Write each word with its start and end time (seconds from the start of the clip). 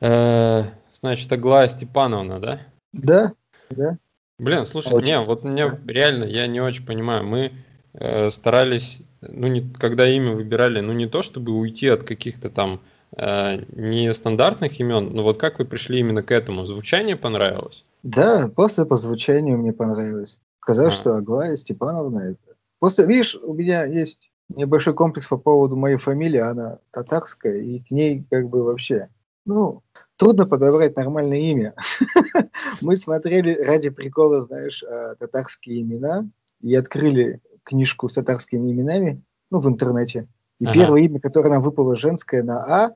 Э, 0.00 0.64
значит, 0.92 1.32
Аглая 1.32 1.68
Степановна, 1.68 2.40
да? 2.40 2.60
Да, 2.92 3.32
да. 3.70 3.98
Блин, 4.38 4.64
слушай, 4.64 4.94
Очень. 4.94 5.06
не, 5.08 5.20
вот 5.20 5.44
мне 5.44 5.70
реально, 5.86 6.24
я 6.24 6.46
не 6.46 6.60
очень 6.60 6.86
понимаю, 6.86 7.24
мы 7.26 7.52
э, 7.92 8.30
старались, 8.30 9.02
ну, 9.20 9.48
не, 9.48 9.60
когда 9.60 10.08
имя 10.08 10.32
выбирали, 10.32 10.80
ну, 10.80 10.92
не 10.92 11.06
то, 11.06 11.22
чтобы 11.22 11.52
уйти 11.52 11.88
от 11.88 12.04
каких-то 12.04 12.48
там 12.48 12.80
э, 13.16 13.58
нестандартных 13.76 14.80
имен, 14.80 15.10
но 15.12 15.22
вот 15.22 15.38
как 15.38 15.58
вы 15.58 15.66
пришли 15.66 15.98
именно 16.00 16.22
к 16.22 16.32
этому? 16.32 16.64
Звучание 16.64 17.16
понравилось? 17.16 17.84
Да, 18.02 18.50
просто 18.56 18.86
по 18.86 18.96
звучанию 18.96 19.58
мне 19.58 19.74
понравилось. 19.74 20.38
Сказал, 20.62 20.86
А. 20.86 20.92
что 20.92 21.14
Аглая 21.14 21.56
Степановна 21.56 22.20
это. 22.20 22.56
Просто, 22.78 23.04
видишь, 23.04 23.36
у 23.36 23.52
меня 23.52 23.84
есть 23.84 24.30
небольшой 24.48 24.94
комплекс 24.94 25.26
по 25.26 25.36
поводу 25.36 25.76
моей 25.76 25.96
фамилии, 25.96 26.40
она 26.40 26.78
татарская, 26.92 27.58
и 27.58 27.80
к 27.80 27.90
ней 27.90 28.24
как 28.30 28.48
бы 28.48 28.62
вообще, 28.64 29.08
ну, 29.50 29.82
трудно 30.16 30.46
подобрать 30.46 30.96
нормальное 30.96 31.38
имя. 31.38 31.74
Мы 32.80 32.94
смотрели 32.94 33.52
ради 33.52 33.90
прикола, 33.90 34.42
знаешь, 34.42 34.82
э, 34.84 35.16
татарские 35.18 35.82
имена, 35.82 36.28
и 36.60 36.72
открыли 36.76 37.40
книжку 37.64 38.08
с 38.08 38.14
татарскими 38.14 38.70
именами, 38.70 39.22
ну, 39.50 39.58
в 39.58 39.68
интернете. 39.68 40.28
И 40.60 40.66
Ага. 40.66 40.74
первое 40.74 41.00
имя, 41.02 41.18
которое 41.20 41.50
нам 41.50 41.62
выпало 41.62 41.96
женское 41.96 42.44
на 42.44 42.62
А, 42.64 42.94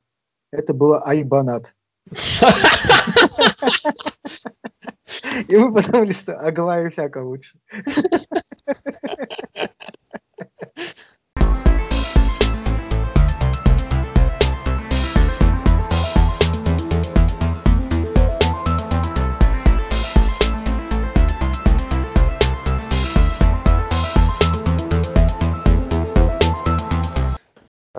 это 0.52 0.74
было 0.74 1.02
Айбанат. 1.02 1.74
И 5.48 5.56
мы 5.56 5.72
подумали, 5.72 6.12
что 6.12 6.34
Аглая 6.38 6.88
всяко 6.90 7.18
лучше. 7.18 7.58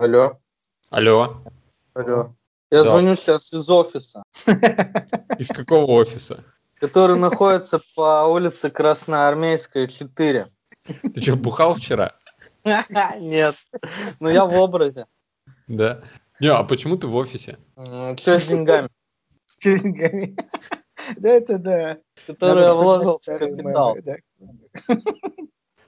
Алло, 0.06 0.38
Алло, 0.92 1.42
алло. 1.96 2.36
Я 2.70 2.84
Да. 2.84 2.90
звоню 2.90 3.16
сейчас 3.16 3.52
из 3.52 3.68
офиса, 3.72 4.22
из 5.40 5.48
какого 5.48 5.88
офиса? 5.94 6.44
который 6.80 7.18
находится 7.18 7.82
по 7.96 8.24
улице 8.28 8.70
Красноармейская, 8.70 9.88
4. 9.88 10.46
Ты 11.16 11.22
что, 11.24 11.36
бухал 11.38 11.74
вчера? 11.74 12.14
Нет, 13.20 13.56
ну 14.20 14.30
я 14.30 14.46
в 14.46 14.54
образе. 14.54 15.08
Да. 15.66 16.04
Не, 16.40 16.50
а 16.50 16.64
почему 16.64 16.98
ты 16.98 17.08
в 17.08 17.16
офисе? 17.16 17.58
Что 17.74 18.38
с 18.38 18.46
деньгами, 18.46 18.90
С 19.48 19.58
деньгами. 19.58 20.38
Да, 21.18 21.30
это 21.30 21.58
да. 21.58 21.98
которые 22.28 22.68
я 22.68 22.74
вложил 22.76 23.20
в 23.20 23.26
капитал? 23.26 23.98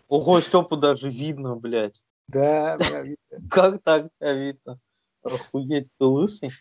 Ого, 0.08 0.42
Степу 0.42 0.76
даже 0.76 1.08
видно, 1.08 1.56
блядь. 1.56 2.02
Да, 2.28 2.78
да, 2.78 3.02
видно. 3.02 3.18
Как 3.50 3.82
так 3.84 4.12
тебя 4.14 4.34
видно? 4.34 4.80
Охуеть, 5.24 5.90
ты 6.00 6.06
лысый? 6.06 6.52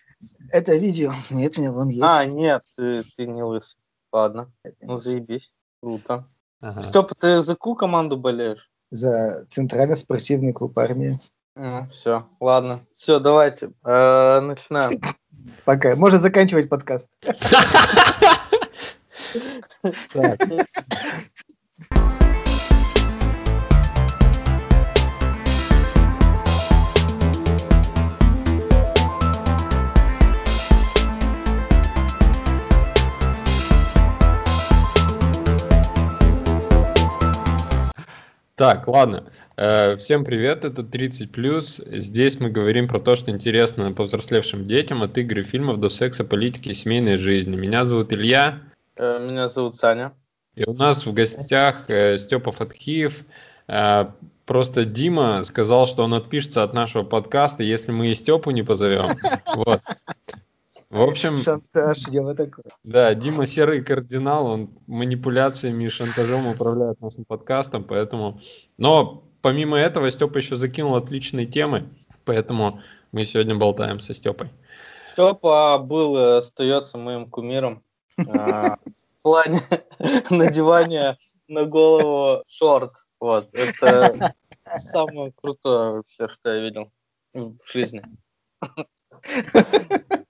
Это 0.50 0.76
видео. 0.76 1.12
Нет, 1.30 1.56
у 1.56 1.60
меня 1.60 1.72
вон 1.72 1.88
есть. 1.88 2.02
А, 2.02 2.24
нет, 2.24 2.62
ты, 2.76 3.04
ты 3.16 3.26
не 3.26 3.42
лысый. 3.42 3.78
Ладно, 4.12 4.52
ну 4.80 4.96
заебись. 4.96 5.54
Круто. 5.82 6.28
Ага. 6.60 6.80
Степа, 6.80 7.14
ты 7.14 7.42
за 7.42 7.54
какую 7.54 7.76
команду 7.76 8.16
болеешь? 8.16 8.70
За 8.90 9.46
Центральный 9.50 9.96
спортивный 9.96 10.52
клуб 10.52 10.76
армии. 10.78 11.18
все, 11.90 12.26
ладно. 12.40 12.80
Все, 12.92 13.20
давайте, 13.20 13.72
э, 13.84 14.40
начинаем. 14.40 15.00
Пока. 15.64 15.94
Можно 15.96 16.18
заканчивать 16.18 16.68
подкаст. 16.68 17.08
Так. 38.56 38.88
Ладно. 38.88 39.24
Э, 39.58 39.96
Всем 39.98 40.24
привет, 40.24 40.64
это 40.64 40.80
30+. 40.80 41.98
Здесь 41.98 42.40
мы 42.40 42.48
говорим 42.48 42.88
про 42.88 42.98
то, 42.98 43.14
что 43.14 43.30
интересно 43.30 43.92
повзрослевшим 43.92 44.64
детям 44.66 45.02
от 45.02 45.18
игр 45.18 45.40
и 45.40 45.42
фильмов 45.42 45.78
до 45.78 45.90
секса, 45.90 46.24
политики 46.24 46.70
и 46.70 46.74
семейной 46.74 47.18
жизни. 47.18 47.54
Меня 47.54 47.84
зовут 47.84 48.12
Илья, 48.14 48.60
Э, 48.96 49.18
Меня 49.20 49.48
зовут 49.48 49.74
Саня. 49.74 50.14
и 50.54 50.64
у 50.64 50.72
нас 50.72 51.04
в 51.04 51.12
гостях 51.12 51.84
э, 51.88 52.16
Степа 52.16 52.50
Фатхиев. 52.50 53.24
Просто 54.46 54.84
Дима 54.84 55.42
сказал, 55.42 55.86
что 55.86 56.04
он 56.04 56.14
отпишется 56.14 56.62
от 56.62 56.72
нашего 56.72 57.02
подкаста, 57.02 57.62
если 57.64 57.90
мы 57.90 58.06
и 58.08 58.14
Степу 58.14 58.52
не 58.52 58.62
позовем. 58.62 59.18
Вот. 59.54 59.82
В 60.88 61.02
общем, 61.02 61.38
Шантаж, 61.40 62.00
дело 62.04 62.34
такое. 62.34 62.64
Да, 62.84 63.12
Дима 63.14 63.46
серый 63.46 63.82
кардинал, 63.82 64.46
он 64.46 64.70
манипуляциями 64.86 65.84
и 65.84 65.88
шантажом 65.88 66.46
управляет 66.46 67.00
нашим 67.00 67.24
подкастом, 67.24 67.82
поэтому... 67.82 68.40
Но 68.78 69.24
помимо 69.42 69.76
этого 69.76 70.10
Степа 70.12 70.38
еще 70.38 70.56
закинул 70.56 70.94
отличные 70.94 71.46
темы, 71.46 71.88
поэтому 72.24 72.80
мы 73.10 73.24
сегодня 73.24 73.56
болтаем 73.56 73.98
со 73.98 74.14
Степой. 74.14 74.48
Степа 75.12 75.78
был 75.78 76.16
и 76.18 76.38
остается 76.38 76.98
моим 76.98 77.28
кумиром 77.28 77.82
э, 78.16 78.22
в 78.22 78.78
плане 79.22 79.62
надевания 80.30 81.18
на 81.48 81.64
голову 81.64 82.44
шорт. 82.46 82.92
Вот, 83.18 83.48
это 83.54 84.34
самое 84.76 85.32
крутое 85.32 85.96
вообще, 85.96 86.28
что 86.28 86.54
я 86.54 86.60
видел 86.60 86.92
в 87.32 87.56
жизни. 87.72 88.02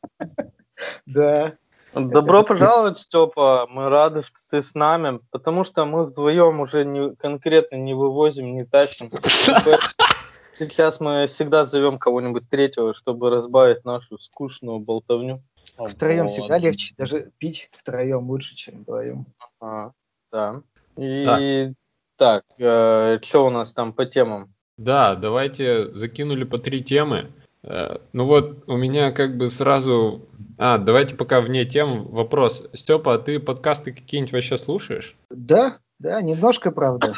Да. 1.07 1.57
Добро 1.95 2.43
пожаловать, 2.43 2.99
Степа. 2.99 3.67
Мы 3.71 3.89
рады, 3.89 4.23
что 4.23 4.37
ты 4.51 4.63
с 4.63 4.75
нами, 4.75 5.21
потому 5.31 5.65
что 5.65 5.87
мы 5.87 6.05
вдвоем 6.05 6.61
уже 6.61 6.85
не, 6.85 7.15
конкретно 7.17 7.77
не 7.77 7.95
вывозим, 7.95 8.55
не 8.55 8.65
тащим. 8.65 9.11
Сейчас 10.53 11.01
мы 11.01 11.27
всегда 11.27 11.65
зовем 11.65 11.99
кого-нибудь 11.99 12.49
третьего, 12.51 12.93
чтобы 12.93 13.31
разбавить 13.31 13.85
нашу 13.85 14.19
скучную 14.19 14.79
болтовню. 14.79 15.43
Втроем 15.79 16.29
всегда 16.29 16.59
легче. 16.59 16.95
Даже 16.97 17.31
пить 17.39 17.69
втроем 17.73 18.29
лучше, 18.29 18.55
чем 18.57 18.83
вдвоем. 18.83 19.27
Ага, 19.61 19.93
да. 20.33 20.63
И 20.97 21.73
так, 22.17 22.45
что 22.57 23.47
у 23.47 23.51
нас 23.51 23.73
там 23.73 23.93
по 23.93 24.07
темам? 24.07 24.55
Да, 24.79 25.15
давайте 25.15 25.93
закинули 25.95 26.45
по 26.45 26.59
три 26.59 26.83
темы. 26.83 27.33
Э, 27.67 27.99
Ну 28.13 28.25
вот 28.25 28.65
у 28.67 28.77
меня 28.77 29.13
как 29.13 29.37
бы 29.37 29.51
сразу... 29.51 30.29
А, 30.59 30.79
давайте 30.79 31.15
пока 31.15 31.41
вне 31.41 31.65
тем 31.65 32.07
вопрос. 32.07 32.67
Степа, 32.73 33.15
а 33.15 33.19
ты 33.19 33.39
подкасты 33.41 33.93
какие-нибудь 33.93 34.33
вообще 34.33 34.57
слушаешь? 34.57 35.17
Да, 35.31 35.79
да, 35.99 36.23
немножко, 36.23 36.71
правда. 36.71 37.13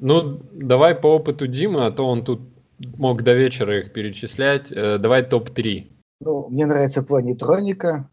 Ну, 0.00 0.40
давай 0.52 0.94
по 0.94 1.16
опыту 1.16 1.46
Димы, 1.46 1.86
а 1.86 1.90
то 1.90 2.06
он 2.06 2.24
тут 2.24 2.40
мог 2.78 3.22
до 3.22 3.34
вечера 3.34 3.80
их 3.80 3.92
перечислять. 3.92 4.70
Э, 4.70 4.98
Давай 4.98 5.22
топ-3. 5.24 5.90
Ну, 6.20 6.48
мне 6.48 6.66
нравится 6.66 7.02
планетроника, 7.02 8.10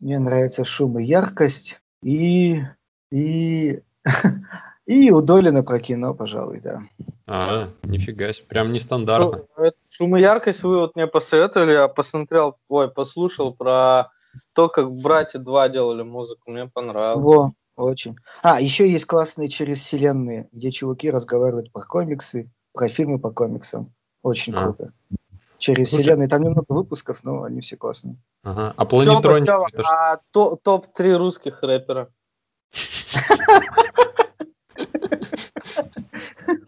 мне 0.00 0.18
нравится 0.18 0.64
шум 0.64 0.98
и 0.98 1.04
яркость, 1.04 1.80
и, 2.02 2.62
и, 3.12 3.82
и 4.86 5.10
удолено 5.10 5.62
про 5.62 5.78
кино, 5.80 6.14
пожалуй, 6.14 6.60
да. 6.60 6.82
А, 7.26 7.68
нифига 7.82 8.32
себе, 8.32 8.46
прям 8.48 8.72
нестандартно. 8.72 9.44
Шум 9.88 10.16
и 10.16 10.20
яркость 10.20 10.62
вы 10.62 10.78
вот 10.78 10.96
мне 10.96 11.06
посоветовали, 11.06 11.72
я 11.72 11.88
посмотрел, 11.88 12.56
ой, 12.68 12.90
послушал 12.90 13.54
про 13.54 14.10
то, 14.54 14.68
как 14.68 14.90
братья 14.92 15.38
два 15.38 15.68
делали 15.68 16.02
музыку, 16.02 16.50
мне 16.50 16.66
понравилось. 16.66 17.22
Во, 17.24 17.52
очень. 17.76 18.16
А, 18.42 18.60
еще 18.60 18.90
есть 18.90 19.04
классные 19.06 19.48
через 19.48 19.80
вселенные, 19.80 20.48
где 20.52 20.70
чуваки 20.70 21.10
разговаривают 21.10 21.72
про 21.72 21.82
комиксы, 21.82 22.50
про 22.72 22.88
фильмы 22.88 23.18
по 23.18 23.30
комиксам. 23.30 23.92
Очень 24.22 24.54
А. 24.54 24.64
круто. 24.64 24.92
Через 25.58 25.90
Слушай- 25.90 26.02
вселенные, 26.02 26.28
там 26.28 26.42
немного 26.42 26.64
выпусков, 26.68 27.22
но 27.22 27.44
они 27.44 27.60
все 27.60 27.76
классные. 27.76 28.16
Ага. 28.42 28.74
А 28.76 28.84
планетроник 28.84 29.48
а 29.84 30.18
то- 30.32 30.56
топ-3 30.56 31.16
русских 31.16 31.62
рэпера. 31.62 32.08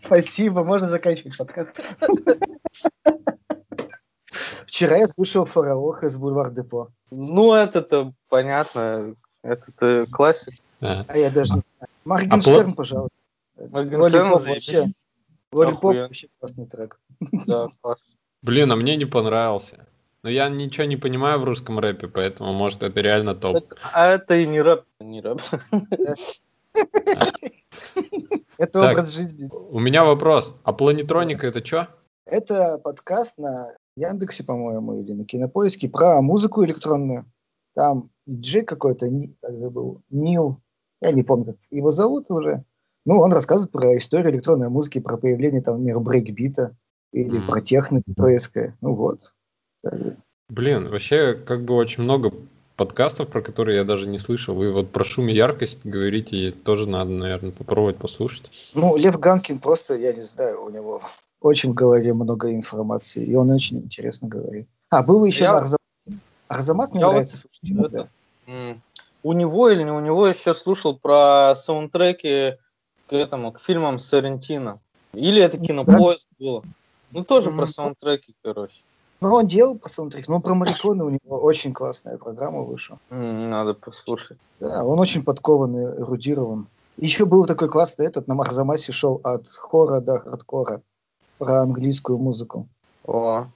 Спасибо, 0.05 0.65
можно 0.65 0.89
заканчивать 0.89 1.37
подкаст. 1.37 1.71
Вчера 4.67 4.97
я 4.97 5.07
слушал 5.07 5.45
Фараох 5.45 6.03
из 6.03 6.17
Бульвар 6.17 6.51
Депо. 6.51 6.89
Ну, 7.11 7.55
это-то 7.55 8.13
понятно, 8.29 9.15
это-то 9.43 10.07
классик. 10.11 10.55
А, 10.81 11.05
А 11.07 11.17
я 11.17 11.31
даже 11.31 11.55
не 11.55 11.63
знаю. 11.79 11.89
Моргенштерн, 12.05 12.71
пла- 12.71 12.75
пожалуйста. 12.75 13.17
Моргенштерн 13.71 14.31
вообще. 14.31 14.85
Lollipop 15.53 15.73
Охуенно. 15.73 16.03
вообще 16.03 16.29
классный 16.41 16.67
трек. 16.67 16.99
Да, 17.47 17.69
класс. 17.81 18.01
Блин, 18.43 18.73
а 18.73 18.77
мне 18.77 18.97
не 18.97 19.05
понравился. 19.07 19.87
но 20.25 20.29
я 20.31 20.49
ничего 20.49 20.87
не 20.87 20.97
понимаю 20.97 21.39
в 21.39 21.45
русском 21.45 21.79
рэпе, 21.79 22.09
поэтому, 22.09 22.53
может, 22.53 22.83
это 22.83 23.01
реально 23.01 23.35
топ. 23.37 23.53
Так, 23.55 23.79
а 23.93 24.09
это 24.11 24.35
и 24.35 24.47
не 24.47 24.61
рэп, 24.61 24.85
не 25.01 25.21
рэп. 25.21 25.41
Это 28.59 28.91
образ 28.91 29.11
жизни. 29.11 29.49
У 29.51 29.79
меня 29.79 30.05
вопрос. 30.05 30.55
А 30.63 30.73
планетроника 30.73 31.47
это 31.47 31.65
что? 31.65 31.89
Это 32.27 32.79
подкаст 32.79 33.37
на 33.39 33.75
Яндексе, 33.97 34.45
по-моему, 34.45 35.01
или 35.01 35.13
на 35.13 35.25
Кинопоиске 35.25 35.89
про 35.89 36.21
музыку 36.23 36.65
электронную. 36.65 37.27
Там 37.75 38.11
диджей 38.27 38.65
какой-то, 38.65 39.11
как 39.43 39.73
был, 39.73 40.03
Нил, 40.11 40.61
я 41.01 41.13
не 41.13 41.23
помню, 41.23 41.47
как 41.47 41.57
его 41.71 41.91
зовут 41.91 42.31
уже. 42.31 42.65
Ну, 43.05 43.21
он 43.21 43.33
рассказывает 43.33 43.73
про 43.73 43.97
историю 43.97 44.33
электронной 44.33 44.69
музыки, 44.69 45.01
про 45.01 45.17
появление, 45.17 45.61
там, 45.61 45.75
например, 45.77 46.01
брейкбита 46.01 46.77
или 47.13 47.41
про 47.47 47.61
техно 47.61 48.03
детройтское. 48.07 48.77
Ну 48.81 48.95
вот. 48.95 49.35
Блин, 50.49 50.89
вообще, 50.89 51.35
как 51.35 51.65
бы 51.65 51.75
очень 51.75 52.05
много 52.05 52.33
подкастов, 52.77 53.29
про 53.29 53.41
которые 53.41 53.77
я 53.79 53.85
даже 53.85 54.09
не 54.09 54.19
слышал. 54.19 54.55
Вы 54.55 54.73
вот 54.73 54.91
про 54.91 55.05
шум 55.05 55.29
и 55.29 55.33
яркость 55.33 55.79
говорите, 55.85 56.37
и 56.37 56.51
тоже 56.51 56.89
надо, 56.89 57.11
наверное, 57.11 57.53
попробовать 57.53 57.97
послушать. 57.97 58.71
Ну, 58.75 58.97
Лев 58.97 59.19
Ганкин 59.19 59.59
просто, 59.61 59.95
я 59.95 60.13
не 60.13 60.23
знаю, 60.23 60.65
у 60.65 60.71
него 60.71 61.03
очень 61.41 61.71
в 61.71 61.75
голове 61.75 62.13
много 62.15 62.53
информации, 62.53 63.25
и 63.25 63.35
он 63.35 63.51
очень 63.51 63.79
интересно 63.79 64.29
говорит. 64.29 64.67
А, 64.91 65.03
был 65.03 65.25
еще 65.25 65.45
Я- 65.45 65.57
Арзамас. 65.59 65.79
Арзамас 66.49 66.91
мне 66.93 67.01
Я 67.01 67.07
вот 67.07 67.13
нравится 67.13 67.37
слушать 67.37 67.61
иногда. 67.65 68.01
это- 68.01 68.09
М. 68.47 68.83
У 69.23 69.33
него 69.33 69.71
или 69.71 69.83
не 69.83 69.91
у 69.91 70.01
него 70.01 70.27
еще 70.27 70.53
слушал 70.55 70.97
про 70.99 71.55
саундтреки 71.57 72.57
к 73.07 73.13
этому, 73.13 73.53
к 73.53 73.61
фильмам 73.61 73.99
Сарентино. 73.99 74.79
Или 75.15 75.41
это 75.41 75.59
кинопоиск 75.59 76.27
было. 76.39 76.63
Ну, 77.13 77.25
тоже 77.25 77.47
про 77.51 77.63
Мгм. 77.63 77.69
саундтреки, 77.69 78.35
короче. 78.43 78.83
Ну, 79.21 79.33
он 79.33 79.47
делал 79.47 79.79
по 79.79 79.89
саундтреку, 79.89 80.31
но 80.33 80.41
про 80.41 80.55
Мариконы 80.55 81.05
у 81.05 81.09
него 81.09 81.39
очень 81.41 81.73
классная 81.73 82.19
программа 82.19 82.63
вышла. 82.63 82.99
Надо 83.11 83.75
послушать. 83.75 84.39
Да, 84.61 84.85
он 84.85 84.99
очень 84.99 85.23
подкованный, 85.23 85.85
эрудирован. 86.01 86.67
Еще 86.97 87.25
был 87.25 87.47
такой 87.47 87.69
классный 87.69 88.07
этот, 88.07 88.29
на 88.29 88.35
Арзамасе 88.35 88.93
шел 88.93 89.21
от 89.25 89.49
хора 89.49 90.01
до 90.01 90.19
хардкора 90.19 90.83
про 91.39 91.63
английскую 91.63 92.19
музыку. 92.19 92.69
О, 93.05 93.47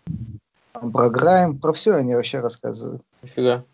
про 0.73 1.11
грайм, 1.11 1.59
про 1.59 1.73
все 1.73 1.93
они 1.93 2.15
вообще 2.15 2.41
рассказывают. 2.41 3.03
нифига. 3.23 3.65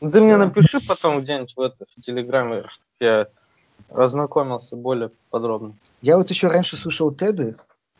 Ну, 0.00 0.10
Ты 0.10 0.20
мне 0.20 0.36
напиши 0.36 0.80
потом 0.86 1.20
где-нибудь 1.20 1.54
в, 1.56 1.60
это, 1.60 1.86
в 1.96 2.02
Телеграме, 2.02 2.64
чтобы 2.68 2.86
я 3.00 3.26
ознакомился 3.90 4.76
более 4.76 5.10
подробно. 5.30 5.74
Я 6.02 6.16
вот 6.16 6.28
еще 6.30 6.48
раньше 6.48 6.76
слушал 6.76 7.12
Теды, 7.12 7.54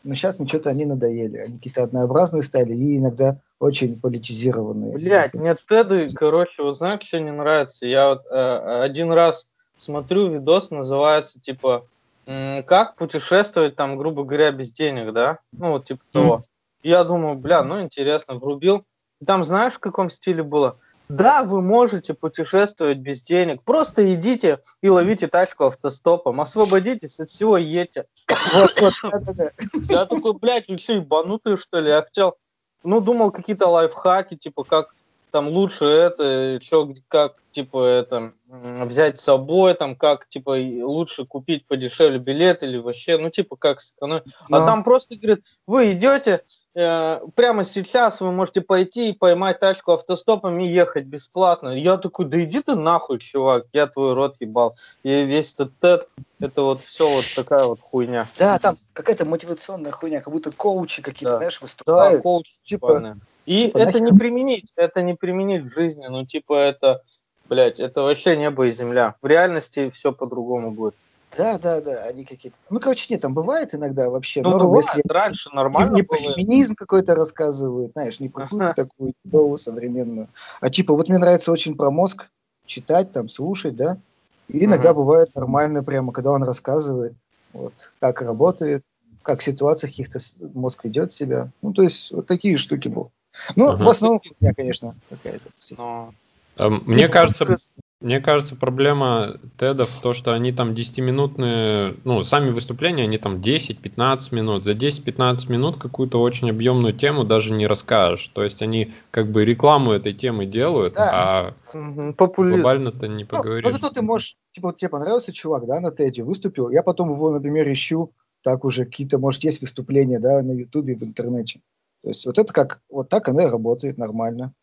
но 0.07 0.15
сейчас 0.15 0.39
мне 0.39 0.47
что-то 0.47 0.69
они 0.69 0.85
надоели. 0.85 1.37
Они 1.37 1.57
какие-то 1.57 1.83
однообразные 1.83 2.41
стали 2.41 2.73
и 2.73 2.97
иногда 2.97 3.39
очень 3.59 3.99
политизированные. 3.99 4.93
Блять, 4.93 5.33
мне 5.33 5.55
теды, 5.67 6.07
короче, 6.15 6.63
вот 6.63 6.77
знаешь, 6.77 7.03
что 7.03 7.19
не 7.19 7.31
нравится? 7.31 7.85
Я 7.85 8.09
вот 8.09 8.25
э, 8.31 8.81
один 8.83 9.11
раз 9.11 9.49
смотрю 9.75 10.29
видос, 10.29 10.71
называется 10.71 11.41
типа 11.41 11.85
как 12.25 12.95
путешествовать 12.97 13.77
там, 13.77 13.97
грубо 13.97 14.23
говоря, 14.25 14.51
без 14.51 14.71
денег, 14.71 15.13
да? 15.13 15.39
Ну, 15.53 15.71
вот 15.71 15.85
типа 15.85 16.03
того. 16.11 16.43
Я 16.83 17.03
думаю, 17.05 17.35
бля, 17.35 17.63
ну 17.63 17.81
интересно, 17.81 18.35
врубил. 18.35 18.85
И 19.21 19.25
там 19.25 19.43
знаешь, 19.43 19.73
в 19.73 19.79
каком 19.79 20.09
стиле 20.09 20.43
было? 20.43 20.77
Да, 21.09 21.43
вы 21.43 21.61
можете 21.61 22.13
путешествовать 22.13 22.97
без 22.97 23.23
денег. 23.23 23.63
Просто 23.63 24.13
идите 24.13 24.59
и 24.81 24.89
ловите 24.89 25.27
тачку 25.27 25.65
автостопом. 25.65 26.41
Освободитесь 26.41 27.19
от 27.19 27.29
всего, 27.29 27.57
едьте. 27.57 28.05
Вот, 28.53 28.73
да-да-да. 29.03 29.51
Я 29.89 30.05
такой, 30.05 30.33
блядь, 30.33 30.67
вы 30.67 30.77
что, 30.77 30.93
ебанутые, 30.93 31.57
что 31.57 31.79
ли? 31.79 31.89
Я 31.89 32.01
хотел, 32.01 32.37
ну, 32.83 32.99
думал, 32.99 33.31
какие-то 33.31 33.67
лайфхаки, 33.67 34.35
типа, 34.35 34.63
как 34.63 34.93
там 35.31 35.49
лучше 35.49 35.85
это, 35.85 36.59
что, 36.61 36.93
как, 37.09 37.35
типа, 37.51 37.85
это, 37.85 38.33
взять 38.47 39.17
с 39.17 39.23
собой, 39.23 39.73
там, 39.73 39.95
как, 39.95 40.27
типа, 40.29 40.57
и 40.57 40.81
лучше 40.81 41.25
купить 41.25 41.67
подешевле 41.67 42.17
билет 42.17 42.63
или 42.63 42.77
вообще, 42.77 43.17
ну, 43.17 43.29
типа, 43.29 43.55
как 43.55 43.81
сэкономить. 43.81 44.23
А 44.49 44.65
там 44.65 44.83
просто, 44.83 45.15
говорит, 45.15 45.45
вы 45.67 45.91
идете, 45.91 46.43
прямо 46.77 47.63
сейчас 47.63 48.21
вы 48.21 48.31
можете 48.31 48.61
пойти 48.61 49.09
и 49.09 49.13
поймать 49.13 49.59
тачку 49.59 49.93
автостопом 49.93 50.59
и 50.59 50.67
ехать 50.67 51.05
бесплатно. 51.05 51.69
Я 51.69 51.97
такой, 51.97 52.25
да 52.25 52.43
иди 52.43 52.61
ты 52.61 52.75
нахуй, 52.75 53.17
чувак, 53.17 53.65
я 53.73 53.87
твой 53.87 54.13
рот 54.13 54.35
ебал. 54.39 54.75
И 55.01 55.23
весь 55.23 55.55
этот 55.55 55.71
тет, 55.79 56.07
это 56.39 56.61
вот 56.61 56.81
все 56.81 57.09
вот 57.09 57.25
такая 57.35 57.65
вот 57.65 57.79
хуйня. 57.79 58.27
Да, 58.37 58.59
там 58.59 58.75
какая-то 58.93 59.25
мотивационная 59.25 59.91
хуйня, 59.91 60.21
как 60.21 60.31
будто 60.31 60.51
коучи 60.51 61.01
какие-то, 61.01 61.33
Да. 61.33 61.37
знаешь, 61.37 61.57
Да, 61.59 61.63
выступают. 61.63 62.21
коуч, 62.21 62.45
типа, 62.63 62.87
типа, 62.87 63.17
И 63.47 63.65
типа, 63.65 63.77
это 63.79 63.99
не 63.99 64.11
нахер- 64.11 64.19
применить, 64.19 64.71
это 64.75 65.01
не 65.01 65.15
применить 65.15 65.63
в 65.63 65.73
жизни, 65.73 66.05
ну 66.05 66.27
типа 66.27 66.53
это, 66.53 67.01
блядь, 67.45 67.79
это 67.79 68.03
вообще 68.03 68.37
небо 68.37 68.67
и 68.67 68.71
земля. 68.71 69.15
В 69.21 69.25
реальности 69.25 69.89
все 69.89 70.11
по-другому 70.11 70.69
будет. 70.71 70.93
Да, 71.37 71.57
да, 71.59 71.81
да, 71.81 72.03
они 72.03 72.25
какие-то. 72.25 72.57
Ну, 72.69 72.79
короче, 72.79 73.07
нет, 73.13 73.21
там 73.21 73.33
бывает 73.33 73.73
иногда 73.75 74.09
вообще 74.09 74.41
Ну, 74.41 74.51
норма, 74.51 74.65
бывает, 74.67 74.87
если 74.95 75.13
раньше 75.13 75.49
нормально 75.53 75.95
не 75.95 76.01
про 76.03 76.17
было. 76.17 76.33
феминизм 76.33 76.75
какой-то 76.75 77.15
рассказывают, 77.15 77.91
знаешь, 77.93 78.19
не 78.19 78.29
про 78.29 78.43
какую-то 78.43 78.73
такую 78.73 79.13
ебовую 79.23 79.57
современную. 79.57 80.29
А 80.61 80.69
типа, 80.69 80.93
вот 80.93 81.09
мне 81.09 81.17
нравится 81.19 81.51
очень 81.51 81.75
про 81.75 81.91
мозг 81.91 82.29
читать, 82.65 83.11
там, 83.13 83.29
слушать, 83.29 83.75
да. 83.75 83.99
И 84.47 84.65
иногда 84.65 84.89
Мгм. 84.89 84.97
бывает 84.97 85.35
нормально 85.35 85.83
прямо, 85.83 86.11
когда 86.11 86.31
он 86.31 86.43
рассказывает, 86.43 87.13
вот, 87.51 87.73
как 87.99 88.21
работает, 88.21 88.83
как 89.21 89.39
в 89.41 89.43
ситуациях 89.43 89.91
каких-то 89.91 90.19
мозг 90.53 90.85
ведет 90.85 91.11
себя. 91.13 91.51
Ну, 91.61 91.73
то 91.73 91.83
есть, 91.83 92.11
вот 92.11 92.27
такие 92.27 92.57
штуки 92.57 92.87
был. 92.87 93.11
Ну, 93.55 93.69
Ага. 93.71 93.83
в 93.83 93.89
основном, 93.89 94.21
я, 94.39 94.53
конечно, 94.53 94.95
какая-то. 95.09 95.51
Но 95.77 96.13
Эм, 96.57 96.81
Мне 96.85 97.07
кажется, 97.07 97.55
Мне 97.99 98.19
кажется, 98.19 98.55
проблема 98.55 99.39
тедов 99.57 99.89
в 99.89 100.01
том, 100.01 100.13
что 100.13 100.31
они 100.33 100.51
там 100.51 100.73
10-минутные, 100.73 101.95
ну, 102.03 102.23
сами 102.23 102.51
выступления, 102.51 103.03
они 103.03 103.17
там 103.17 103.41
10-15 103.41 104.35
минут. 104.35 104.65
За 104.65 104.73
10-15 104.73 105.51
минут 105.51 105.77
какую-то 105.77 106.21
очень 106.21 106.47
объемную 106.51 106.93
тему 106.93 107.23
даже 107.23 107.53
не 107.53 107.65
расскажешь. 107.65 108.27
То 108.27 108.43
есть 108.43 108.61
они 108.61 108.93
как 109.09 109.31
бы 109.31 109.43
рекламу 109.45 109.93
этой 109.93 110.13
темы 110.13 110.45
делают, 110.45 110.93
Да. 110.93 111.55
а 111.73 112.13
популизм. 112.13 112.57
глобально-то 112.57 113.07
не 113.07 113.23
Ну, 113.23 113.29
поговоришь. 113.29 113.63
но 113.63 113.71
зато 113.71 113.89
ты 113.89 114.03
можешь, 114.03 114.35
типа, 114.51 114.67
вот 114.67 114.77
тебе 114.77 114.89
понравился 114.89 115.33
чувак, 115.33 115.65
да, 115.65 115.79
на 115.79 115.89
Теди, 115.91 116.21
выступил, 116.21 116.69
я 116.69 116.83
потом 116.83 117.11
его, 117.11 117.31
например, 117.31 117.71
ищу, 117.71 118.11
так 118.43 118.63
уже 118.63 118.85
какие-то, 118.85 119.17
может, 119.17 119.43
есть 119.43 119.59
выступления, 119.61 120.19
да, 120.19 120.43
на 120.43 120.51
Ютубе, 120.51 120.93
в 120.95 121.01
интернете. 121.01 121.61
То 122.03 122.09
есть 122.09 122.27
вот 122.27 122.37
это 122.37 122.53
как, 122.53 122.79
вот 122.91 123.09
так 123.09 123.27
оно 123.27 123.41
и 123.41 123.49
работает 123.49 123.97
нормально. 123.97 124.53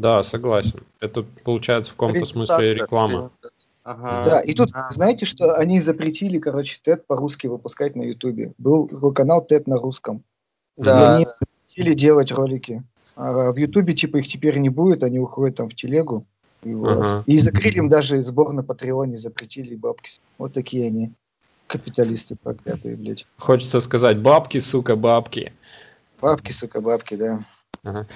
Да, 0.00 0.22
согласен. 0.22 0.82
Это 1.00 1.24
получается 1.44 1.92
в 1.92 1.96
каком-то 1.96 2.24
смысле 2.24 2.74
реклама. 2.74 3.30
Ага. 3.84 4.24
Да, 4.24 4.40
и 4.40 4.54
тут, 4.54 4.70
А. 4.72 4.90
знаете, 4.90 5.26
что 5.26 5.54
они 5.56 5.78
запретили, 5.78 6.38
короче, 6.38 6.80
TED 6.84 7.02
по-русски 7.06 7.48
выпускать 7.48 7.96
на 7.96 8.02
Ютубе. 8.02 8.52
Был 8.56 8.88
такой 8.88 9.12
канал 9.12 9.46
TED 9.48 9.64
на 9.66 9.76
русском. 9.76 10.22
И 10.76 10.82
Да, 10.82 11.16
они 11.16 11.26
запретили 11.26 11.94
делать 11.94 12.32
ролики. 12.32 12.82
А 13.16 13.52
в 13.52 13.56
Ютубе, 13.56 13.94
типа, 13.94 14.18
их 14.18 14.28
теперь 14.28 14.58
не 14.58 14.70
будет, 14.70 15.02
они 15.02 15.18
уходят 15.18 15.56
там 15.56 15.68
в 15.68 15.74
телегу. 15.74 16.24
И, 16.62 16.74
вот. 16.74 16.98
Ага. 16.98 17.24
и 17.26 17.38
закрыли 17.38 17.78
им 17.78 17.88
даже 17.88 18.22
сбор 18.22 18.52
на 18.52 18.62
Патреоне, 18.62 19.16
запретили 19.16 19.74
бабки. 19.74 20.10
Вот 20.38 20.54
такие 20.54 20.86
они. 20.86 21.12
Капиталисты 21.66 22.36
проклятые, 22.36 22.96
блядь. 22.96 23.26
Хочется 23.38 23.80
сказать, 23.80 24.18
бабки, 24.18 24.58
сука, 24.58 24.96
бабки. 24.96 25.52
Бабки, 26.20 26.52
сука, 26.52 26.80
бабки, 26.80 27.16
да. 27.16 27.44
Ага. 27.82 28.06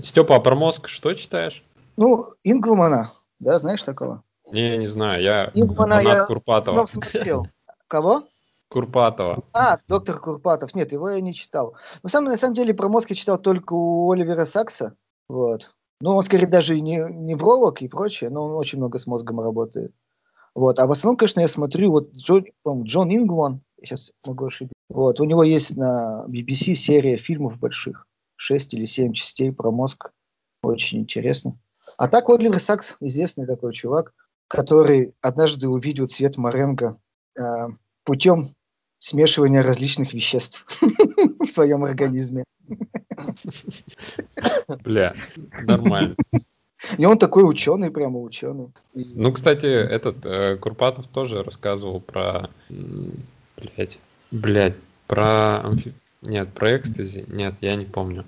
Степа, 0.00 0.36
а 0.36 0.40
про 0.40 0.54
мозг 0.54 0.88
что 0.88 1.14
читаешь? 1.14 1.64
Ну, 1.96 2.26
Инглмана, 2.42 3.10
да, 3.38 3.58
знаешь 3.58 3.82
такого? 3.82 4.22
Не, 4.52 4.70
я 4.70 4.76
не 4.76 4.86
знаю, 4.86 5.22
я 5.22 5.52
фанат 5.74 6.04
я 6.04 6.24
Курпатова. 6.24 6.86
Смотрел. 6.86 7.46
Кого? 7.88 8.24
Курпатова. 8.68 9.42
А, 9.52 9.78
доктор 9.88 10.18
Курпатов. 10.18 10.74
Нет, 10.74 10.92
его 10.92 11.08
я 11.08 11.20
не 11.20 11.32
читал. 11.32 11.74
Но 12.02 12.08
сам, 12.08 12.24
на 12.24 12.36
самом 12.36 12.54
деле 12.54 12.74
про 12.74 12.88
мозг 12.88 13.10
я 13.10 13.16
читал 13.16 13.38
только 13.38 13.72
у 13.72 14.10
Оливера 14.10 14.44
Сакса. 14.44 14.96
Вот. 15.28 15.70
Ну, 16.00 16.16
он 16.16 16.22
скорее 16.22 16.46
даже 16.46 16.76
и 16.76 16.80
не 16.80 16.96
невролог 16.96 17.80
и 17.80 17.88
прочее, 17.88 18.30
но 18.30 18.44
он 18.44 18.56
очень 18.56 18.78
много 18.78 18.98
с 18.98 19.06
мозгом 19.06 19.40
работает. 19.40 19.92
Вот. 20.54 20.78
А 20.78 20.86
в 20.86 20.90
основном, 20.90 21.16
конечно, 21.16 21.40
я 21.40 21.48
смотрю, 21.48 21.92
вот 21.92 22.12
Джон, 22.12 22.46
Джон 22.82 23.14
Инглман, 23.14 23.60
я 23.80 23.86
сейчас 23.86 24.10
могу 24.26 24.46
ошибиться. 24.46 24.74
Вот. 24.88 25.20
У 25.20 25.24
него 25.24 25.44
есть 25.44 25.76
на 25.76 26.24
BBC 26.28 26.74
серия 26.74 27.16
фильмов 27.16 27.58
больших. 27.58 28.06
Шесть 28.36 28.74
или 28.74 28.84
семь 28.84 29.12
частей 29.12 29.52
про 29.52 29.70
мозг. 29.70 30.10
Очень 30.62 31.00
интересно. 31.00 31.58
А 31.98 32.08
так 32.08 32.28
Оливер 32.30 32.60
Сакс, 32.60 32.96
известный 33.00 33.46
такой 33.46 33.72
чувак, 33.74 34.12
который 34.48 35.14
однажды 35.20 35.68
увидел 35.68 36.08
цвет 36.08 36.36
моренго 36.36 36.98
э, 37.38 37.42
путем 38.04 38.54
смешивания 38.98 39.62
различных 39.62 40.14
веществ 40.14 40.66
в 40.80 41.46
своем 41.46 41.84
организме. 41.84 42.44
Бля, 44.82 45.14
нормально. 45.62 46.16
И 46.98 47.04
он 47.04 47.18
такой 47.18 47.48
ученый, 47.48 47.90
прямо 47.90 48.20
ученый. 48.20 48.72
Ну, 48.94 49.32
кстати, 49.32 49.66
этот 49.66 50.24
э, 50.24 50.56
Курпатов 50.56 51.06
тоже 51.06 51.42
рассказывал 51.42 52.00
про, 52.00 52.50
блять, 52.68 53.98
блять, 54.30 54.74
про 55.06 55.60
амфи- 55.64 55.94
нет, 56.24 56.52
про 56.52 56.76
экстази, 56.76 57.24
нет, 57.28 57.54
я 57.60 57.76
не 57.76 57.84
помню. 57.84 58.24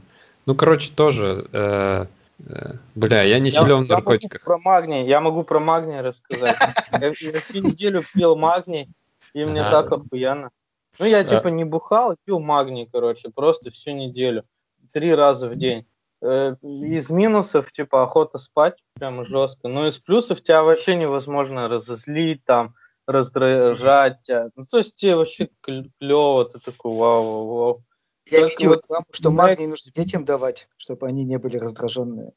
Ну, 0.47 0.55
короче, 0.55 0.93
тоже 0.95 1.47
э, 1.53 2.07
Э, 2.39 2.75
Бля, 2.95 3.23
я 3.23 3.39
не 3.39 3.51
Я, 3.51 3.61
силен 3.61 3.85
в 3.85 3.89
я 3.89 3.95
могу 3.97 4.11
наркотиках. 4.11 4.43
про 4.45 4.59
магний, 4.59 5.07
я 5.07 5.21
могу 5.21 5.43
про 5.45 5.59
магний 5.59 6.01
рассказать. 6.01 6.57
Я, 6.93 7.13
всю 7.41 7.63
неделю 7.67 8.03
пил 8.15 8.37
магний, 8.37 8.89
и 9.33 9.45
мне 9.45 9.63
так 9.63 9.91
охуенно. 9.93 10.51
Ну, 10.99 11.07
я 11.07 11.23
Да. 11.23 11.37
типа 11.37 11.49
не 11.49 11.65
бухал, 11.65 12.17
пил 12.25 12.41
магний, 12.41 12.89
короче, 12.91 13.31
просто 13.31 13.71
всю 13.71 13.93
неделю. 13.93 14.45
Три 14.93 15.15
раза 15.15 15.49
в 15.49 15.57
день. 15.57 15.87
Э, 16.23 16.55
Из 16.63 17.11
минусов, 17.11 17.73
типа, 17.73 18.03
охота 18.03 18.39
спать 18.39 18.83
прямо 18.95 19.25
жестко. 19.25 19.69
Но 19.69 19.87
из 19.87 19.99
плюсов 19.99 20.43
тебя 20.43 20.63
вообще 20.63 20.97
невозможно 20.97 21.69
разозлить, 21.69 22.45
там, 22.45 22.75
раздражать 23.07 24.23
тебя. 24.23 24.51
Ну, 24.57 24.65
то 24.71 24.79
есть 24.79 24.97
тебе 24.97 25.17
вообще 25.17 25.49
клево, 25.61 26.45
ты 26.45 26.59
такой 26.59 26.93
вау, 26.93 27.25
вау, 27.25 27.47
вау. 27.55 27.85
Я 28.29 28.41
Только 28.41 28.55
видел 28.59 28.69
вот 28.71 28.79
рекламу, 28.83 29.07
что 29.13 29.31
знаете- 29.31 29.53
магний 29.61 29.67
нужно 29.71 29.93
детям 29.93 30.25
давать, 30.25 30.69
чтобы 30.77 31.07
они 31.07 31.25
не 31.25 31.39
были 31.39 31.59
раздраженные. 31.59 32.33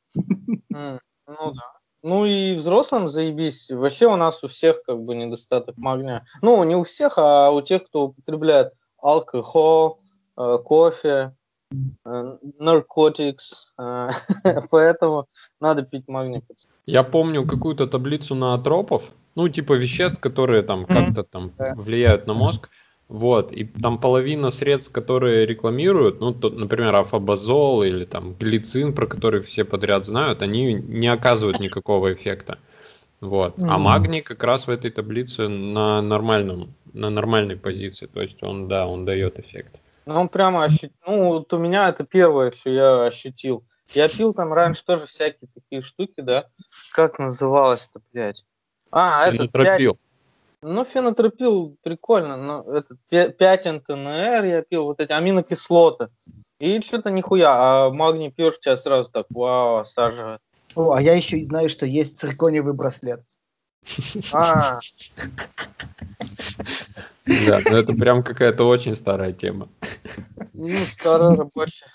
Ну 0.70 1.00
да. 1.28 1.62
Ну 2.02 2.26
и 2.26 2.54
взрослым 2.56 3.10
заебись. 3.10 3.70
Вообще 3.70 4.08
у 4.08 4.16
нас 4.16 4.44
у 4.44 4.48
всех 4.48 4.84
как 4.84 5.02
бы 5.02 5.16
недостаток 5.16 5.78
магния. 5.78 6.26
Ну, 6.42 6.64
не 6.64 6.76
у 6.76 6.84
всех, 6.84 7.18
а 7.18 7.50
у 7.52 7.62
тех, 7.62 7.86
кто 7.86 8.06
употребляет 8.06 8.74
алкоголь, 8.98 9.96
э, 10.38 10.58
кофе, 10.64 11.36
э, 12.06 12.38
наркотикс. 12.58 13.74
э, 13.78 14.10
Поэтому 14.72 15.26
надо 15.60 15.82
пить 15.84 16.08
магний. 16.08 16.42
Я 16.86 17.04
помню 17.04 17.46
какую-то 17.46 17.86
таблицу 17.88 18.34
на 18.36 18.58
тропов, 18.58 19.12
ну, 19.36 19.50
типа 19.50 19.74
веществ, 19.74 20.20
которые 20.20 20.62
там 20.62 20.86
Мгм. 20.86 20.94
как-то 20.94 21.24
там 21.24 21.52
Да. 21.58 21.74
влияют 21.76 22.28
на 22.28 22.34
мозг. 22.34 22.70
Вот, 23.08 23.52
и 23.52 23.66
там 23.66 23.98
половина 24.00 24.52
средств, 24.52 24.92
которые 24.92 25.48
рекламируют, 25.48 26.20
ну, 26.20 26.32
то, 26.32 26.52
например, 26.52 26.96
афобазол 26.96 27.82
или 27.82 28.06
там 28.06 28.36
глицин, 28.36 28.94
про 28.94 29.08
который 29.08 29.42
все 29.42 29.66
подряд 29.66 30.06
знают, 30.06 30.44
они 30.44 30.76
не 30.76 31.08
оказывают 31.08 31.60
никакого 31.60 32.14
эффекта. 32.14 32.60
Вот. 33.20 33.56
А 33.58 33.62
Мгм. 33.64 33.82
магний 33.82 34.22
как 34.22 34.44
раз 34.44 34.68
в 34.68 34.70
этой 34.70 34.92
таблице 34.92 35.48
на 35.48 36.02
нормальном, 36.04 36.76
на 36.94 37.10
нормальной 37.10 37.58
позиции. 37.58 38.06
То 38.06 38.22
есть 38.22 38.44
он, 38.44 38.68
да, 38.68 38.88
он 38.88 39.06
дает 39.06 39.40
эффект. 39.40 39.80
Ну, 40.06 40.22
он 40.22 40.30
прямо 40.30 40.64
ощутил. 40.64 40.92
Ну, 41.06 41.30
вот 41.30 41.54
у 41.54 41.58
меня 41.58 41.90
это 41.90 42.04
первое, 42.04 42.52
что 42.52 42.70
я 42.70 43.04
ощутил. 43.06 43.64
Я 43.94 44.08
пил 44.08 44.34
там 44.34 44.54
раньше 44.54 44.86
тоже 44.86 45.08
всякие 45.08 45.50
такие 45.54 45.82
штуки, 45.82 46.22
да? 46.22 46.46
Как 46.94 47.20
называлось-то, 47.20 48.02
блядь? 48.14 48.46
А, 48.92 49.28
это 49.28 49.38
Фенотропил. 49.38 49.98
Ну, 50.62 50.84
фенотропил 50.84 51.78
прикольно, 51.84 52.36
но 52.36 52.66
это 52.74 52.98
5 53.10 53.66
НТНР 53.66 54.44
я 54.44 54.62
пил, 54.62 54.86
вот 54.86 55.00
эти 55.00 55.12
аминокислоты. 55.12 56.10
И 56.60 56.82
что-то 56.82 57.10
нихуя, 57.10 57.54
а 57.54 57.90
магний 57.90 58.30
пьешь, 58.30 58.60
тебя 58.60 58.76
сразу 58.76 59.10
так, 59.10 59.28
вау, 59.30 59.78
осаживает. 59.78 60.42
О, 60.76 60.92
а 60.92 61.02
я 61.02 61.14
еще 61.16 61.40
и 61.40 61.46
знаю, 61.46 61.70
что 61.70 61.86
есть 61.86 62.20
циркониевый 62.20 62.76
браслет. 62.76 63.22
А, 64.34 64.80
Да, 67.26 67.62
но 67.64 67.78
это 67.78 67.94
прям 67.94 68.24
какая-то 68.24 68.66
очень 68.66 68.96
старая 68.96 69.32
тема. 69.32 69.70
ну, 70.54 70.86
старая 70.86 71.36
рабочая. 71.36 71.86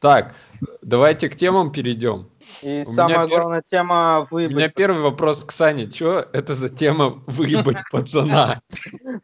Так, 0.00 0.34
давайте 0.80 1.28
к 1.28 1.34
темам 1.36 1.72
перейдем. 1.72 2.30
И 2.62 2.82
У 2.82 2.84
самая 2.84 3.18
меня 3.18 3.26
пер- 3.26 3.40
главная 3.40 3.62
тема 3.66 4.26
У 4.30 4.36
меня 4.36 4.48
выебать. 4.48 4.74
первый 4.74 5.00
вопрос 5.02 5.44
к 5.44 5.50
Сане. 5.52 5.90
Что 5.90 6.20
это 6.32 6.54
за 6.54 6.68
тема 6.68 7.22
выебать 7.26 7.78
пацана? 7.90 8.60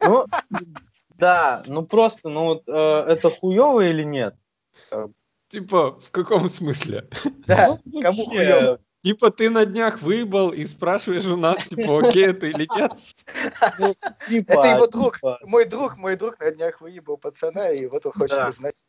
Ну, 0.01 0.25
да, 1.17 1.63
ну 1.67 1.83
просто, 1.85 2.29
ну 2.29 2.43
вот 2.45 2.63
э, 2.67 2.71
это 3.07 3.29
хуево 3.29 3.87
или 3.87 4.03
нет? 4.03 4.35
Типа, 5.47 5.97
в 5.99 6.11
каком 6.11 6.49
смысле? 6.49 7.07
Да, 7.47 7.79
Ну, 7.85 8.01
кому 8.01 8.25
вообще, 8.25 8.25
хуёво? 8.25 8.79
Типа 9.05 9.29
ты 9.29 9.51
на 9.51 9.65
днях 9.67 10.01
выебал 10.01 10.49
и 10.49 10.65
спрашиваешь 10.65 11.27
у 11.27 11.37
нас, 11.37 11.63
типа, 11.65 11.99
окей 11.99 12.25
это 12.25 12.47
или 12.47 12.67
нет? 12.73 12.91
ну, 13.77 13.93
типа, 14.27 14.53
Это 14.53 14.67
его 14.77 14.87
друг. 14.87 15.17
типа. 15.17 15.37
Мой 15.43 15.65
друг, 15.65 15.95
мой 15.97 16.15
друг 16.15 16.39
на 16.39 16.49
днях 16.49 16.81
выебал 16.81 17.17
пацана, 17.17 17.69
и 17.69 17.85
вот 17.85 18.07
он 18.07 18.13
хочет 18.13 18.39
Да. 18.39 18.47
узнать. 18.47 18.87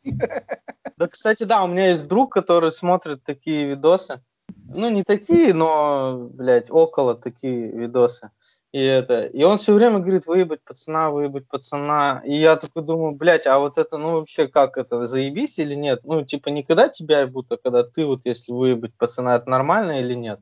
Да, 0.97 1.07
кстати, 1.07 1.43
да, 1.43 1.63
у 1.63 1.67
меня 1.67 1.89
есть 1.89 2.07
друг, 2.07 2.33
который 2.33 2.71
смотрит 2.71 3.23
такие 3.23 3.67
видосы. 3.67 4.23
Ну, 4.69 4.89
не 4.89 5.03
такие, 5.03 5.53
но, 5.53 6.27
блядь, 6.33 6.71
около 6.71 7.13
такие 7.13 7.67
видосы. 7.67 8.31
И 8.73 8.79
это, 8.79 9.25
и 9.25 9.43
он 9.43 9.57
все 9.57 9.73
время 9.73 9.99
говорит, 9.99 10.27
выебать 10.27 10.61
пацана, 10.63 11.09
выебать 11.09 11.47
пацана. 11.47 12.21
И 12.25 12.37
я 12.37 12.57
такой 12.57 12.83
думаю, 12.83 13.13
блядь, 13.13 13.47
а 13.47 13.59
вот 13.59 13.77
это, 13.77 13.97
ну, 13.97 14.13
вообще, 14.13 14.47
как 14.47 14.77
это, 14.77 15.05
заебись 15.05 15.57
или 15.57 15.73
нет? 15.73 16.01
Ну, 16.03 16.23
типа, 16.25 16.49
никогда 16.49 16.89
тебя 16.89 17.21
ебут, 17.21 17.51
а 17.51 17.57
когда 17.57 17.83
ты 17.83 18.05
вот, 18.05 18.25
если 18.25 18.51
выебать 18.51 18.93
пацана, 18.97 19.37
это 19.37 19.49
нормально 19.49 20.01
или 20.01 20.13
нет? 20.13 20.41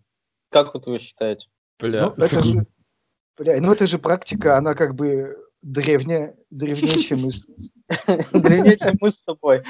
Как 0.50 0.74
вот 0.74 0.88
вы 0.88 0.98
считаете? 0.98 1.48
Бля. 1.80 2.14
Ну, 2.18 2.24
это 2.24 2.44
же, 2.44 2.66
бля, 3.38 3.62
ну 3.62 3.74
это 3.74 3.86
же 3.86 4.00
практика, 4.00 4.58
она 4.58 4.74
как 4.74 4.96
бы 4.96 5.38
древняя, 5.62 6.36
древнее, 6.50 7.02
чем 7.02 7.22
мы, 7.22 7.30
Древнее, 8.40 8.78
чем 8.78 8.96
мы 9.02 9.12
с 9.12 9.20
тобой. 9.22 9.64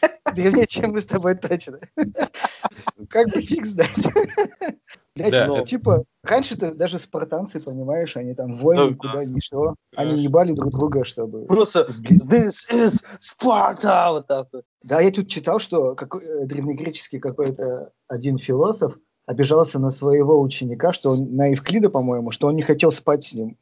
древнее, 0.34 0.66
чем 0.66 0.92
мы 0.92 1.00
с 1.00 1.04
тобой 1.04 1.34
точно. 1.34 1.78
Как 3.08 3.28
бы 3.32 3.40
фиг 3.40 3.66
знать. 3.66 3.90
Блядь, 5.16 5.32
Да, 5.32 5.46
ну, 5.46 5.64
типа, 5.64 6.04
раньше-то 6.22 6.72
даже 6.74 6.98
спартанцы, 6.98 7.58
понимаешь, 7.58 8.16
они 8.16 8.34
там 8.34 8.52
в 8.52 8.62
войну 8.62 8.90
Да, 8.90 8.96
куда 8.96 9.24
ни 9.24 9.40
шло, 9.40 9.74
они 9.96 10.22
ебали 10.22 10.52
друг 10.52 10.70
друга, 10.70 11.04
чтобы... 11.04 11.46
Просто 11.46 11.86
this 11.90 12.70
is 12.70 13.04
Sparta, 13.18 14.10
вот 14.10 14.28
так 14.28 14.48
вот. 14.52 14.64
Да, 14.84 15.00
я 15.00 15.10
тут 15.10 15.28
читал, 15.28 15.58
что 15.58 15.94
какой, 15.94 16.24
э, 16.24 16.46
древнегреческий 16.46 17.18
какой-то 17.18 17.92
один 18.08 18.38
философ 18.38 18.94
обижался 19.26 19.78
на 19.78 19.90
своего 19.90 20.40
ученика, 20.40 20.92
что 20.92 21.10
он, 21.12 21.36
на 21.36 21.46
Евклида, 21.48 21.88
по-моему, 21.90 22.30
что 22.30 22.48
он 22.48 22.56
не 22.56 22.62
хотел 22.62 22.90
спать 22.90 23.24
с 23.24 23.32
ним. 23.32 23.56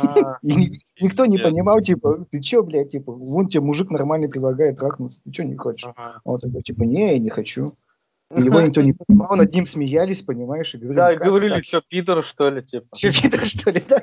А, 0.00 0.38
И 0.42 0.54
ни- 0.54 0.80
никто 1.00 1.26
не 1.26 1.38
понимал, 1.38 1.80
типа, 1.80 2.26
ты 2.30 2.40
чё, 2.40 2.62
блядь, 2.62 2.90
типа, 2.90 3.12
вон 3.12 3.48
тебе 3.48 3.62
мужик 3.62 3.90
нормально 3.90 4.28
предлагает 4.28 4.76
трахнуться, 4.78 5.22
ты 5.24 5.30
чё 5.32 5.44
не 5.44 5.56
хочешь? 5.56 5.90
ага. 5.96 6.20
Он 6.24 6.38
такой, 6.38 6.62
типа, 6.62 6.82
не, 6.84 7.12
я 7.14 7.18
не 7.18 7.30
хочу. 7.30 7.72
Его 8.36 8.60
никто 8.60 8.82
не 8.82 8.92
понимал, 8.92 9.36
над 9.36 9.54
ним 9.54 9.66
смеялись, 9.66 10.22
понимаешь, 10.22 10.74
и 10.74 10.78
говорили, 10.78 10.96
Да, 10.96 11.12
и 11.12 11.16
«Как 11.16 11.26
говорили, 11.28 11.60
что 11.62 11.80
Питер, 11.80 12.22
что 12.24 12.50
ли, 12.50 12.60
типа. 12.62 12.96
Чё, 12.96 13.12
Питер, 13.12 13.46
что 13.46 13.70
ли, 13.70 13.82
да? 13.88 14.02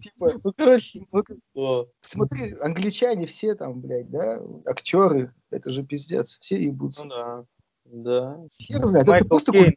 Типа, 0.00 0.32
Ну, 0.42 0.52
короче, 0.56 1.06
ну, 1.54 1.86
смотри, 2.00 2.54
англичане 2.60 3.26
все 3.26 3.54
там, 3.54 3.80
блядь, 3.80 4.10
да, 4.10 4.40
актеры, 4.66 5.32
это 5.50 5.70
же 5.70 5.82
пиздец, 5.84 6.38
все 6.40 6.62
ебутся. 6.62 7.04
ну 7.04 7.10
да. 7.10 7.44
Да. 7.84 8.40
Хер 8.60 8.86
знает, 8.86 9.02
это 9.04 9.12
Майкл 9.12 9.28
просто 9.28 9.52
Кейн. 9.52 9.74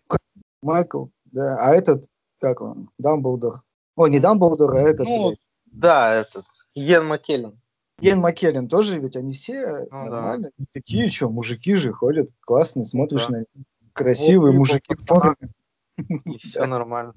Майкл, 0.62 1.06
да, 1.26 1.58
а 1.60 1.74
этот, 1.74 2.06
как 2.40 2.62
он, 2.62 2.90
Дамблдор. 3.00 3.56
О, 3.96 4.08
не 4.08 4.20
Дамблдор, 4.20 4.76
а 4.76 4.82
этот, 4.82 5.08
Ну, 5.08 5.28
блядь, 5.30 5.40
да, 5.66 6.14
этот, 6.14 6.46
Йен 6.76 7.06
Маккеллен. 7.08 7.60
Иэн 8.02 8.20
Маккеллен 8.20 8.68
тоже, 8.68 9.00
ведь 9.00 9.16
они 9.16 9.34
все 9.34 9.88
Ну, 9.92 10.10
нормально, 10.10 10.52
такие, 10.74 11.10
что, 11.10 11.30
мужики 11.30 11.76
же 11.76 11.92
ходят, 11.92 12.30
классные, 12.42 12.86
смотришь 12.86 13.28
Да. 13.28 13.40
на 13.40 13.46
красивые 13.94 14.52
Вот, 14.52 14.60
мужики 14.60 14.96
в 14.96 15.06
форме. 15.06 15.50
Все 16.40 16.66
нормально. 16.66 17.14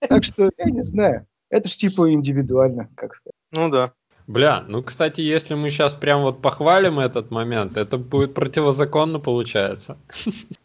Так 0.00 0.24
что, 0.24 0.50
я 0.58 0.64
не 0.70 0.82
знаю, 0.82 1.26
это 1.52 1.68
ж 1.68 1.76
типа 1.76 2.10
индивидуально, 2.12 2.88
как 2.96 3.14
сказать. 3.14 3.34
Ну 3.52 3.68
да. 3.70 3.92
Бля, 4.26 4.64
ну, 4.68 4.82
кстати, 4.82 5.20
если 5.20 5.54
мы 5.54 5.70
сейчас 5.70 5.94
прям 5.94 6.22
вот 6.22 6.40
похвалим 6.40 6.98
этот 6.98 7.30
момент, 7.30 7.76
это 7.76 7.98
будет 7.98 8.34
противозаконно 8.34 9.20
получается. 9.20 9.98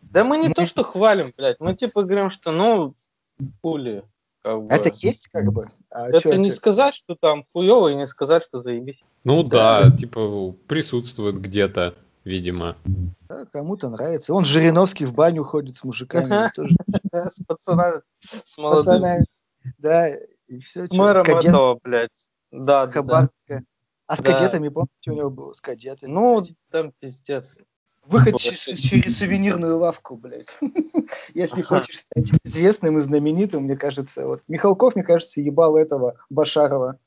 Да 0.01 0.23
мы 0.23 0.37
не 0.37 0.49
то, 0.53 0.65
что 0.65 0.83
хвалим, 0.83 1.33
блядь, 1.37 1.59
мы 1.59 1.75
типа 1.75 2.03
говорим, 2.03 2.29
что 2.29 2.51
ну, 2.51 2.95
пули. 3.61 4.03
Как 4.43 4.61
бы. 4.63 4.73
Это 4.73 4.89
есть 4.93 5.27
как 5.27 5.51
бы? 5.51 5.67
А 5.89 6.09
чё 6.11 6.29
Это 6.29 6.37
не 6.37 6.51
сказать, 6.51 6.95
что 6.95 7.15
там 7.19 7.43
хуево, 7.51 7.89
и 7.89 7.95
не 7.95 8.07
сказать, 8.07 8.43
что 8.43 8.61
заебись. 8.61 9.03
Ну 9.25 9.43
Да. 9.43 9.83
да, 9.83 9.97
типа 9.97 10.53
присутствует 10.67 11.41
где-то, 11.41 11.95
видимо. 12.23 12.77
Да, 13.27 13.45
кому-то 13.51 13.89
нравится. 13.89 14.33
Он 14.33 14.45
Жириновский 14.45 15.05
в 15.05 15.13
баню 15.13 15.43
ходит 15.43 15.75
с 15.75 15.83
мужиками. 15.83 16.49
тоже 16.55 16.73
С 17.11 17.43
пацанами, 17.45 18.01
с 18.45 18.57
молодым. 18.57 18.85
пацанами. 18.85 19.25
Да, 19.79 20.07
и 20.47 20.59
все. 20.59 20.87
Мэром 20.91 21.27
этого, 21.27 21.79
блядь. 21.83 22.29
Да, 22.51 22.87
да, 22.87 23.01
да. 23.01 23.29
А 24.07 24.15
с 24.15 24.21
Да. 24.21 24.31
кадетами, 24.31 24.69
помните, 24.69 25.11
у 25.11 25.13
него 25.13 25.29
было 25.29 25.53
с 25.53 25.59
кадетами? 25.61 26.09
Ну, 26.09 26.41
блядь? 26.41 26.55
там 26.71 26.93
пиздец. 26.99 27.57
Выход 28.05 28.37
через, 28.37 28.79
через 28.79 29.17
сувенирную 29.17 29.77
лавку, 29.77 30.15
блядь. 30.15 30.47
Если 31.33 31.61
хочешь 31.61 31.99
стать 31.99 32.31
известным 32.45 32.97
и 32.97 33.01
знаменитым, 33.01 33.63
мне 33.63 33.75
кажется. 33.75 34.25
Вот 34.25 34.43
Михалков, 34.47 34.95
мне 34.95 35.03
кажется, 35.03 35.41
ебал 35.41 35.75
этого 35.75 36.15
Башарова 36.29 36.99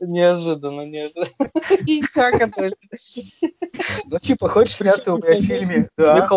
Неожиданно, 0.00 0.86
неожиданно. 0.86 1.26
Как 2.12 2.34
это? 2.40 2.70
Ну, 4.04 4.18
типа, 4.18 4.48
хочешь 4.48 4.76
сняться 4.76 5.14
у 5.14 5.18
меня 5.18 5.32
в 5.32 5.42
фильме? 5.42 5.88
Да. 5.96 6.28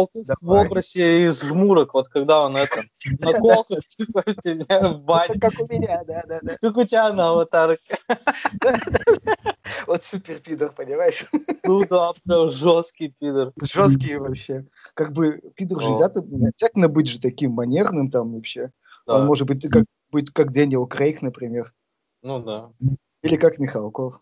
В 0.41 0.50
образе 0.50 1.25
из 1.25 1.41
жмурок, 1.41 1.93
вот 1.93 2.07
когда 2.07 2.45
он 2.45 2.55
это, 2.55 2.83
на 3.19 3.33
колках, 3.33 3.79
типа, 3.86 4.24
в 4.25 5.00
бане. 5.01 5.39
Как 5.39 5.53
у 5.60 5.67
меня, 5.67 6.03
да, 6.07 6.24
да, 6.25 6.39
да. 6.41 6.57
Как 6.62 6.77
у 6.77 6.83
тебя 6.86 7.12
на 7.12 7.29
аватарке. 7.31 7.98
Вот 9.88 10.05
супер 10.05 10.39
пидор, 10.39 10.72
понимаешь? 10.72 11.25
Ну 11.63 11.86
да, 11.86 12.12
прям 12.24 12.50
жесткий 12.51 13.13
пидор. 13.19 13.51
Жесткий 13.62 14.15
вообще. 14.15 14.65
Как 14.93 15.12
бы 15.12 15.41
пидор 15.55 15.81
же 15.81 15.88
О. 15.88 15.89
нельзя 15.91 16.12
не 16.15 16.48
обязательно 16.48 16.88
быть 16.88 17.07
же 17.10 17.19
таким 17.19 17.51
манерным 17.51 18.10
там 18.10 18.33
вообще. 18.33 18.72
Он 19.05 19.25
может 19.25 19.48
быть 19.48 19.67
как, 19.69 19.83
быть 20.13 20.32
как 20.32 20.53
Дэниел 20.53 20.86
Крейг, 20.88 21.22
например. 21.22 21.74
Ну 22.22 22.41
да. 22.41 22.72
Или 23.24 23.36
как 23.36 23.60
Михалков. 23.60 24.22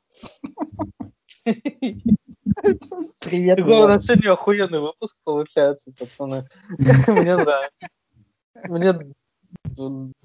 Привет, 3.19 3.59
у 3.61 3.87
нас 3.87 4.05
сегодня 4.05 4.31
охуенный 4.31 4.79
выпуск 4.79 5.17
получается, 5.23 5.91
пацаны. 5.97 6.47
Мне 7.07 7.35
нравится. 7.35 7.87
Мне 8.67 8.93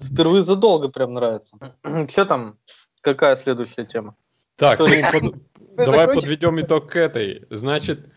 впервые 0.01 0.43
задолго 0.43 0.89
прям 0.89 1.13
нравится. 1.13 1.57
Что 2.09 2.25
там? 2.25 2.57
Какая 3.01 3.35
следующая 3.35 3.85
тема? 3.85 4.15
Так, 4.55 4.79
давай 4.79 6.07
подведем 6.07 6.59
итог 6.59 6.91
к 6.91 6.95
этой. 6.95 7.45
Значит, 7.49 8.09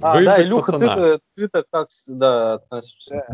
А, 0.00 0.20
да, 0.20 0.42
Илюха, 0.42 0.78
ты-то, 0.78 1.20
ты-то 1.34 1.64
как 1.70 1.88
да, 2.06 2.54
относишься? 2.54 3.26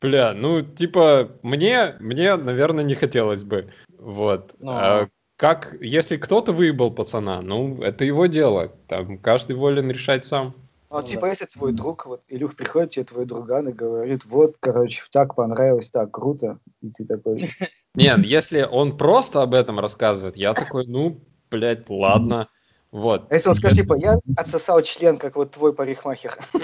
Бля, 0.00 0.32
ну, 0.32 0.62
типа, 0.62 1.32
мне, 1.42 1.96
мне, 2.00 2.36
наверное, 2.36 2.84
не 2.84 2.94
хотелось 2.94 3.44
бы. 3.44 3.70
Вот. 3.98 4.54
Ну. 4.58 4.70
А 4.70 5.08
как, 5.36 5.76
если 5.80 6.16
кто-то 6.16 6.52
выебал 6.52 6.90
пацана, 6.90 7.42
ну, 7.42 7.82
это 7.82 8.04
его 8.04 8.26
дело. 8.26 8.72
Там 8.88 9.18
каждый 9.18 9.56
волен 9.56 9.90
решать 9.90 10.24
сам. 10.24 10.54
Ну, 10.90 10.96
вот, 10.96 11.06
типа, 11.06 11.26
если 11.26 11.46
твой 11.46 11.72
друг, 11.72 12.06
вот, 12.06 12.22
Илюх 12.28 12.56
приходит 12.56 12.90
тебе 12.90 13.04
твой 13.04 13.24
друган 13.24 13.68
и 13.68 13.72
говорит, 13.72 14.24
вот, 14.24 14.56
короче, 14.58 15.02
так 15.12 15.34
понравилось, 15.34 15.88
так 15.88 16.10
круто, 16.10 16.58
и 16.82 16.90
ты 16.90 17.04
такой, 17.06 17.48
Нет, 17.94 18.18
если 18.24 18.62
он 18.62 18.96
просто 18.96 19.40
об 19.42 19.54
этом 19.54 19.78
рассказывает, 19.78 20.36
я 20.36 20.52
такой, 20.52 20.86
ну, 20.86 21.20
блядь, 21.50 21.88
ладно. 21.88 22.48
Вот. 22.90 23.30
а 23.30 23.34
если 23.34 23.50
он 23.50 23.54
скажет, 23.54 23.78
типа, 23.78 23.94
я 23.94 24.18
отсосал 24.36 24.82
член, 24.82 25.16
как 25.16 25.36
вот 25.36 25.52
твой 25.52 25.72
парикмахер, 25.72 26.36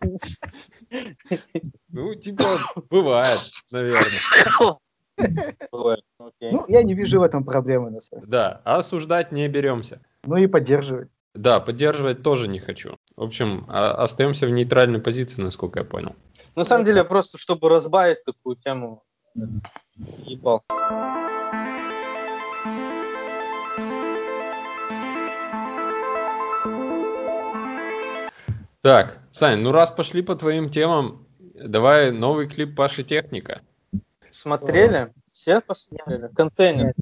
Ну, 1.88 2.14
типа, 2.14 2.44
бывает, 2.90 3.40
наверное. 3.72 4.78
Бывает, 5.70 6.04
окей. 6.18 6.50
ну, 6.50 6.64
я 6.68 6.82
не 6.82 6.94
вижу 6.94 7.20
в 7.20 7.22
этом 7.22 7.44
проблемы, 7.44 7.90
на 7.90 8.00
самом 8.00 8.22
деле. 8.22 8.30
Да, 8.30 8.60
а 8.64 8.78
осуждать 8.78 9.32
не 9.32 9.46
беремся. 9.48 10.00
Ну 10.24 10.36
и 10.36 10.46
поддерживать. 10.46 11.08
Да, 11.34 11.60
поддерживать 11.60 12.22
тоже 12.22 12.48
не 12.48 12.58
хочу. 12.58 12.96
В 13.16 13.22
общем, 13.22 13.66
а- 13.68 14.02
остаемся 14.02 14.46
в 14.46 14.50
нейтральной 14.50 15.00
позиции, 15.00 15.42
насколько 15.42 15.80
я 15.80 15.84
понял. 15.84 16.16
На 16.56 16.64
самом 16.64 16.84
деле, 16.84 17.04
просто 17.04 17.38
чтобы 17.38 17.68
разбавить 17.68 18.24
такую 18.24 18.56
тему, 18.56 19.04
ебал. 20.24 20.64
Так, 28.82 29.20
Сань, 29.30 29.60
ну 29.60 29.72
раз 29.72 29.90
пошли 29.90 30.22
по 30.22 30.34
твоим 30.36 30.70
темам, 30.70 31.26
давай 31.54 32.10
новый 32.12 32.48
клип 32.48 32.74
Паши 32.76 33.04
Техника. 33.04 33.60
Смотрели? 34.30 35.12
Все 35.32 35.60
посмотрели? 35.60 36.28
Контейнер. 36.34 36.92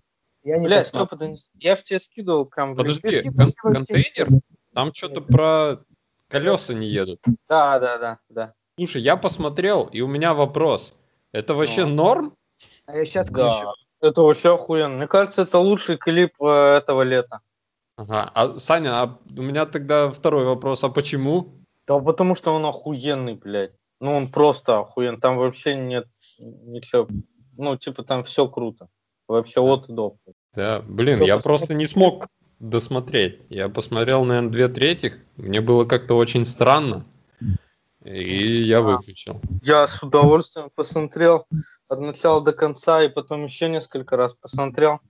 Я 0.42 0.58
не 0.58 0.66
Блядь. 0.66 0.86
Степа, 0.86 1.16
ты 1.16 1.28
не- 1.28 1.38
я 1.54 1.76
ж 1.76 1.82
тебе 1.82 2.00
скидывал 2.00 2.46
прям... 2.46 2.74
в. 2.74 2.76
Подожди, 2.78 3.22
кон- 3.30 3.52
контейнер? 3.52 4.28
Там 4.74 4.92
что-то 4.94 5.20
про 5.20 5.80
колеса 6.28 6.74
не 6.74 6.88
едут. 6.88 7.20
Да, 7.48 7.78
да, 7.78 7.98
да, 7.98 8.18
да. 8.28 8.54
Слушай, 8.76 9.02
я 9.02 9.16
посмотрел, 9.16 9.84
и 9.84 10.00
у 10.00 10.06
меня 10.08 10.34
вопрос. 10.34 10.94
Это 11.32 11.54
вообще 11.54 11.84
Ну. 11.84 11.94
норм? 11.94 12.34
А 12.86 12.96
я 12.96 13.04
сейчас 13.04 13.28
Да. 13.30 13.50
включу. 13.50 13.72
Это 14.00 14.22
вообще 14.22 14.54
охуенно. 14.54 14.96
Мне 14.96 15.06
кажется, 15.06 15.42
это 15.42 15.58
лучший 15.58 15.96
клип 15.96 16.32
э, 16.40 16.76
этого 16.78 17.02
лета. 17.02 17.40
Ага. 17.96 18.30
А, 18.34 18.58
Саня, 18.58 19.02
а 19.02 19.18
у 19.36 19.42
меня 19.42 19.66
тогда 19.66 20.10
второй 20.10 20.44
вопрос. 20.44 20.84
А 20.84 20.88
почему? 20.88 21.54
Да 21.88 21.98
потому 21.98 22.34
что 22.34 22.52
он 22.52 22.66
охуенный, 22.66 23.34
блядь. 23.34 23.72
Ну, 24.00 24.14
он 24.14 24.28
просто 24.28 24.78
охуенный. 24.78 25.18
Там 25.18 25.38
вообще 25.38 25.74
нет 25.74 26.06
ничего. 26.38 27.08
Ну, 27.56 27.76
типа, 27.76 28.04
там 28.04 28.22
все 28.24 28.46
круто. 28.46 28.88
Вообще 29.26 29.60
от 29.60 29.88
и 29.88 29.92
до. 29.92 30.16
Да, 30.54 30.82
блин, 30.86 31.22
я 31.22 31.38
просто 31.38 31.74
не 31.74 31.86
смог 31.86 32.28
досмотреть. 32.60 33.40
Я 33.48 33.68
посмотрел, 33.68 34.24
наверное, 34.24 34.50
две 34.50 34.68
третьих. 34.68 35.18
Мне 35.36 35.60
было 35.60 35.84
как-то 35.86 36.14
очень 36.14 36.44
странно. 36.44 37.06
И 38.04 38.62
я 38.62 38.78
А. 38.78 38.82
выключил. 38.82 39.40
Я 39.62 39.88
с 39.88 40.02
удовольствием 40.02 40.70
посмотрел 40.74 41.46
от 41.88 42.00
начала 42.00 42.42
до 42.42 42.52
конца, 42.52 43.02
и 43.02 43.08
потом 43.08 43.44
еще 43.44 43.68
несколько 43.68 44.16
раз 44.16 44.34
посмотрел, 44.34 45.00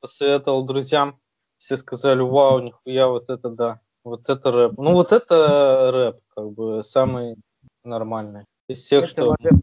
посоветовал 0.00 0.64
друзьям. 0.64 1.18
Все 1.58 1.76
сказали, 1.76 2.20
вау, 2.20 2.60
нихуя, 2.60 3.08
вот 3.08 3.28
это 3.28 3.50
да, 3.50 3.80
вот 4.08 4.28
это 4.28 4.50
рэп. 4.52 4.78
Ну, 4.78 4.92
вот 4.94 5.12
это 5.12 5.90
рэп, 5.92 6.20
как 6.34 6.50
бы, 6.52 6.82
самый 6.82 7.36
нормальный. 7.84 8.44
Из 8.68 8.86
тех, 8.86 9.04
Это 9.04 9.10
что... 9.10 9.24
ладно. 9.28 9.60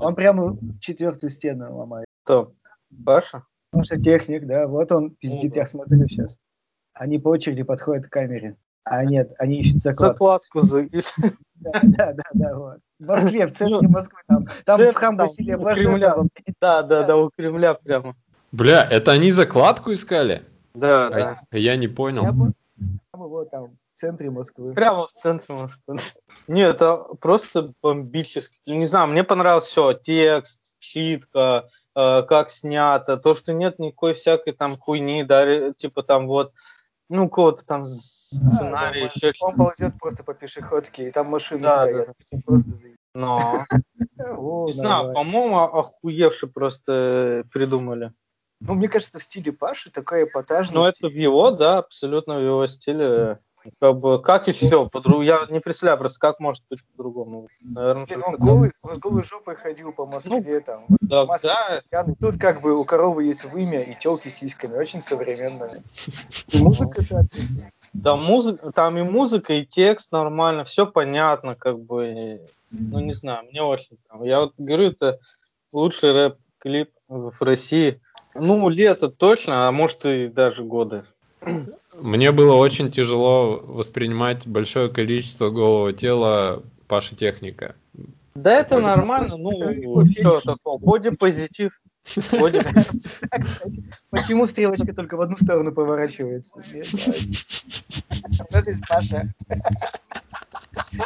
Он 0.00 0.14
прямо 0.14 0.56
четвертую 0.80 1.30
стену 1.30 1.76
ломает. 1.76 2.06
Кто? 2.24 2.52
Паша? 3.04 3.44
Потому 3.70 3.84
что 3.84 4.00
техник, 4.00 4.46
да, 4.46 4.66
вот 4.66 4.92
он 4.92 5.10
пиздит, 5.10 5.52
да. 5.54 5.60
я 5.60 5.66
смотрю 5.66 6.06
сейчас. 6.08 6.38
Они 6.94 7.18
по 7.18 7.28
очереди 7.28 7.62
подходят 7.62 8.06
к 8.06 8.10
камере. 8.10 8.56
А 8.84 9.04
нет, 9.04 9.34
они 9.38 9.60
ищут 9.60 9.82
заклад. 9.82 10.12
Закладку 10.12 10.60
за... 10.60 10.86
Да, 11.56 11.80
да, 11.82 12.12
да, 12.12 12.22
да, 12.34 12.54
вот. 12.54 12.78
В 12.98 13.08
Москве, 13.08 13.46
в 13.46 13.56
центре 13.56 13.88
Москвы, 13.88 14.20
там, 14.28 14.46
там 14.66 14.76
Центр, 14.76 14.98
в 14.98 15.00
там, 15.00 15.60
у 15.60 15.64
Кремля. 15.74 16.14
Да, 16.60 16.82
да, 16.82 17.02
да, 17.02 17.16
у 17.16 17.30
Кремля 17.30 17.74
прямо. 17.74 18.14
Бля, 18.52 18.86
это 18.88 19.12
они 19.12 19.32
закладку 19.32 19.92
искали? 19.92 20.42
Да, 20.74 21.06
А 21.06 21.10
да. 21.10 21.40
Я 21.58 21.76
не 21.76 21.88
понял. 21.88 22.22
Я 22.22 22.32
бы- 22.32 22.52
Прямо 23.10 23.26
вот 23.26 23.50
там, 23.50 23.70
в 23.96 23.98
центре 23.98 24.30
Москвы. 24.30 24.74
Прямо 24.74 25.06
в 25.06 25.12
центре 25.12 25.54
Москвы. 25.54 25.98
Нет, 26.48 26.76
это 26.76 26.98
просто 27.18 27.72
бомбически. 27.82 28.58
Не 28.66 28.84
знаю, 28.84 29.08
мне 29.08 29.24
понравилось 29.24 29.64
все. 29.64 29.94
Текст, 29.94 30.74
читка, 30.78 31.68
э, 31.94 32.22
как 32.22 32.50
снято. 32.50 33.16
То, 33.16 33.34
что 33.34 33.54
нет 33.54 33.78
никакой 33.78 34.12
всякой 34.12 34.52
там 34.52 34.76
хуйни, 34.76 35.24
да, 35.24 35.72
типа 35.72 36.02
там 36.02 36.26
вот, 36.26 36.52
ну, 37.08 37.28
какого-то 37.30 37.64
там 37.64 37.86
сценария, 37.86 39.10
Да, 39.14 39.26
еще 39.26 39.32
Он 39.40 39.56
ползет 39.56 39.98
просто 39.98 40.22
по 40.22 40.34
пешеходке, 40.34 41.08
и 41.08 41.10
там 41.10 41.28
машины 41.28 41.62
Да, 41.62 41.82
стоят. 41.82 42.08
Это 42.30 42.42
Просто 42.44 42.70
Но, 43.14 43.64
О, 44.18 44.66
не 44.66 44.72
знаю, 44.72 45.14
по-моему, 45.14 45.58
охуевши 45.58 46.48
просто 46.48 47.44
придумали. 47.50 48.12
Ну, 48.60 48.74
мне 48.74 48.88
кажется, 48.88 49.18
в 49.18 49.22
стиле 49.22 49.52
Паши 49.52 49.90
такая 49.90 50.24
эпатажность. 50.24 50.74
Но 50.74 50.86
это 50.86 51.08
в 51.08 51.18
его, 51.18 51.50
да, 51.50 51.78
абсолютно 51.78 52.38
в 52.38 52.42
его 52.42 52.66
стиле. 52.66 53.38
Как 53.80 53.98
бы, 53.98 54.20
как 54.20 54.48
еще? 54.48 54.88
По-другому? 54.88 55.22
Я 55.22 55.40
не 55.50 55.60
представляю 55.60 55.98
просто, 55.98 56.18
как 56.18 56.40
может 56.40 56.62
быть 56.70 56.84
по-другому. 56.84 57.48
Наверное, 57.60 58.06
Блин, 58.06 58.22
только 58.22 58.28
он 58.28 58.36
голый, 58.36 58.72
он 58.82 58.98
голой 58.98 59.22
жопой 59.24 59.56
ходил 59.56 59.92
по 59.92 60.06
Москве, 60.06 60.60
там. 60.60 60.84
вот 60.88 60.98
Да, 61.00 61.26
маски 61.26 61.48
да. 61.90 62.06
Тут 62.20 62.38
как 62.38 62.60
бы 62.60 62.74
у 62.74 62.84
коровы 62.84 63.24
есть 63.24 63.44
вымя 63.44 63.80
и 63.80 63.94
телки 63.98 64.28
с 64.28 64.36
сиськами, 64.36 64.76
очень 64.76 65.00
современная. 65.00 65.82
И 66.48 66.62
музыка, 66.62 67.02
соответственно. 67.02 67.70
Да, 67.92 68.16
музыка, 68.16 68.72
там 68.72 68.98
и 68.98 69.02
музыка, 69.02 69.54
и 69.54 69.64
текст 69.64 70.12
нормально, 70.12 70.64
все 70.64 70.86
понятно, 70.86 71.54
как 71.54 71.78
бы, 71.78 72.42
ну 72.70 73.00
не 73.00 73.14
знаю, 73.14 73.46
мне 73.50 73.62
очень 73.62 73.96
прям. 74.06 74.22
Я 74.24 74.40
вот 74.40 74.52
говорю, 74.58 74.88
это 74.88 75.18
лучший 75.72 76.12
рэп-клип 76.12 76.90
в 77.08 77.42
России. 77.42 78.00
Ну, 78.34 78.68
лето 78.68 79.08
точно, 79.08 79.66
а 79.66 79.72
может 79.72 80.04
и 80.04 80.28
даже 80.28 80.62
годы. 80.62 81.04
Мне 82.00 82.32
было 82.32 82.54
очень 82.54 82.90
тяжело 82.90 83.58
воспринимать 83.64 84.46
большое 84.46 84.88
количество 84.88 85.50
голого 85.50 85.92
тела 85.92 86.62
Паши 86.88 87.16
Техника. 87.16 87.74
Да 88.34 88.52
это 88.52 88.76
бы. 88.76 88.82
нормально, 88.82 89.36
ну, 89.36 90.04
все 90.04 90.40
такое, 90.40 90.78
боди-позитив. 90.78 91.80
Боди... 92.32 92.60
Почему 94.10 94.46
стрелочка 94.46 94.92
только 94.94 95.16
в 95.16 95.22
одну 95.22 95.36
сторону 95.36 95.72
поворачивается? 95.72 96.54
У 96.56 98.54
нас 98.54 98.66
есть 98.66 98.86
Паша. 98.86 99.32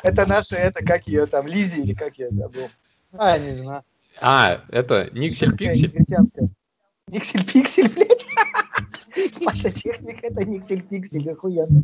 Это 0.03 0.27
наша, 0.27 0.57
это 0.57 0.85
как 0.85 1.07
ее 1.07 1.27
там, 1.27 1.47
Лизи 1.47 1.81
или 1.81 1.95
как 1.95 2.19
я 2.19 2.31
забыл. 2.31 2.69
А, 3.13 3.39
не 3.39 3.55
знаю. 3.55 3.85
А, 4.21 4.63
это 4.69 5.09
Никсель 5.13 5.57
Пиксель? 5.57 5.93
Негритянка. 5.93 6.49
Никсель-пиксель, 7.09 7.89
блядь. 7.95 8.27
Паша 9.45 9.71
техник, 9.71 10.23
это 10.23 10.45
Никсель-пиксель, 10.45 11.31
охуенно. 11.31 11.83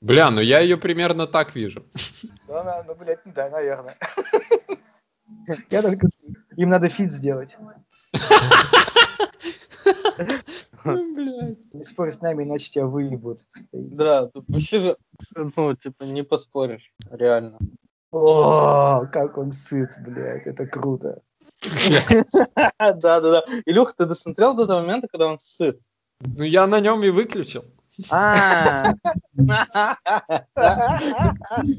Бля, 0.00 0.30
ну 0.30 0.40
я 0.40 0.60
ее 0.60 0.76
примерно 0.76 1.26
так 1.26 1.54
вижу. 1.54 1.84
Да, 2.48 2.64
на- 2.64 2.82
ну, 2.84 2.94
блядь, 2.94 3.20
да, 3.24 3.50
наверное. 3.50 3.96
Я 5.70 5.82
только... 5.82 6.08
Им 6.56 6.70
надо 6.70 6.88
feat 6.88 7.12
сделать. 7.12 7.56
Ну. 10.84 11.56
Не 11.72 11.84
спорь 11.84 12.12
с 12.12 12.20
нами, 12.20 12.44
иначе 12.44 12.70
тебя 12.70 12.86
выебут. 12.86 13.46
Да, 13.72 14.26
тут 14.26 14.48
вообще 14.48 14.80
же, 14.80 14.96
ну, 15.34 15.74
типа, 15.76 16.04
не 16.04 16.22
поспоришь, 16.22 16.92
реально. 17.10 17.58
О, 18.10 19.06
как 19.06 19.38
он 19.38 19.52
сыт, 19.52 19.90
блядь, 20.00 20.46
это 20.46 20.66
круто. 20.66 21.22
Да, 21.62 22.92
да, 22.94 23.20
да. 23.20 23.44
Илюха, 23.66 23.94
ты 23.96 24.06
досмотрел 24.06 24.54
до 24.54 24.66
того 24.66 24.80
момента, 24.80 25.08
когда 25.08 25.26
он 25.26 25.38
сыт? 25.38 25.78
Ну, 26.20 26.44
я 26.44 26.66
на 26.66 26.80
нем 26.80 27.02
и 27.02 27.10
выключил. 27.10 27.64
А, 28.08 28.94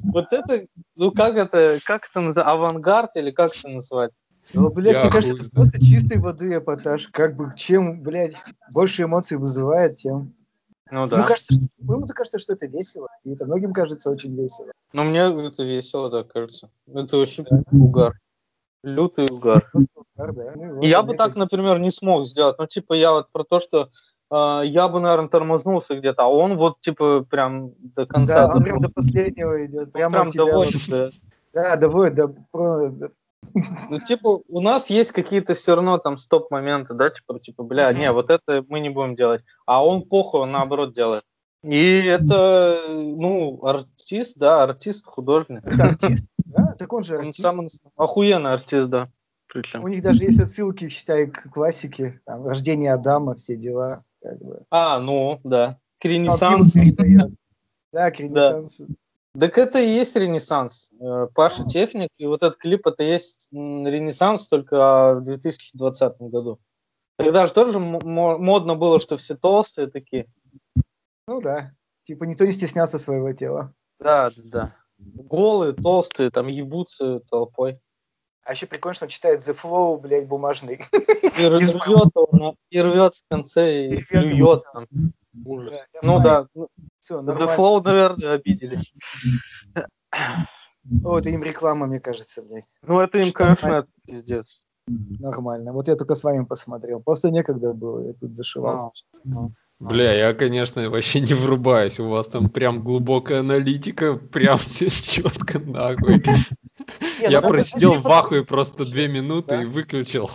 вот 0.03 0.33
это, 0.33 0.65
ну 0.95 1.11
как 1.11 1.35
это, 1.35 1.79
как 1.83 2.07
это 2.09 2.19
называется, 2.19 2.43
авангард 2.43 3.15
или 3.15 3.31
как 3.31 3.55
это 3.55 3.69
назвать? 3.69 4.11
Ну, 4.53 4.69
блядь, 4.69 4.95
Я 4.95 5.03
мне 5.03 5.11
кажется, 5.11 5.43
это 5.43 5.51
просто 5.51 5.79
чистой 5.79 6.17
воды 6.17 6.57
эпатаж. 6.57 7.07
Как 7.07 7.35
бы, 7.35 7.53
чем, 7.55 8.01
блядь, 8.01 8.35
больше 8.73 9.03
эмоций 9.03 9.37
вызывает, 9.37 9.97
тем... 9.97 10.33
Ну 10.91 11.01
Ну, 11.01 11.07
да. 11.07 11.23
кажется, 11.23 11.53
что, 11.53 11.63
моему-то 11.79 12.13
кажется, 12.13 12.37
что 12.37 12.53
это 12.53 12.65
весело. 12.67 13.07
И 13.23 13.31
это 13.31 13.45
многим 13.45 13.71
кажется 13.71 14.09
очень 14.09 14.35
весело. 14.35 14.71
Но 14.91 15.05
мне 15.05 15.19
это 15.21 15.63
весело, 15.63 16.09
да, 16.09 16.23
кажется. 16.23 16.69
Это 16.93 17.15
вообще 17.17 17.45
угар. 17.71 18.19
Лютый 18.83 19.25
угар. 19.31 19.69
Ну, 19.73 19.85
вот 20.15 20.83
Я 20.83 21.03
бы 21.03 21.15
так, 21.15 21.35
например, 21.35 21.79
не 21.79 21.91
смог 21.91 22.27
сделать. 22.27 22.57
Ну, 22.57 22.65
типа, 22.65 22.93
я 22.93 23.11
вот 23.11 23.31
про 23.31 23.43
то, 23.43 23.59
что 23.59 23.89
э, 24.31 24.61
я 24.65 24.87
бы, 24.87 24.99
наверное, 24.99 25.29
тормознулся 25.29 25.95
где-то, 25.95 26.23
а 26.23 26.27
он 26.27 26.57
вот, 26.57 26.81
типа, 26.81 27.25
прям 27.29 27.73
до 27.77 28.05
конца. 28.05 28.47
Да, 28.47 28.53
он 28.53 28.63
прям 28.63 28.79
до 28.79 28.89
последнего 28.89 29.65
идет. 29.65 29.93
Прям 29.93 30.11
тебя 30.31 30.45
доводит, 30.45 30.81
да. 30.89 31.09
Да, 31.53 31.75
доводит. 31.75 32.31
Ну, 33.89 33.99
типа, 33.99 34.41
у 34.47 34.61
нас 34.61 34.89
есть 34.89 35.11
какие-то 35.11 35.53
все 35.53 35.75
равно 35.75 35.97
там 35.97 36.17
стоп-моменты, 36.17 36.93
да, 36.93 37.09
типа, 37.09 37.39
типа, 37.39 37.63
бля, 37.63 37.91
не, 37.91 38.11
вот 38.11 38.29
это 38.29 38.63
мы 38.67 38.79
не 38.79 38.89
будем 38.89 39.15
делать. 39.15 39.43
А 39.65 39.85
он 39.85 40.03
похуй, 40.03 40.41
он 40.41 40.51
наоборот 40.51 40.93
делает. 40.93 41.23
И 41.63 42.03
это, 42.05 42.85
ну, 42.89 43.63
артист, 43.63 44.33
да, 44.35 44.63
артист, 44.63 45.05
художник. 45.05 45.61
Это 45.63 45.83
артист, 45.83 46.25
да? 46.45 46.75
Так 46.77 46.93
он 46.93 47.03
же 47.03 47.15
Он 47.15 47.27
артист. 47.27 47.39
самый 47.39 47.69
охуенный 47.95 48.51
артист, 48.53 48.89
да. 48.89 49.09
У 49.49 49.53
Причем. 49.53 49.87
них 49.87 50.01
даже 50.01 50.23
есть 50.23 50.39
отсылки, 50.39 50.87
считай, 50.87 51.27
к 51.27 51.51
классике. 51.51 52.21
Там, 52.25 52.45
рождение 52.47 52.93
Адама, 52.93 53.35
все 53.35 53.57
дела. 53.57 54.03
Как 54.21 54.37
бы. 54.39 54.63
А, 54.69 54.99
ну, 54.99 55.39
да. 55.43 55.77
К 55.99 56.05
Он 56.05 56.11
ренессансу. 56.11 56.79
Да, 57.91 58.11
к 58.11 58.19
ренессансу. 58.19 58.87
Так 59.39 59.57
это 59.57 59.79
и 59.79 59.87
есть 59.89 60.15
ренессанс. 60.15 60.91
Э, 60.99 61.27
Паша 61.33 61.65
Техник, 61.65 62.09
и 62.17 62.25
вот 62.25 62.43
этот 62.43 62.57
клип, 62.57 62.85
это 62.85 63.03
есть 63.03 63.47
ренессанс 63.51 64.47
только 64.47 65.15
в 65.15 65.23
2020 65.23 66.17
году. 66.19 66.59
Тогда 67.17 67.47
же 67.47 67.53
тоже 67.53 67.79
модно 67.79 68.75
было, 68.75 68.99
что 68.99 69.17
все 69.17 69.35
толстые 69.35 69.87
такие. 69.87 70.27
Ну 71.27 71.39
да. 71.39 71.71
Типа 72.03 72.25
никто 72.25 72.45
не 72.45 72.51
стеснялся 72.51 72.97
своего 72.97 73.31
тела. 73.31 73.73
Да, 73.99 74.31
да, 74.35 74.41
да. 74.43 74.75
Голые, 75.15 75.73
толстые, 75.73 76.29
там 76.31 76.47
ебутся 76.47 77.19
толпой. 77.29 77.79
А 78.43 78.51
еще 78.53 78.65
прикольно, 78.65 78.95
что 78.95 79.05
он 79.05 79.09
читает 79.09 79.41
The 79.41 79.55
Flow, 79.55 79.99
блядь, 79.99 80.27
бумажный. 80.27 80.81
И 80.91 80.91
рвет 81.47 82.15
на- 82.31 82.55
и 82.69 82.81
рвет 82.81 83.15
в 83.15 83.23
конце, 83.29 83.85
и 83.87 83.99
И 83.99 84.03
плюет 84.03 84.63
там. 84.73 84.87
Ужас. 85.45 85.79
Да, 85.93 85.99
Ну 86.01 86.21
да, 86.21 86.47
ну, 86.53 86.67
Все, 86.99 87.19
The 87.19 87.23
нормально. 87.23 87.55
Flow, 87.55 87.83
наверное, 87.83 88.33
обидели. 88.33 88.77
О, 91.05 91.17
это 91.19 91.29
им 91.29 91.43
реклама, 91.43 91.85
мне 91.87 91.99
кажется, 91.99 92.41
блядь. 92.41 92.65
Ну 92.81 92.99
это 92.99 93.19
им, 93.19 93.31
конечно, 93.31 93.67
это 93.67 93.87
пиздец. 94.05 94.61
Нормально. 94.87 95.71
Вот 95.73 95.87
я 95.87 95.95
только 95.95 96.15
с 96.15 96.23
вами 96.23 96.43
посмотрел. 96.43 97.01
Просто 97.01 97.29
некогда 97.29 97.73
было, 97.73 98.07
я 98.07 98.13
тут 98.13 98.35
зашивался. 98.35 98.89
Бля, 99.81 100.13
я, 100.13 100.33
конечно, 100.33 100.87
вообще 100.91 101.21
не 101.21 101.33
врубаюсь. 101.33 101.99
У 101.99 102.07
вас 102.07 102.27
там 102.27 102.49
прям 102.49 102.83
глубокая 102.83 103.39
аналитика, 103.39 104.15
прям 104.15 104.57
все 104.57 104.89
четко 104.89 105.57
нахуй. 105.59 106.23
Я 107.19 107.41
ну, 107.41 107.49
просидел 107.49 107.99
в 107.99 108.07
ахуе 108.07 108.43
просто 108.43 108.85
две 108.85 109.07
минуты 109.07 109.63
и 109.63 109.65
выключил. 109.65 110.29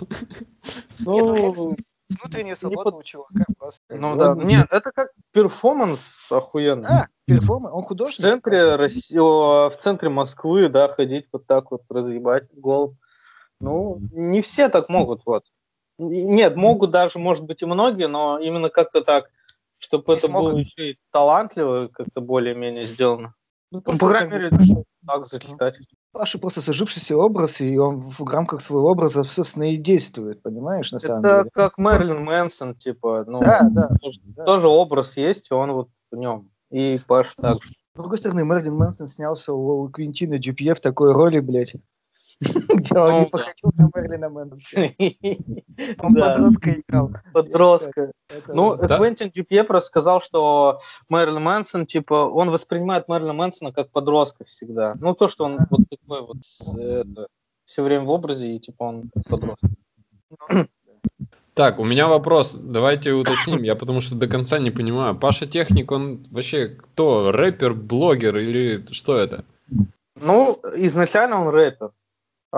Ну, 0.98 1.76
Внутренняя 2.08 2.50
Не 2.50 2.56
свобода 2.56 2.90
под- 2.90 3.00
у 3.00 3.02
чувака 3.02 3.44
просто. 3.58 3.82
ну 3.90 4.16
да. 4.16 4.34
Нет, 4.34 4.68
это 4.70 4.92
как 4.92 5.10
перформанс 5.32 6.00
охуенный. 6.30 6.88
А, 6.88 7.08
перформанс, 7.24 7.74
он 7.74 7.82
В 7.82 7.86
художник? 7.86 8.18
центре 8.18 8.76
России, 8.76 9.18
о, 9.18 9.70
в 9.70 9.76
центре 9.76 10.08
Москвы, 10.08 10.68
да, 10.68 10.88
ходить 10.88 11.26
вот 11.32 11.46
так 11.46 11.70
вот, 11.70 11.82
разъебать 11.88 12.44
гол. 12.52 12.96
Ну, 13.60 14.00
не 14.12 14.40
все 14.40 14.68
так 14.68 14.88
могут, 14.88 15.22
вот. 15.26 15.44
Нет, 15.98 16.56
могут 16.56 16.90
даже, 16.90 17.18
может 17.18 17.44
быть, 17.44 17.62
и 17.62 17.66
многие, 17.66 18.06
но 18.06 18.38
именно 18.38 18.68
как-то 18.68 19.02
так, 19.02 19.30
чтобы 19.86 20.12
Не 20.12 20.18
это 20.18 20.28
было 20.28 20.42
смогут. 20.50 20.66
еще 20.66 20.90
и 20.92 20.98
талантливо, 21.12 21.88
как-то 21.92 22.20
более-менее 22.20 22.84
сделано. 22.84 23.34
Ну, 23.70 23.82
Ну, 23.84 23.96
по 23.98 24.08
крайней 24.08 24.30
мере, 24.32 24.50
бы, 24.50 24.84
так 25.06 25.26
зачитать. 25.26 25.78
Паша 26.12 26.38
просто 26.38 26.60
сложившийся 26.60 27.16
образ, 27.16 27.60
и 27.60 27.76
он 27.76 27.98
в 28.00 28.20
рамках 28.24 28.62
своего 28.62 28.88
образа, 28.90 29.22
собственно, 29.22 29.72
и 29.72 29.76
действует, 29.76 30.42
понимаешь, 30.42 30.90
на 30.92 30.98
самом 30.98 31.24
Это 31.24 31.38
деле. 31.40 31.50
как 31.52 31.76
Мэрилин 31.78 32.24
Мэнсон, 32.24 32.74
типа, 32.74 33.24
ну, 33.26 33.40
Да, 33.40 33.66
да. 33.70 33.88
тоже, 34.00 34.20
да. 34.24 34.44
тоже 34.44 34.68
образ 34.68 35.16
есть, 35.16 35.50
и 35.50 35.54
он 35.54 35.72
вот 35.72 35.88
в 36.10 36.16
нем. 36.16 36.50
И 36.70 36.98
Паш 37.06 37.34
также. 37.36 37.68
С 37.68 37.98
другой 37.98 38.18
стороны, 38.18 38.44
Мерлин 38.44 38.74
Мэнсон 38.76 39.08
снялся 39.08 39.52
у 39.54 39.88
Квинтина 39.88 40.38
Дюпье 40.38 40.74
в 40.74 40.80
такой 40.80 41.12
роли, 41.12 41.40
блядь, 41.40 41.74
где 42.40 42.98
он 42.98 43.20
не 43.20 43.26
походил 43.26 43.72
на 43.76 43.90
Мерлина 43.94 44.28
Мэнсона. 44.28 44.90
Он 45.98 46.14
подростка 46.14 46.80
играл. 46.80 47.10
подростка. 47.32 48.12
Ну. 48.48 48.76
Квентин 48.76 49.30
Дюпье 49.30 49.64
просто 49.64 49.86
сказал, 49.88 50.20
что 50.20 50.80
Мэрилин 51.08 51.42
Мэнсон, 51.42 51.86
типа, 51.86 52.26
он 52.26 52.50
воспринимает 52.50 53.08
Мэрилина 53.08 53.32
Мэнсона 53.32 53.72
как 53.72 53.90
подростка 53.90 54.44
всегда. 54.44 54.96
Ну, 55.00 55.14
то, 55.14 55.28
что 55.28 55.44
он 55.44 55.58
вот 55.70 55.80
такой 55.88 56.22
вот 56.26 56.38
все 57.64 57.82
время 57.82 58.04
в 58.04 58.10
образе, 58.10 58.52
и 58.52 58.60
типа 58.60 58.82
он 58.84 59.10
как 59.14 59.24
подросток. 59.28 59.70
Так, 61.54 61.80
у 61.80 61.84
меня 61.84 62.06
вопрос. 62.06 62.52
Давайте 62.52 63.12
уточним. 63.12 63.62
Я 63.62 63.76
потому 63.76 64.02
что 64.02 64.14
до 64.14 64.28
конца 64.28 64.58
не 64.58 64.70
понимаю. 64.70 65.16
Паша 65.16 65.46
Техник, 65.46 65.90
он 65.90 66.26
вообще 66.30 66.68
кто? 66.68 67.32
Рэпер, 67.32 67.72
блогер 67.72 68.36
или 68.36 68.84
что 68.92 69.16
это? 69.16 69.46
Ну, 70.20 70.60
изначально 70.74 71.40
он 71.40 71.48
рэпер. 71.48 71.92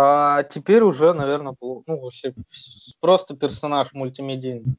А 0.00 0.44
теперь 0.44 0.82
уже, 0.82 1.12
наверное, 1.12 1.56
ну, 1.60 1.82
вообще 1.88 2.32
просто 3.00 3.36
персонаж 3.36 3.92
мультимедийный. 3.94 4.76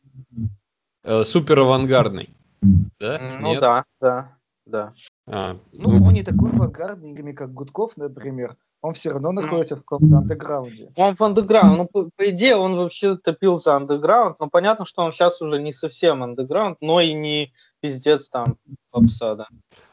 Э, 1.03 1.25
супер 1.25 1.59
авангардный. 1.59 2.29
Да? 2.61 3.19
Ну 3.41 3.49
Нет? 3.49 3.59
да, 3.59 3.85
да, 3.99 4.37
да. 4.65 4.91
А, 5.27 5.57
Ну, 5.73 5.89
он 5.89 6.13
не 6.13 6.23
такой 6.23 6.51
авангардный, 6.51 7.33
как 7.33 7.53
Гудков, 7.53 7.97
например. 7.97 8.55
Он 8.81 8.93
все 8.93 9.11
равно 9.11 9.31
находится 9.33 9.75
в 9.75 9.79
каком-то 9.79 10.17
андеграунде. 10.19 10.91
Он 10.95 11.13
в 11.13 11.21
андеграунд. 11.21 11.77
Ну, 11.77 11.85
по, 11.87 12.09
по 12.15 12.29
идее, 12.29 12.55
он 12.55 12.77
вообще 12.77 13.17
топил 13.17 13.57
за 13.57 13.75
андеграунд. 13.75 14.39
Но 14.39 14.49
понятно, 14.49 14.85
что 14.85 15.01
он 15.03 15.11
сейчас 15.11 15.41
уже 15.41 15.61
не 15.61 15.73
совсем 15.73 16.23
андеграунд, 16.23 16.77
но 16.79 17.01
и 17.01 17.13
не 17.13 17.51
пиздец 17.81 18.29
там 18.29 18.55
попса, 18.91 19.35
да. 19.35 19.47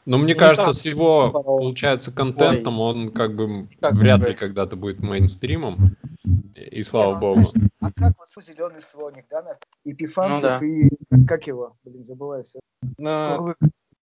Ну, 0.05 0.17
мне 0.17 0.33
Ну, 0.35 0.39
кажется, 0.39 0.67
так, 0.67 0.73
с 0.75 0.85
его, 0.85 1.31
порой. 1.31 1.59
получается, 1.59 2.13
контентом 2.13 2.79
он 2.79 3.11
как 3.11 3.35
бы 3.35 3.67
Как 3.81 3.93
вряд 3.93 4.21
уже. 4.21 4.29
ли 4.29 4.35
когда-то 4.35 4.77
будет 4.77 5.01
мейнстримом. 5.01 5.97
И 6.55 6.81
слава 6.83 7.09
Не, 7.09 7.13
ну, 7.15 7.19
богу. 7.19 7.41
знаешь, 7.49 7.69
А 7.81 7.91
как 7.91 8.13
вот 8.17 8.43
зеленый 8.45 8.81
слоник, 8.81 9.25
да, 9.29 9.41
на- 9.41 9.57
и 9.83 9.93
Пифанцев, 9.93 10.61
Ну 10.61 10.67
да. 11.11 11.21
и 11.21 11.25
как 11.25 11.45
его, 11.47 11.75
блин, 11.83 12.05
забываю 12.05 12.45
все. 12.45 12.59
Ну, 12.97 13.53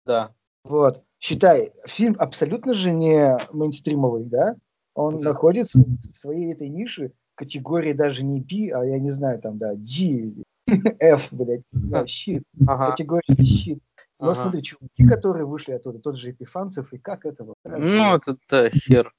да. 0.07 0.31
Вот. 0.63 1.03
Считай, 1.19 1.73
фильм 1.87 2.15
абсолютно 2.19 2.75
же 2.75 2.93
не 2.93 3.37
мейнстримовый, 3.53 4.25
да? 4.25 4.55
Он 4.99 5.19
Да. 5.21 5.29
находится 5.29 5.81
в 5.81 6.17
своей 6.17 6.53
этой 6.53 6.69
нише, 6.69 7.13
категории 7.37 7.93
даже 7.93 8.25
не 8.25 8.43
P, 8.43 8.75
а 8.75 8.85
я 8.85 8.99
не 8.99 9.11
знаю, 9.11 9.41
там, 9.41 9.57
да, 9.57 9.75
G, 9.77 10.33
F, 10.99 11.29
блядь, 11.31 11.63
знаю, 11.71 12.09
щит, 12.09 12.43
Ага. 12.67 12.91
категория 12.91 13.45
щит. 13.45 13.79
Но 14.19 14.31
Ага. 14.31 14.41
смотри, 14.41 14.63
чуваки, 14.65 15.07
которые 15.07 15.47
вышли 15.47 15.75
оттуда, 15.75 16.01
тот 16.01 16.17
же 16.17 16.31
Епифанцев, 16.31 16.93
и 16.93 16.99
как 16.99 17.25
это 17.27 17.45
вот? 17.45 17.55
Ну, 17.65 18.17
это 18.17 18.37
да, 18.51 18.69
хер. 18.71 19.15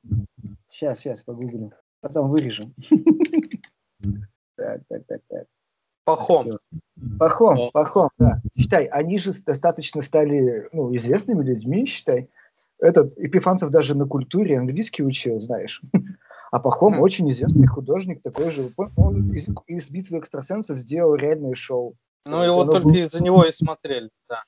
Сейчас, 0.69 0.99
сейчас, 0.99 1.23
погуглим. 1.23 1.71
Потом 2.01 2.29
вырежем. 2.29 2.73
Так, 4.57 4.81
так, 4.89 5.05
так, 5.07 5.21
так. 5.29 5.47
Пахом. 6.03 6.49
Пахом, 7.17 7.55
Да. 7.57 7.69
Пахом, 7.71 8.09
да. 8.17 8.41
Считай, 8.57 8.85
они 8.87 9.17
же 9.17 9.31
достаточно 9.45 10.01
стали 10.01 10.67
ну, 10.73 10.93
известными 10.97 11.41
людьми, 11.41 11.85
считай. 11.85 12.29
Этот 12.79 13.17
Епифанцев 13.17 13.69
даже 13.69 13.95
на 13.95 14.05
культуре 14.05 14.57
английский 14.57 15.03
учил, 15.03 15.39
знаешь. 15.39 15.81
А 16.51 16.59
Пахом 16.59 16.95
Хм. 16.95 17.01
очень 17.01 17.29
известный 17.29 17.67
художник, 17.67 18.23
такой 18.23 18.49
же. 18.49 18.71
Он 18.95 19.31
из, 19.33 19.49
из 19.67 19.91
битвы 19.91 20.17
экстрасенсов 20.17 20.79
сделал 20.79 21.13
реальное 21.13 21.53
шоу. 21.53 21.93
Ну, 22.25 22.37
То 22.37 22.43
его 22.43 22.65
только 22.65 22.87
было- 22.87 22.93
из-за 22.95 23.21
него 23.23 23.45
и 23.45 23.51
смотрели, 23.51 24.09
да. 24.27 24.39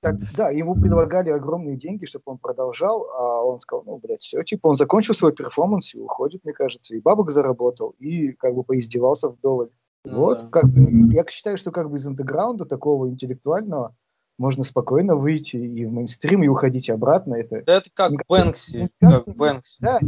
Так, 0.00 0.14
да, 0.36 0.50
ему 0.50 0.76
предлагали 0.80 1.30
огромные 1.30 1.76
деньги, 1.76 2.06
чтобы 2.06 2.22
он 2.26 2.38
продолжал, 2.38 3.04
а 3.10 3.42
он 3.42 3.58
сказал, 3.58 3.82
ну, 3.84 3.98
блядь, 3.98 4.20
все, 4.20 4.44
типа, 4.44 4.68
он 4.68 4.74
закончил 4.76 5.12
свой 5.12 5.32
перформанс 5.32 5.92
и 5.94 5.98
уходит, 5.98 6.44
мне 6.44 6.52
кажется, 6.52 6.94
и 6.94 7.00
бабок 7.00 7.32
заработал, 7.32 7.96
и 7.98 8.30
как 8.32 8.54
бы 8.54 8.62
поиздевался 8.62 9.28
вдоволь. 9.28 9.70
Ну, 10.04 10.18
вот, 10.18 10.38
да. 10.38 10.48
как 10.50 10.66
бы, 10.70 11.12
я 11.12 11.24
считаю, 11.28 11.58
что 11.58 11.72
как 11.72 11.90
бы 11.90 11.96
из 11.96 12.06
андеграунда 12.06 12.64
такого 12.64 13.08
интеллектуального 13.08 13.94
можно 14.40 14.64
спокойно 14.64 15.16
выйти 15.16 15.56
и 15.56 15.84
в 15.84 15.92
мейнстрим, 15.92 16.42
и 16.42 16.48
уходить 16.48 16.88
обратно. 16.88 17.34
Это, 17.34 17.62
да 17.66 17.76
это 17.76 17.90
как 17.92 18.12
Бэнкси. 18.26 18.88
Как 18.98 19.26
Бэнкси. 19.26 19.78
Да, 19.80 20.00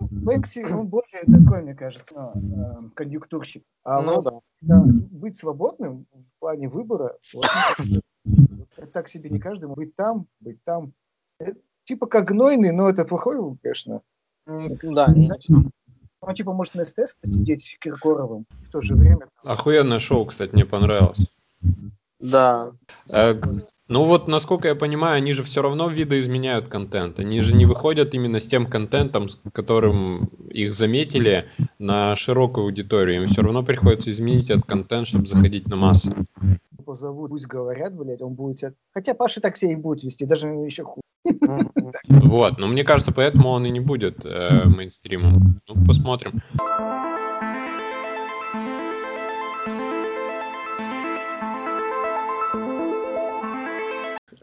Бэнкси, 0.00 0.70
он 0.70 0.88
более 0.88 1.22
такой, 1.22 1.62
мне 1.62 1.74
кажется, 1.74 2.32
ну, 2.34 2.90
конъюнктурщик. 2.94 3.64
А 3.82 4.02
ну, 4.02 4.20
вот, 4.20 4.42
да. 4.60 4.84
быть 5.10 5.38
свободным 5.38 6.06
в 6.12 6.40
плане 6.40 6.68
выбора, 6.68 7.16
вот, 7.32 7.46
так 8.92 9.08
себе 9.08 9.30
не 9.30 9.40
каждый 9.40 9.70
быть 9.70 9.96
там, 9.96 10.26
быть 10.40 10.62
там. 10.64 10.92
Это, 11.38 11.56
типа 11.84 12.06
как 12.06 12.26
гнойный, 12.26 12.70
но 12.70 12.90
это 12.90 13.06
плохой, 13.06 13.38
конечно. 13.62 14.02
Да, 14.44 15.06
он 16.20 16.34
типа 16.34 16.52
может 16.52 16.74
на 16.74 16.84
СТС 16.84 17.16
посидеть 17.18 17.64
с 17.64 17.78
Киркоровым 17.78 18.44
в 18.50 18.70
то 18.70 18.82
же 18.82 18.94
время. 18.94 19.26
Охуенное 19.42 20.00
шоу, 20.00 20.26
кстати, 20.26 20.52
мне 20.52 20.66
понравилось. 20.66 21.26
Да. 22.20 22.72
А, 23.12 23.38
ну 23.86 24.04
вот, 24.04 24.28
насколько 24.28 24.68
я 24.68 24.74
понимаю, 24.74 25.16
они 25.16 25.34
же 25.34 25.42
все 25.42 25.60
равно 25.60 25.88
видоизменяют 25.88 26.68
контент. 26.68 27.18
Они 27.18 27.40
же 27.42 27.54
не 27.54 27.66
выходят 27.66 28.14
именно 28.14 28.40
с 28.40 28.48
тем 28.48 28.66
контентом, 28.66 29.28
с 29.28 29.38
которым 29.52 30.30
их 30.50 30.72
заметили 30.72 31.46
на 31.78 32.16
широкую 32.16 32.64
аудиторию. 32.64 33.22
Им 33.22 33.28
все 33.28 33.42
равно 33.42 33.62
приходится 33.62 34.10
изменить 34.10 34.48
этот 34.48 34.64
контент, 34.64 35.06
чтобы 35.06 35.26
заходить 35.26 35.68
на 35.68 35.76
массы. 35.76 36.14
Позовут, 36.84 37.30
пусть 37.30 37.46
говорят, 37.46 37.94
блядь, 37.94 38.22
он 38.22 38.34
будет... 38.34 38.74
Хотя 38.92 39.14
Паша 39.14 39.40
так 39.40 39.56
себя 39.56 39.72
и 39.72 39.76
будет 39.76 40.02
вести, 40.04 40.26
даже 40.26 40.48
еще 40.48 40.84
хуже. 40.84 41.02
Вот, 42.08 42.58
но 42.58 42.66
мне 42.66 42.84
кажется, 42.84 43.12
поэтому 43.12 43.48
он 43.48 43.64
и 43.64 43.70
не 43.70 43.80
будет 43.80 44.24
э, 44.24 44.64
мейнстримом. 44.64 45.60
Ну, 45.66 45.84
посмотрим. 45.86 46.42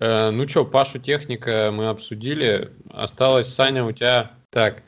Ну 0.01 0.47
что, 0.47 0.65
Пашу 0.65 0.99
техника 0.99 1.71
мы 1.71 1.87
обсудили. 1.87 2.71
Осталось, 2.89 3.53
Саня, 3.53 3.85
у 3.85 3.91
тебя... 3.91 4.31
Так, 4.49 4.83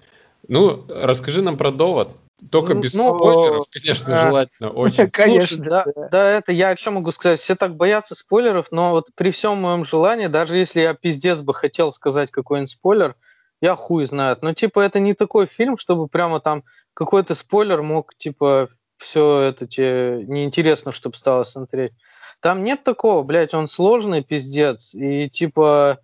ну, 0.47 0.85
расскажи 0.89 1.41
нам 1.41 1.57
про 1.57 1.71
довод. 1.71 2.17
Только 2.51 2.73
ну, 2.73 2.81
без 2.81 2.93
ну, 2.93 3.15
спойлеров, 3.17 3.65
конечно, 3.71 4.21
а, 4.21 4.27
желательно 4.27 4.69
очень. 4.71 5.09
Конечно, 5.11 5.57
Слушай, 5.57 5.69
да, 5.69 5.85
да, 6.11 6.31
это 6.31 6.51
я 6.51 6.71
еще 6.71 6.89
могу 6.89 7.11
сказать. 7.11 7.39
Все 7.39 7.55
так 7.55 7.75
боятся 7.75 8.15
спойлеров, 8.15 8.71
но 8.71 8.91
вот 8.91 9.09
при 9.15 9.31
всем 9.31 9.57
моем 9.57 9.85
желании, 9.85 10.27
даже 10.27 10.57
если 10.57 10.81
я 10.81 10.93
пиздец 10.93 11.41
бы 11.41 11.53
хотел 11.53 11.91
сказать 11.91 12.31
какой-нибудь 12.31 12.69
спойлер, 12.69 13.15
я 13.61 13.75
хуй 13.75 14.05
знает. 14.05 14.41
Но 14.41 14.53
типа 14.53 14.81
это 14.81 14.99
не 14.99 15.13
такой 15.13 15.45
фильм, 15.45 15.77
чтобы 15.77 16.07
прямо 16.07 16.39
там 16.39 16.63
какой-то 16.93 17.33
спойлер 17.33 17.81
мог 17.81 18.13
типа 18.15 18.69
все 18.97 19.39
это 19.39 19.67
тебе 19.67 20.23
неинтересно, 20.27 20.91
чтобы 20.91 21.15
стало 21.15 21.43
смотреть. 21.43 21.93
Там 22.43 22.65
нет 22.65 22.83
такого, 22.83 23.23
блядь, 23.23 23.53
он 23.53 23.69
сложный 23.69 24.21
пиздец. 24.21 24.93
И 24.93 25.29
типа 25.29 25.99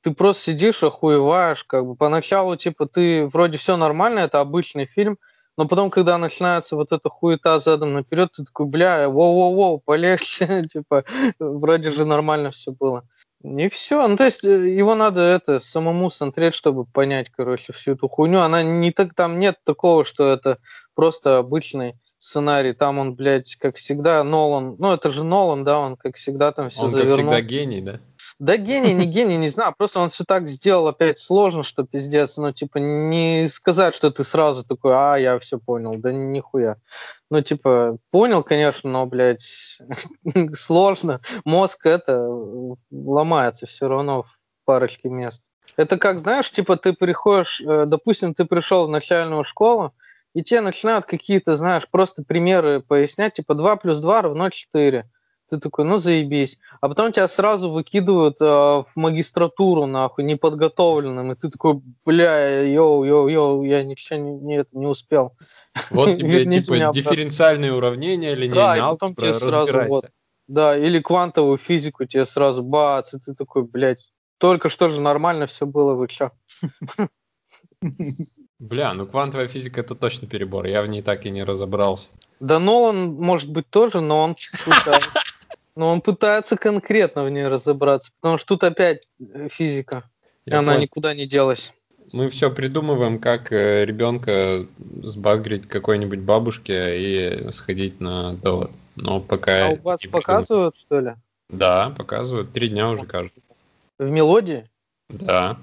ты 0.00 0.12
просто 0.12 0.44
сидишь, 0.44 0.82
охуеваешь, 0.82 1.62
как 1.64 1.84
бы 1.86 1.94
поначалу, 1.94 2.56
типа, 2.56 2.86
ты 2.86 3.26
вроде 3.26 3.58
все 3.58 3.76
нормально, 3.76 4.20
это 4.20 4.40
обычный 4.40 4.86
фильм, 4.86 5.18
но 5.56 5.68
потом, 5.68 5.90
когда 5.90 6.16
начинается 6.18 6.76
вот 6.76 6.92
эта 6.92 7.08
хуета 7.10 7.58
задом 7.58 7.92
наперед, 7.92 8.30
ты 8.32 8.44
такой, 8.44 8.66
бля, 8.66 9.08
воу-воу-воу, 9.08 9.80
полегче, 9.84 10.66
типа, 10.72 11.04
вроде 11.38 11.90
же 11.90 12.06
нормально 12.06 12.50
все 12.50 12.72
было. 12.72 13.06
И 13.42 13.68
все. 13.68 14.08
Ну, 14.08 14.16
то 14.16 14.24
есть 14.24 14.42
э, 14.42 14.68
его 14.70 14.94
надо 14.94 15.20
это 15.20 15.60
самому 15.60 16.08
смотреть, 16.08 16.54
чтобы 16.54 16.86
понять, 16.86 17.28
короче, 17.30 17.74
всю 17.74 17.92
эту 17.92 18.08
хуйню. 18.08 18.40
Она 18.40 18.62
не 18.62 18.90
так, 18.90 19.14
там 19.14 19.38
нет 19.38 19.58
такого, 19.64 20.06
что 20.06 20.32
это 20.32 20.58
просто 20.94 21.36
обычный 21.36 21.94
сценарий. 22.24 22.72
Там 22.72 22.98
он, 22.98 23.14
блядь, 23.14 23.56
как 23.56 23.76
всегда, 23.76 24.24
Нолан. 24.24 24.76
Ну, 24.78 24.92
это 24.92 25.10
же 25.10 25.24
Нолан, 25.24 25.62
да, 25.62 25.78
он 25.78 25.96
как 25.96 26.16
всегда 26.16 26.52
там 26.52 26.70
все 26.70 26.82
он 26.82 26.90
завернул. 26.90 27.12
Он 27.12 27.24
как 27.26 27.26
всегда 27.26 27.40
гений, 27.42 27.80
да? 27.82 28.00
Да 28.38 28.56
гений, 28.56 28.94
не 28.94 29.04
гений, 29.04 29.36
не 29.36 29.48
знаю. 29.48 29.74
Просто 29.76 30.00
он 30.00 30.08
все 30.08 30.24
так 30.24 30.48
сделал 30.48 30.88
опять 30.88 31.18
сложно, 31.18 31.62
что 31.62 31.84
пиздец. 31.84 32.38
Ну, 32.38 32.50
типа, 32.52 32.78
не 32.78 33.46
сказать, 33.48 33.94
что 33.94 34.10
ты 34.10 34.24
сразу 34.24 34.64
такой, 34.64 34.92
а, 34.94 35.16
я 35.16 35.38
все 35.38 35.58
понял. 35.58 35.96
Да 35.96 36.12
нихуя. 36.12 36.76
Ну, 37.30 37.42
типа, 37.42 37.98
понял, 38.10 38.42
конечно, 38.42 38.90
но, 38.90 39.04
блядь, 39.06 39.78
сложно. 40.54 41.20
Мозг 41.44 41.84
это 41.84 42.26
ломается 42.90 43.66
все 43.66 43.86
равно 43.86 44.22
в 44.22 44.38
парочке 44.64 45.10
мест. 45.10 45.50
Это 45.76 45.98
как, 45.98 46.18
знаешь, 46.18 46.50
типа, 46.50 46.76
ты 46.76 46.94
приходишь, 46.94 47.60
э, 47.60 47.84
допустим, 47.86 48.32
ты 48.32 48.44
пришел 48.44 48.86
в 48.86 48.90
начальную 48.90 49.44
школу, 49.44 49.92
и 50.34 50.42
тебе 50.42 50.60
начинают 50.60 51.06
какие-то, 51.06 51.56
знаешь, 51.56 51.88
просто 51.90 52.22
примеры 52.22 52.80
пояснять, 52.80 53.34
типа 53.34 53.54
2 53.54 53.76
плюс 53.76 54.00
2 54.00 54.22
равно 54.22 54.50
4 54.50 55.08
ты 55.50 55.58
такой, 55.58 55.84
ну 55.84 55.98
заебись. 55.98 56.58
А 56.80 56.88
потом 56.88 57.12
тебя 57.12 57.28
сразу 57.28 57.70
выкидывают 57.70 58.40
э, 58.40 58.44
в 58.44 58.90
магистратуру, 58.94 59.86
нахуй, 59.86 60.24
неподготовленным, 60.24 61.32
и 61.32 61.36
ты 61.36 61.50
такой, 61.50 61.80
бля, 62.04 62.62
йоу, 62.62 63.04
йоу, 63.04 63.28
йоу, 63.28 63.62
я 63.64 63.82
ничего 63.82 64.18
не, 64.18 64.32
не, 64.32 64.56
это, 64.56 64.76
не 64.76 64.86
успел. 64.86 65.36
Вот 65.90 66.06
тебе, 66.18 66.44
типа, 66.44 66.92
дифференциальные 66.92 67.72
уравнения, 67.72 68.34
линейный 68.34 68.80
Да, 68.80 68.90
потом 68.90 69.14
тебе 69.14 69.34
сразу, 69.34 69.78
вот, 69.86 70.06
да, 70.48 70.76
или 70.76 71.00
квантовую 71.00 71.58
физику 71.58 72.04
тебе 72.04 72.24
сразу 72.24 72.62
бац, 72.62 73.14
и 73.14 73.18
ты 73.18 73.34
такой, 73.34 73.64
блядь, 73.64 74.08
только 74.38 74.68
что 74.68 74.88
же 74.88 75.00
нормально 75.00 75.46
все 75.46 75.66
было, 75.66 75.94
вы 75.94 76.08
чё? 76.08 76.32
Бля, 78.64 78.94
ну 78.94 79.06
квантовая 79.06 79.46
физика 79.46 79.82
это 79.82 79.94
точно 79.94 80.26
перебор, 80.26 80.64
я 80.64 80.80
в 80.80 80.86
ней 80.86 81.02
так 81.02 81.26
и 81.26 81.30
не 81.30 81.44
разобрался. 81.44 82.08
Да 82.40 82.58
Нолан, 82.58 83.12
может 83.12 83.50
быть, 83.50 83.68
тоже, 83.68 84.00
но 84.00 84.22
он 84.22 84.36
но 85.76 85.92
он 85.92 86.00
пытается 86.00 86.56
конкретно 86.56 87.24
в 87.24 87.30
ней 87.30 87.46
разобраться, 87.46 88.10
потому 88.18 88.38
что 88.38 88.46
тут 88.48 88.64
опять 88.64 89.06
э, 89.20 89.48
физика. 89.50 90.04
Я 90.46 90.60
она 90.60 90.72
понял. 90.72 90.82
никуда 90.82 91.14
не 91.14 91.26
делась. 91.26 91.74
Мы 92.10 92.30
все 92.30 92.50
придумываем, 92.50 93.18
как 93.18 93.52
э, 93.52 93.84
ребенка 93.84 94.66
сбагрить 95.02 95.68
какой-нибудь 95.68 96.20
бабушке 96.20 96.98
и 96.98 97.52
сходить 97.52 98.00
на 98.00 98.32
довод. 98.32 98.70
Но 98.96 99.20
пока. 99.20 99.66
А 99.66 99.70
у 99.72 99.76
вас 99.82 100.06
показывают, 100.06 100.78
что 100.78 101.00
ли? 101.00 101.14
Да, 101.50 101.90
показывают. 101.90 102.52
Три 102.52 102.68
дня 102.68 102.88
уже 102.88 103.04
кажется. 103.04 103.40
В 103.98 104.08
мелодии? 104.08 104.66
Да. 105.10 105.58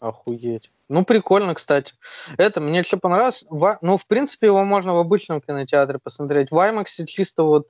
Охуеть. 0.00 0.70
Ну, 0.92 1.06
прикольно, 1.06 1.54
кстати. 1.54 1.94
Это 2.36 2.60
мне 2.60 2.80
еще 2.80 2.98
понравилось. 2.98 3.46
Ну, 3.50 3.96
в 3.96 4.06
принципе, 4.06 4.48
его 4.48 4.62
можно 4.64 4.92
в 4.92 4.98
обычном 4.98 5.40
кинотеатре 5.40 5.98
посмотреть. 5.98 6.50
В 6.50 6.54
IMAX 6.54 7.06
чисто 7.06 7.44
вот 7.44 7.68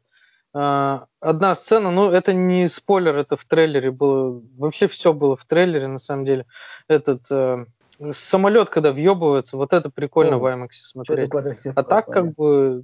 а, 0.52 1.06
одна 1.20 1.54
сцена, 1.54 1.92
ну 1.92 2.10
это 2.10 2.34
не 2.34 2.66
спойлер, 2.66 3.16
это 3.16 3.36
в 3.36 3.44
трейлере 3.44 3.90
было, 3.90 4.42
вообще 4.58 4.88
все 4.88 5.12
было 5.12 5.36
в 5.36 5.44
трейлере 5.44 5.86
на 5.86 5.98
самом 5.98 6.26
деле. 6.26 6.46
Этот 6.88 7.22
э, 7.30 7.64
самолет, 8.10 8.68
когда 8.68 8.92
въебывается, 8.92 9.56
вот 9.56 9.72
это 9.72 9.88
прикольно 9.88 10.36
О, 10.36 10.38
в 10.40 10.44
IMAX 10.44 10.68
смотреть. 10.72 11.30
А 11.74 11.82
так 11.84 12.06
как 12.06 12.34
бы, 12.34 12.82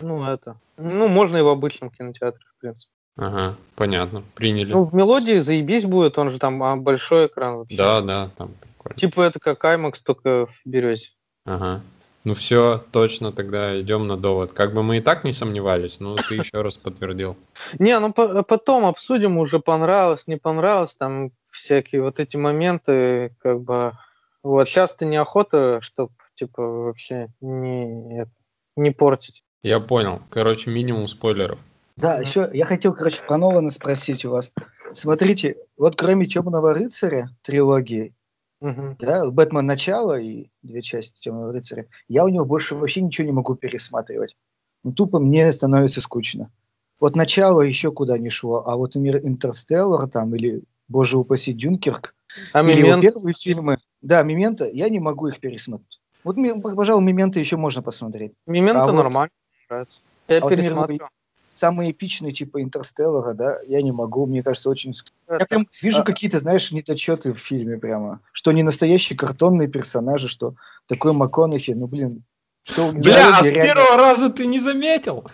ну 0.00 0.24
это, 0.24 0.56
ну 0.76 1.08
можно 1.08 1.38
и 1.38 1.42
в 1.42 1.48
обычном 1.48 1.90
кинотеатре, 1.90 2.44
в 2.56 2.60
принципе. 2.60 2.92
Ага, 3.16 3.56
понятно, 3.74 4.22
приняли. 4.36 4.70
Ну 4.70 4.84
в 4.84 4.94
мелодии 4.94 5.38
заебись 5.38 5.86
будет, 5.86 6.18
он 6.18 6.30
же 6.30 6.38
там 6.38 6.62
а, 6.62 6.76
большой 6.76 7.26
экран 7.26 7.56
вообще. 7.56 7.76
Да, 7.76 8.00
да, 8.00 8.30
там 8.36 8.52
прикольно. 8.88 9.00
Типа 9.00 9.20
это 9.22 9.40
как 9.40 9.64
IMAX, 9.64 9.94
только 10.04 10.46
в 10.46 10.60
березе. 10.64 11.10
Ага. 11.44 11.82
Ну 12.24 12.34
все, 12.34 12.84
точно, 12.90 13.32
тогда 13.32 13.80
идем 13.80 14.06
на 14.06 14.16
довод. 14.16 14.52
Как 14.52 14.74
бы 14.74 14.82
мы 14.82 14.98
и 14.98 15.00
так 15.00 15.24
не 15.24 15.32
сомневались, 15.32 16.00
но 16.00 16.14
ты 16.16 16.34
еще 16.34 16.60
раз 16.60 16.76
подтвердил. 16.76 17.36
Не, 17.78 17.98
ну 17.98 18.12
потом 18.12 18.84
обсудим, 18.86 19.38
уже 19.38 19.60
понравилось, 19.60 20.26
не 20.26 20.36
понравилось, 20.36 20.94
там 20.96 21.30
всякие 21.50 22.02
вот 22.02 22.20
эти 22.20 22.36
моменты, 22.36 23.34
как 23.40 23.62
бы... 23.62 23.92
Вот 24.42 24.68
сейчас-то 24.68 25.04
неохота, 25.04 25.80
чтобы, 25.80 26.12
типа, 26.34 26.62
вообще 26.62 27.28
не, 27.40 28.26
не 28.76 28.90
портить. 28.90 29.42
Я 29.62 29.80
понял. 29.80 30.22
Короче, 30.30 30.70
минимум 30.70 31.08
спойлеров. 31.08 31.58
Да, 31.96 32.20
еще 32.20 32.48
я 32.52 32.64
хотел, 32.64 32.94
короче, 32.94 33.20
про 33.26 33.38
Нолана 33.38 33.70
спросить 33.70 34.24
у 34.24 34.30
вас. 34.30 34.52
Смотрите, 34.92 35.56
вот 35.76 35.96
кроме 35.96 36.26
Темного 36.26 36.72
рыцаря 36.72 37.30
трилогии 37.42 38.14
Угу. 38.60 38.96
Да, 38.98 39.30
Бэтмен 39.30 39.66
начало 39.66 40.18
и 40.18 40.48
две 40.62 40.82
части 40.82 41.20
Темного 41.20 41.52
рыцаря. 41.52 41.86
Я 42.08 42.24
у 42.24 42.28
него 42.28 42.44
больше 42.44 42.74
вообще 42.74 43.00
ничего 43.00 43.26
не 43.26 43.32
могу 43.32 43.54
пересматривать. 43.54 44.36
Ну, 44.82 44.92
тупо 44.92 45.18
мне 45.18 45.50
становится 45.52 46.00
скучно. 46.00 46.50
Вот 47.00 47.14
начало 47.14 47.60
еще 47.60 47.92
куда 47.92 48.18
не 48.18 48.30
шло, 48.30 48.64
а 48.66 48.76
вот 48.76 48.96
мир 48.96 49.18
Интерстеллар 49.18 50.08
там 50.08 50.34
или, 50.34 50.62
боже 50.88 51.16
упаси, 51.16 51.52
Дюнкерк, 51.52 52.14
а 52.52 52.62
или 52.62 52.82
Мемент... 52.82 53.02
первые 53.02 53.34
фильмы, 53.34 53.78
да, 54.02 54.22
Мемента, 54.22 54.68
я 54.68 54.88
не 54.88 54.98
могу 54.98 55.28
их 55.28 55.38
пересмотреть. 55.38 56.00
Вот, 56.24 56.36
пожалуй, 56.76 57.04
Мемента 57.04 57.38
еще 57.38 57.56
можно 57.56 57.82
посмотреть. 57.82 58.32
Мемента 58.46 58.82
а 58.82 58.92
нормально, 58.92 59.30
вот, 59.68 59.70
нравится. 59.70 60.02
Я 60.26 60.38
а 60.38 60.48
пересмотрю. 60.48 60.98
Вот 61.00 61.10
самые 61.58 61.92
эпичные, 61.92 62.32
типа 62.32 62.62
Интерстеллара, 62.62 63.34
да, 63.34 63.58
я 63.66 63.82
не 63.82 63.92
могу, 63.92 64.26
мне 64.26 64.42
кажется, 64.42 64.70
очень... 64.70 64.94
Я 65.28 65.46
прям 65.46 65.66
вижу 65.82 66.02
а... 66.02 66.04
какие-то, 66.04 66.38
знаешь, 66.38 66.70
недочеты 66.72 67.32
в 67.32 67.38
фильме 67.38 67.78
прямо, 67.78 68.20
что 68.32 68.52
не 68.52 68.62
настоящие 68.62 69.18
картонные 69.18 69.68
персонажи, 69.68 70.28
что 70.28 70.54
такой 70.86 71.12
МакКонахи, 71.12 71.72
ну, 71.72 71.86
блин, 71.86 72.24
что 72.68 72.88
у 72.88 72.92
меня 72.92 73.02
Бля, 73.02 73.38
а 73.38 73.42
с 73.42 73.46
реально- 73.46 73.62
первого 73.62 73.96
раза 73.96 74.30
ты 74.30 74.46
не 74.46 74.58
заметил? 74.58 75.24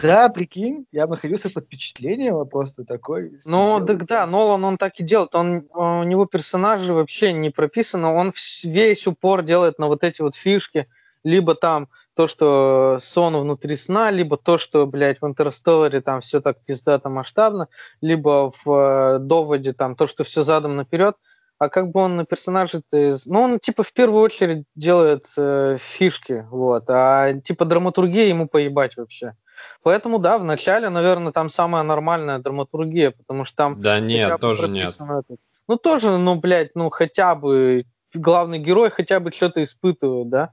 Да, 0.00 0.28
прикинь, 0.28 0.86
я 0.92 1.08
находился 1.08 1.50
под 1.50 1.64
впечатлением, 1.64 2.36
а 2.36 2.44
просто 2.44 2.84
такой. 2.84 3.32
Ну, 3.44 3.84
так 3.84 4.06
да, 4.06 4.26
Нолан, 4.26 4.64
он 4.64 4.78
так 4.78 5.00
и 5.00 5.02
делает. 5.02 5.34
Он, 5.34 5.66
у 5.74 6.04
него 6.04 6.26
персонажи 6.26 6.94
вообще 6.94 7.32
не 7.32 7.50
прописаны. 7.50 8.06
Он 8.08 8.32
весь 8.62 9.06
упор 9.08 9.42
делает 9.42 9.80
на 9.80 9.88
вот 9.88 10.04
эти 10.04 10.22
вот 10.22 10.36
фишки. 10.36 10.86
Либо 11.28 11.54
там 11.54 11.88
то, 12.14 12.26
что 12.26 12.96
сон 13.00 13.36
внутри 13.36 13.76
сна, 13.76 14.10
либо 14.10 14.38
то, 14.38 14.56
что, 14.56 14.86
блядь, 14.86 15.20
в 15.20 15.26
Интерстелларе 15.26 16.00
там 16.00 16.20
все 16.20 16.40
так 16.40 16.56
пиздато 16.64 17.10
масштабно, 17.10 17.68
либо 18.00 18.50
в 18.64 18.70
э, 18.70 19.18
доводе 19.18 19.74
там 19.74 19.94
то, 19.94 20.06
что 20.06 20.24
все 20.24 20.42
задом 20.42 20.76
наперед. 20.76 21.16
А 21.58 21.68
как 21.68 21.90
бы 21.90 22.00
он 22.00 22.16
на 22.16 22.24
персонаже 22.24 22.82
ну 22.92 23.42
он 23.42 23.58
типа 23.58 23.82
в 23.82 23.92
первую 23.92 24.22
очередь 24.22 24.64
делает 24.74 25.26
э, 25.36 25.76
фишки, 25.78 26.46
вот, 26.50 26.84
а 26.88 27.34
типа 27.34 27.64
драматургия 27.66 28.24
ему 28.24 28.48
поебать 28.48 28.96
вообще. 28.96 29.34
Поэтому 29.82 30.18
да, 30.18 30.38
в 30.38 30.44
начале, 30.44 30.88
наверное, 30.88 31.32
там 31.32 31.50
самая 31.50 31.82
нормальная 31.82 32.38
драматургия, 32.38 33.10
потому 33.10 33.44
что 33.44 33.56
там 33.56 33.82
Да 33.82 34.00
нет, 34.00 34.40
тоже 34.40 34.68
нет. 34.68 34.84
прописано 34.84 35.22
это. 35.28 35.38
Ну, 35.68 35.76
тоже, 35.76 36.16
ну, 36.16 36.36
блядь, 36.36 36.70
ну, 36.74 36.88
хотя 36.88 37.34
бы 37.34 37.84
главный 38.14 38.58
герой 38.58 38.90
хотя 38.90 39.20
бы 39.20 39.30
что-то 39.30 39.62
испытывает, 39.62 40.28
да? 40.28 40.52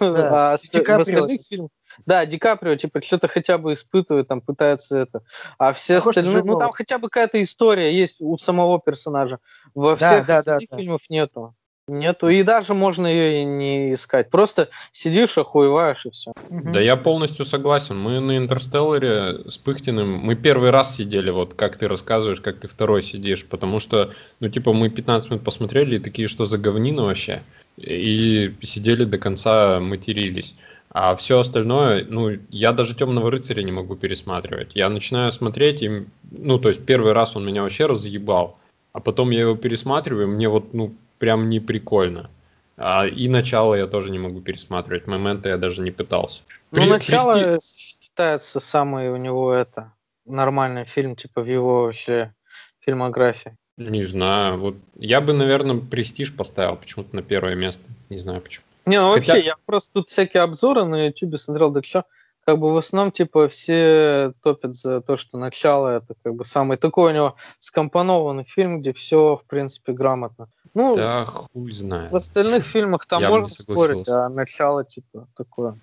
Да, 0.00 0.52
А 0.52 0.56
Ди 0.56 0.80
в 0.80 0.82
Каприо 0.82 1.00
остальных 1.00 1.42
фильмах... 1.46 1.70
Да, 2.06 2.24
Ди 2.24 2.38
Каприо, 2.38 2.76
типа, 2.76 3.02
что-то 3.02 3.28
хотя 3.28 3.58
бы 3.58 3.72
испытывает, 3.72 4.28
там, 4.28 4.40
пытается 4.40 4.98
это. 4.98 5.22
А 5.58 5.72
все 5.72 5.96
Похож 5.96 6.16
остальные... 6.16 6.44
Ну, 6.44 6.58
там 6.58 6.72
хотя 6.72 6.98
бы 6.98 7.08
какая-то 7.08 7.42
история 7.42 7.94
есть 7.94 8.20
у 8.20 8.36
самого 8.38 8.80
персонажа. 8.80 9.38
Во 9.74 9.96
Да, 9.96 9.96
всех 9.96 10.26
да, 10.26 10.34
да, 10.34 10.38
остальных 10.38 10.70
да. 10.70 10.76
фильмах 10.76 11.00
нету. 11.08 11.54
Нету. 11.88 12.28
И 12.28 12.42
даже 12.42 12.74
можно 12.74 13.06
ее 13.06 13.42
и 13.42 13.44
не 13.44 13.94
искать. 13.94 14.30
Просто 14.30 14.68
сидишь, 14.92 15.38
охуеваешь, 15.38 16.06
и 16.06 16.10
все. 16.10 16.32
Да 16.50 16.80
я 16.80 16.96
полностью 16.96 17.44
согласен. 17.44 17.98
Мы 17.98 18.20
на 18.20 18.36
Интерстелларе 18.36 19.48
с 19.48 19.58
Пыхтиным, 19.58 20.18
мы 20.18 20.36
первый 20.36 20.70
раз 20.70 20.96
сидели, 20.96 21.30
вот 21.30 21.54
как 21.54 21.76
ты 21.76 21.88
рассказываешь, 21.88 22.40
как 22.40 22.60
ты 22.60 22.68
второй 22.68 23.02
сидишь, 23.02 23.46
потому 23.46 23.80
что, 23.80 24.12
ну, 24.40 24.48
типа, 24.48 24.72
мы 24.72 24.90
15 24.90 25.30
минут 25.30 25.44
посмотрели 25.44 25.96
и 25.96 26.00
такие, 26.00 26.28
что 26.28 26.46
за 26.46 26.58
говнина 26.58 27.04
вообще, 27.04 27.42
и 27.76 28.54
сидели 28.62 29.04
до 29.04 29.18
конца, 29.18 29.80
матерились. 29.80 30.54
А 30.90 31.14
все 31.16 31.40
остальное, 31.40 32.06
ну, 32.08 32.30
я 32.50 32.72
даже 32.72 32.94
Темного 32.94 33.30
рыцаря 33.30 33.62
не 33.62 33.72
могу 33.72 33.94
пересматривать. 33.94 34.72
Я 34.74 34.88
начинаю 34.88 35.30
смотреть, 35.32 35.82
и, 35.82 36.06
ну, 36.30 36.58
то 36.58 36.68
есть 36.68 36.84
первый 36.84 37.12
раз 37.12 37.36
он 37.36 37.46
меня 37.46 37.62
вообще 37.62 37.86
разъебал, 37.86 38.58
а 38.92 39.00
потом 39.00 39.30
я 39.30 39.40
его 39.40 39.54
пересматриваю, 39.56 40.28
мне 40.28 40.48
вот, 40.48 40.74
ну, 40.74 40.94
прям 41.18 41.48
не 41.48 41.60
прикольно. 41.60 42.30
А, 42.76 43.06
и 43.06 43.28
начало 43.28 43.74
я 43.74 43.86
тоже 43.86 44.10
не 44.10 44.18
могу 44.18 44.40
пересматривать. 44.40 45.06
Моменты 45.06 45.48
я 45.48 45.58
даже 45.58 45.82
не 45.82 45.90
пытался. 45.90 46.42
Ну, 46.70 46.80
При- 46.82 46.88
начало 46.88 47.34
Прести- 47.56 48.00
считается 48.00 48.60
самый 48.60 49.10
у 49.10 49.16
него 49.16 49.52
это 49.52 49.92
нормальный 50.26 50.84
фильм, 50.84 51.16
типа 51.16 51.42
в 51.42 51.46
его 51.46 51.82
вообще 51.84 52.32
фильмографии. 52.80 53.56
Не 53.76 54.04
знаю. 54.04 54.58
Вот 54.58 54.76
я 54.96 55.20
бы, 55.20 55.32
наверное, 55.32 55.78
престиж 55.80 56.34
поставил 56.36 56.76
почему-то 56.76 57.14
на 57.14 57.22
первое 57.22 57.54
место. 57.54 57.82
Не 58.10 58.18
знаю 58.18 58.40
почему. 58.40 58.64
Не, 58.86 59.00
ну 59.00 59.12
Хотя- 59.12 59.34
вообще, 59.34 59.46
я 59.46 59.54
просто 59.66 59.92
тут 59.94 60.08
всякие 60.08 60.42
обзоры 60.42 60.84
на 60.84 61.06
YouTube 61.06 61.38
смотрел, 61.38 61.72
так 61.72 61.84
что, 61.84 62.04
как 62.48 62.60
бы 62.60 62.72
в 62.72 62.78
основном, 62.78 63.12
типа, 63.12 63.46
все 63.48 64.32
топят 64.42 64.74
за 64.74 65.02
то, 65.02 65.18
что 65.18 65.36
начало 65.36 65.98
это 65.98 66.14
как 66.24 66.34
бы 66.34 66.46
самый 66.46 66.78
такой 66.78 67.12
у 67.12 67.14
него 67.14 67.34
скомпонованный 67.58 68.44
фильм, 68.44 68.80
где 68.80 68.94
все, 68.94 69.36
в 69.36 69.44
принципе, 69.44 69.92
грамотно. 69.92 70.48
Ну, 70.72 70.96
Да, 70.96 71.26
хуй 71.26 71.70
знает. 71.72 72.10
в 72.10 72.16
остальных 72.16 72.64
фильмах 72.64 73.04
там 73.04 73.20
Я 73.20 73.28
можно 73.28 73.50
спорить, 73.50 74.08
а 74.08 74.30
начало, 74.30 74.82
типа, 74.82 75.28
такое. 75.36 75.78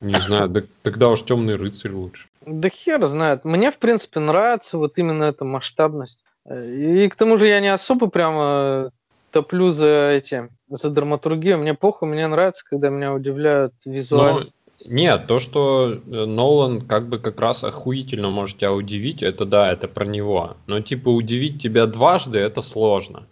Не 0.00 0.16
знаю. 0.16 0.48
Да, 0.48 0.62
тогда 0.82 1.08
уж 1.08 1.22
темный 1.22 1.54
рыцарь 1.54 1.92
лучше. 1.92 2.26
Да 2.44 2.68
хер 2.68 3.06
знает. 3.06 3.44
Мне, 3.44 3.70
в 3.70 3.78
принципе, 3.78 4.18
нравится 4.18 4.78
вот 4.78 4.98
именно 4.98 5.22
эта 5.22 5.44
масштабность. 5.44 6.24
Э, 6.46 6.68
И 6.68 7.08
к 7.08 7.14
тому 7.14 7.36
же 7.36 7.46
я 7.46 7.60
не 7.60 7.72
особо 7.72 8.08
прямо 8.08 8.90
топлю 9.30 9.70
за 9.70 10.10
эти, 10.10 10.50
за 10.68 10.90
драматургию. 10.90 11.58
Мне 11.58 11.74
похуй, 11.74 12.08
мне 12.08 12.26
нравится, 12.26 12.64
когда 12.68 12.88
меня 12.88 13.14
удивляют 13.14 13.74
визуально. 13.84 14.50
Нет, 14.86 15.26
то, 15.26 15.38
что 15.38 15.92
э, 15.92 16.24
Нолан 16.24 16.80
как 16.80 17.08
бы 17.08 17.18
как 17.18 17.40
раз 17.40 17.64
охуительно 17.64 18.30
может 18.30 18.58
тебя 18.58 18.72
удивить, 18.72 19.22
это 19.22 19.44
да, 19.44 19.72
это 19.72 19.88
про 19.88 20.06
него. 20.06 20.56
Но 20.66 20.80
типа 20.80 21.08
удивить 21.08 21.62
тебя 21.62 21.86
дважды 21.86 22.38
это 22.38 22.62
сложно. 22.62 23.26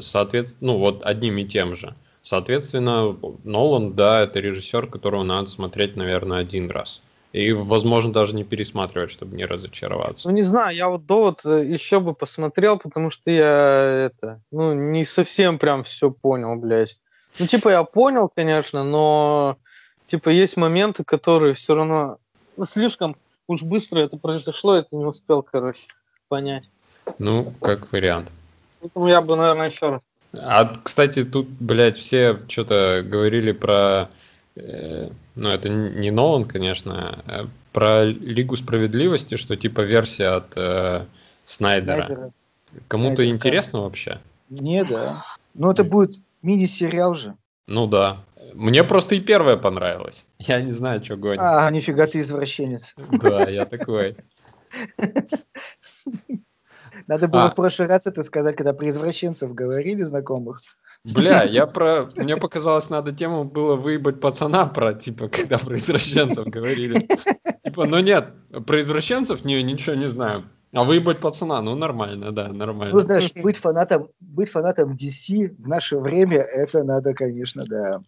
Соответственно, 0.00 0.72
ну 0.72 0.78
вот 0.78 1.02
одним 1.04 1.38
и 1.38 1.44
тем 1.44 1.74
же. 1.74 1.94
Соответственно, 2.24 3.16
Нолан, 3.44 3.92
да, 3.94 4.22
это 4.22 4.40
режиссер, 4.40 4.86
которого 4.86 5.22
надо 5.22 5.46
смотреть, 5.48 5.94
наверное, 5.96 6.38
один 6.38 6.70
раз. 6.70 7.02
И, 7.32 7.52
возможно, 7.52 8.12
даже 8.12 8.34
не 8.34 8.44
пересматривать, 8.44 9.10
чтобы 9.10 9.36
не 9.36 9.44
разочароваться. 9.44 10.28
Ну, 10.28 10.34
не 10.34 10.42
знаю, 10.42 10.74
я 10.74 10.88
вот 10.88 11.04
довод 11.04 11.40
э, 11.44 11.64
еще 11.66 11.98
бы 11.98 12.14
посмотрел, 12.14 12.78
потому 12.78 13.10
что 13.10 13.30
я 13.30 14.06
это, 14.06 14.40
ну, 14.52 14.72
не 14.72 15.04
совсем 15.04 15.58
прям 15.58 15.82
все 15.82 16.10
понял, 16.10 16.54
блядь. 16.54 16.96
Ну, 17.40 17.46
типа, 17.46 17.70
я 17.70 17.82
понял, 17.82 18.30
конечно, 18.34 18.84
но, 18.84 19.58
типа, 20.06 20.28
есть 20.28 20.56
моменты, 20.56 21.04
которые 21.04 21.54
все 21.54 21.74
равно, 21.74 22.18
ну, 22.56 22.64
слишком 22.64 23.16
уж 23.46 23.62
быстро 23.62 24.00
это 24.00 24.16
произошло, 24.16 24.74
это 24.74 24.96
не 24.96 25.04
успел, 25.04 25.42
короче, 25.42 25.88
понять. 26.28 26.64
Ну, 27.18 27.52
как 27.60 27.92
вариант. 27.92 28.30
Поэтому 28.80 29.08
я 29.08 29.20
бы, 29.20 29.36
наверное, 29.36 29.68
еще 29.68 29.90
раз. 29.90 30.02
А, 30.32 30.72
кстати, 30.82 31.24
тут, 31.24 31.48
блядь, 31.48 31.96
все 31.96 32.40
что-то 32.48 33.02
говорили 33.04 33.52
про... 33.52 34.10
э, 34.56 35.10
ну, 35.34 35.48
это 35.48 35.68
не 35.68 36.10
Нолан, 36.10 36.44
конечно, 36.44 37.22
а 37.26 37.48
про 37.72 38.04
Лигу 38.04 38.56
Справедливости, 38.56 39.36
что 39.36 39.56
типа 39.56 39.82
версия 39.82 40.28
от 40.28 40.56
э, 40.56 41.06
Снайдера. 41.44 42.06
Снайдера. 42.06 42.32
Кому-то 42.88 43.16
Снайдер, 43.16 43.34
интересно 43.34 43.82
вообще? 43.82 44.20
Не, 44.48 44.84
да. 44.84 45.22
Ну, 45.54 45.70
это 45.70 45.84
будет 45.84 46.18
мини-сериал 46.42 47.14
же. 47.14 47.36
Ну 47.66 47.86
да. 47.86 48.24
Мне 48.52 48.84
просто 48.84 49.14
и 49.14 49.20
первая 49.20 49.56
понравилась. 49.56 50.26
Я 50.38 50.60
не 50.60 50.70
знаю, 50.70 51.02
что 51.02 51.16
гонит. 51.16 51.40
А, 51.40 51.70
нифига 51.70 52.06
ты 52.06 52.20
извращенец. 52.20 52.94
Да, 53.10 53.48
я 53.48 53.64
такой. 53.64 54.16
Надо 57.06 57.28
было 57.28 57.44
А. 57.44 57.50
в 57.50 57.54
прошлый 57.54 57.88
раз 57.88 58.06
это 58.06 58.22
сказать, 58.22 58.56
когда 58.56 58.72
про 58.72 58.88
извращенцев 58.88 59.52
говорили 59.54 60.02
знакомых. 60.02 60.62
Бля, 61.04 61.42
я 61.42 61.66
про... 61.66 62.08
Мне 62.16 62.36
показалось, 62.36 62.88
надо 62.88 63.12
тему 63.12 63.44
было 63.44 63.76
выебать 63.76 64.20
пацана 64.20 64.66
про, 64.66 64.94
типа, 64.94 65.28
когда 65.28 65.58
про 65.58 65.76
извращенцев 65.76 66.46
говорили. 66.46 67.06
Типа, 67.62 67.84
ну 67.86 67.98
нет, 67.98 68.28
про 68.66 68.80
извращенцев 68.80 69.44
не, 69.44 69.62
ничего 69.62 69.96
не 69.96 70.08
знаю. 70.08 70.44
А 70.74 70.82
выебать 70.84 71.20
пацана, 71.20 71.62
ну 71.62 71.74
нормально, 71.76 72.32
да, 72.32 72.48
Ну, 72.48 72.54
нормально. 72.54 73.00
знаешь, 73.00 73.32
быть 73.34 73.56
фанатом, 73.56 74.08
быть 74.20 74.50
фанатом 74.50 74.96
DC 74.96 75.54
в 75.56 75.68
наше 75.68 75.98
время, 75.98 76.38
это 76.38 76.82
надо, 76.82 77.14
конечно, 77.14 77.64
да. 77.64 78.00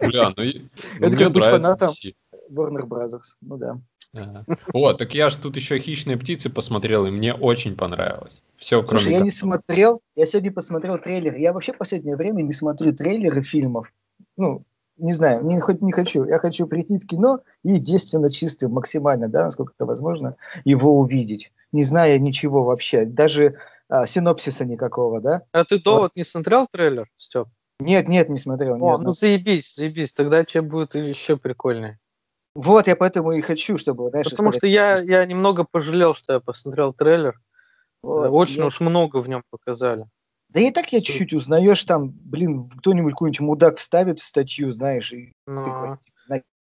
Бля, 0.00 0.32
ну, 0.36 0.42
и- 0.42 0.60
ну, 0.98 1.06
Это 1.06 1.16
мне 1.16 1.24
как 1.24 1.32
быть 1.32 1.44
фанатом. 1.44 1.88
DC. 1.88 2.14
Warner 2.50 2.86
Brothers, 2.86 3.36
ну 3.40 3.56
да. 3.56 3.80
Ага. 4.14 4.44
О, 4.74 4.92
так 4.92 5.14
я 5.14 5.30
же 5.30 5.38
тут 5.38 5.56
еще 5.56 5.78
«Хищные 5.78 6.18
птицы» 6.18 6.50
посмотрел, 6.50 7.06
и 7.06 7.10
мне 7.10 7.32
очень 7.32 7.74
понравилось. 7.76 8.42
Все, 8.56 8.84
Слушай, 8.84 9.04
кроме... 9.04 9.16
я 9.16 9.24
не 9.24 9.30
смотрел, 9.30 10.02
я 10.14 10.26
сегодня 10.26 10.52
посмотрел 10.52 10.98
трейлер. 10.98 11.34
Я 11.36 11.54
вообще 11.54 11.72
в 11.72 11.78
последнее 11.78 12.16
время 12.16 12.42
не 12.42 12.52
смотрю 12.52 12.94
трейлеры 12.94 13.40
фильмов. 13.42 13.90
Ну, 14.36 14.64
не 15.02 15.12
знаю, 15.12 15.44
не, 15.44 15.58
хоть 15.60 15.82
не 15.82 15.92
хочу. 15.92 16.24
Я 16.24 16.38
хочу 16.38 16.66
прийти 16.66 16.98
в 16.98 17.06
кино 17.06 17.40
и 17.62 17.78
действенно 17.78 18.30
чистым, 18.30 18.72
максимально, 18.72 19.28
да, 19.28 19.44
насколько 19.44 19.72
это 19.76 19.84
возможно, 19.84 20.36
его 20.64 20.98
увидеть, 20.98 21.52
не 21.72 21.82
зная 21.82 22.18
ничего 22.18 22.62
вообще, 22.64 23.04
даже 23.04 23.56
а, 23.88 24.06
синопсиса 24.06 24.64
никакого, 24.64 25.20
да. 25.20 25.42
А 25.52 25.64
ты 25.64 25.82
довод 25.82 26.12
не 26.14 26.24
смотрел 26.24 26.66
трейлер, 26.70 27.08
Степ? 27.16 27.48
Нет, 27.80 28.08
нет, 28.08 28.28
не 28.28 28.38
смотрел. 28.38 28.74
О, 28.74 28.76
одного. 28.76 28.98
ну 28.98 29.10
заебись, 29.10 29.74
заебись, 29.74 30.12
тогда 30.12 30.44
тебе 30.44 30.62
будет 30.62 30.94
еще 30.94 31.36
прикольнее. 31.36 31.98
Вот, 32.54 32.86
я 32.86 32.94
поэтому 32.96 33.32
и 33.32 33.40
хочу, 33.40 33.78
чтобы, 33.78 34.10
знаешь, 34.10 34.28
Потому 34.30 34.52
что 34.52 34.66
я, 34.66 34.98
я 35.00 35.24
немного 35.24 35.64
пожалел, 35.68 36.14
что 36.14 36.34
я 36.34 36.40
посмотрел 36.40 36.92
трейлер. 36.92 37.40
вот, 38.02 38.30
Очень 38.30 38.58
я- 38.60 38.66
уж 38.66 38.80
много 38.80 39.18
в 39.18 39.28
нем 39.28 39.42
показали. 39.50 40.06
Да 40.52 40.60
и 40.60 40.70
так 40.70 40.92
я 40.92 41.00
чуть-чуть 41.00 41.32
узнаешь, 41.32 41.82
там, 41.84 42.10
блин, 42.10 42.68
кто-нибудь 42.78 43.12
какой-нибудь 43.12 43.40
мудак 43.40 43.78
вставит 43.78 44.20
в 44.20 44.24
статью, 44.24 44.72
знаешь, 44.72 45.12
и 45.12 45.32
Но... 45.46 45.98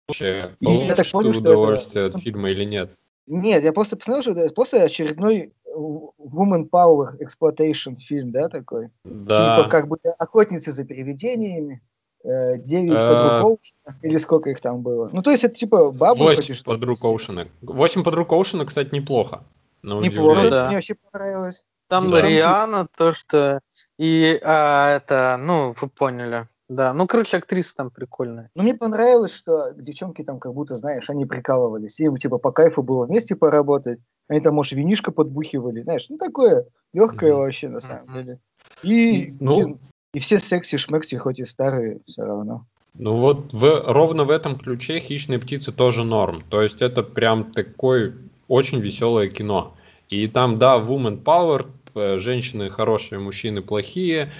Вообще, 0.06 0.36
я 0.36 0.56
получишь 0.60 0.96
так 0.96 1.06
ты 1.06 1.12
понял, 1.12 1.32
что 1.32 1.40
это- 1.40 1.48
удовольствие 1.48 2.04
от 2.06 2.16
фильма 2.18 2.50
или 2.50 2.64
нет? 2.64 2.90
Нет, 3.26 3.64
я 3.64 3.72
просто 3.72 3.96
посмотрел, 3.96 4.22
что 4.22 4.32
это 4.32 4.54
просто 4.54 4.82
очередной 4.82 5.54
э, 5.64 5.70
Woman 5.74 6.68
Power 6.70 7.16
Exploitation 7.18 7.96
фильм, 7.96 8.32
да, 8.32 8.50
такой? 8.50 8.90
Да. 9.04 9.56
Типа 9.56 9.70
как 9.70 9.88
бы 9.88 9.96
охотницы 10.18 10.72
за 10.72 10.84
привидениями, 10.84 11.80
э, 12.22 12.58
девять 12.58 12.92
Э, 12.92 13.14
подруг 13.14 13.42
Оушена, 13.44 13.98
или 14.02 14.16
сколько 14.18 14.50
их 14.50 14.60
там 14.60 14.82
было. 14.82 15.08
Ну, 15.10 15.22
то 15.22 15.30
есть 15.30 15.42
это 15.42 15.54
типа 15.54 15.90
хочешь, 16.16 16.58
чтобы 16.58 16.76
подруг 16.76 16.98
все. 16.98 17.08
Оушена. 17.08 17.48
Восемь 17.62 18.04
подруг 18.04 18.30
Оушена, 18.30 18.66
кстати, 18.66 18.94
неплохо. 18.94 19.44
Неплохо, 19.82 20.32
удивление. 20.32 20.50
да. 20.50 20.66
мне 20.66 20.76
вообще 20.76 20.94
понравилось. 21.10 21.64
Там 21.88 22.10
Да. 22.10 22.22
Риана, 22.22 22.88
то, 22.96 23.12
что... 23.12 23.60
И 23.98 24.40
а, 24.42 24.96
это, 24.96 25.36
ну, 25.38 25.74
вы 25.80 25.88
поняли. 25.88 26.48
Да, 26.68 26.94
ну, 26.94 27.06
короче, 27.06 27.36
актриса 27.36 27.76
там 27.76 27.90
прикольная. 27.90 28.50
Ну, 28.54 28.62
мне 28.62 28.74
понравилось, 28.74 29.34
что 29.34 29.70
девчонки 29.72 30.24
там 30.24 30.40
как 30.40 30.54
будто, 30.54 30.76
знаешь, 30.76 31.08
они 31.10 31.26
прикалывались. 31.26 32.00
Им, 32.00 32.16
типа, 32.16 32.38
по 32.38 32.50
кайфу 32.52 32.82
было 32.82 33.06
вместе 33.06 33.36
поработать. 33.36 34.00
Они 34.28 34.40
там, 34.40 34.54
может, 34.54 34.72
винишко 34.72 35.12
подбухивали, 35.12 35.82
знаешь, 35.82 36.06
ну, 36.08 36.16
такое 36.16 36.66
легкое 36.92 37.32
Мгм. 37.32 37.40
вообще, 37.40 37.68
на 37.68 37.80
самом 37.80 38.04
Мгм. 38.04 38.12
деле. 38.14 38.38
И, 38.82 39.34
Ну, 39.38 39.56
блин, 39.56 39.78
и 40.14 40.18
все 40.18 40.38
секси-шмекси, 40.38 41.16
хоть 41.18 41.38
и 41.38 41.44
старые, 41.44 42.00
все 42.06 42.22
равно. 42.22 42.66
Ну 42.96 43.16
вот 43.16 43.52
в, 43.52 43.82
ровно 43.92 44.24
в 44.24 44.30
этом 44.30 44.56
ключе 44.56 45.00
«Хищные 45.00 45.40
птицы» 45.40 45.72
тоже 45.72 46.04
норм. 46.04 46.44
То 46.48 46.62
есть 46.62 46.80
это 46.80 47.02
прям 47.02 47.52
такое 47.52 48.14
очень 48.46 48.80
веселое 48.80 49.28
кино. 49.28 49.74
И 50.08 50.26
там, 50.28 50.58
да, 50.58 50.76
woman 50.76 51.22
power, 51.22 51.66
э, 51.94 52.18
женщины 52.18 52.70
хорошие, 52.70 53.18
мужчины 53.18 53.62
плохие, 53.62 54.32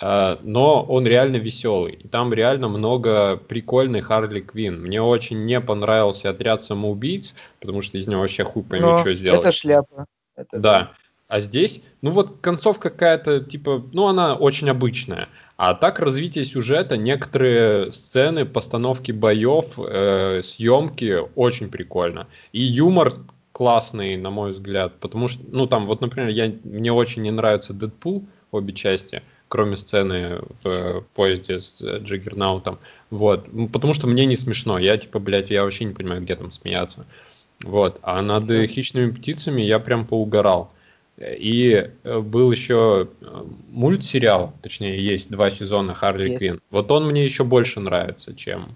э, 0.00 0.36
но 0.42 0.82
он 0.82 1.06
реально 1.06 1.36
веселый. 1.36 1.92
И 1.94 2.08
там 2.08 2.32
реально 2.32 2.68
много 2.68 3.36
прикольной 3.36 4.00
Харли 4.00 4.40
Квин. 4.40 4.80
Мне 4.82 5.00
очень 5.00 5.44
не 5.44 5.60
понравился 5.60 6.30
«Отряд 6.30 6.62
самоубийц», 6.62 7.34
потому 7.60 7.82
что 7.82 7.98
из 7.98 8.06
него 8.06 8.20
вообще 8.20 8.44
хуй 8.44 8.62
пойми, 8.62 8.86
Но 8.86 8.98
что 8.98 9.14
сделать. 9.14 9.40
это 9.40 9.52
шляпа. 9.52 10.06
Это 10.36 10.58
Да. 10.58 10.92
А 11.28 11.40
здесь, 11.40 11.82
ну 12.02 12.10
вот 12.10 12.40
концовка 12.42 12.90
какая-то, 12.90 13.40
типа, 13.40 13.82
ну 13.94 14.06
она 14.06 14.34
очень 14.34 14.68
обычная. 14.68 15.28
А 15.56 15.72
так 15.72 15.98
развитие 15.98 16.44
сюжета, 16.44 16.98
некоторые 16.98 17.90
сцены, 17.94 18.44
постановки 18.44 19.12
боев, 19.12 19.78
э, 19.78 20.42
съемки 20.42 21.20
очень 21.34 21.70
прикольно. 21.70 22.26
И 22.52 22.60
юмор 22.60 23.14
классный, 23.52 24.16
на 24.16 24.30
мой 24.30 24.52
взгляд, 24.52 24.94
потому 25.00 25.28
что, 25.28 25.42
ну 25.48 25.66
там, 25.66 25.86
вот, 25.86 26.00
например, 26.00 26.28
я, 26.30 26.52
мне 26.64 26.92
очень 26.92 27.22
не 27.22 27.30
нравится 27.30 27.72
Дэдпул, 27.72 28.24
обе 28.50 28.72
части, 28.72 29.22
кроме 29.48 29.76
сцены 29.76 30.40
в 30.62 30.68
э, 30.68 31.02
поезде 31.14 31.60
с 31.60 31.80
э, 31.80 31.98
Джиггернаутом, 31.98 32.78
вот, 33.10 33.46
потому 33.72 33.94
что 33.94 34.06
мне 34.06 34.26
не 34.26 34.36
смешно, 34.36 34.78
я, 34.78 34.96
типа, 34.96 35.18
блядь, 35.18 35.50
я 35.50 35.64
вообще 35.64 35.84
не 35.84 35.94
понимаю, 35.94 36.22
где 36.22 36.36
там 36.36 36.50
смеяться. 36.50 37.06
Вот, 37.62 37.98
а 38.02 38.22
над 38.22 38.50
э, 38.50 38.66
хищными 38.66 39.10
птицами 39.10 39.62
я 39.62 39.78
прям 39.78 40.06
поугорал. 40.06 40.72
И 41.18 41.90
э, 42.02 42.20
был 42.20 42.50
еще 42.50 43.08
э, 43.20 43.44
мультсериал, 43.70 44.54
точнее, 44.62 45.04
есть 45.04 45.30
два 45.30 45.50
сезона 45.50 45.94
Харли 45.94 46.30
Есть. 46.30 46.38
Квин. 46.38 46.60
Вот 46.70 46.90
он 46.90 47.06
мне 47.06 47.24
еще 47.24 47.44
больше 47.44 47.80
нравится, 47.80 48.34
чем 48.34 48.74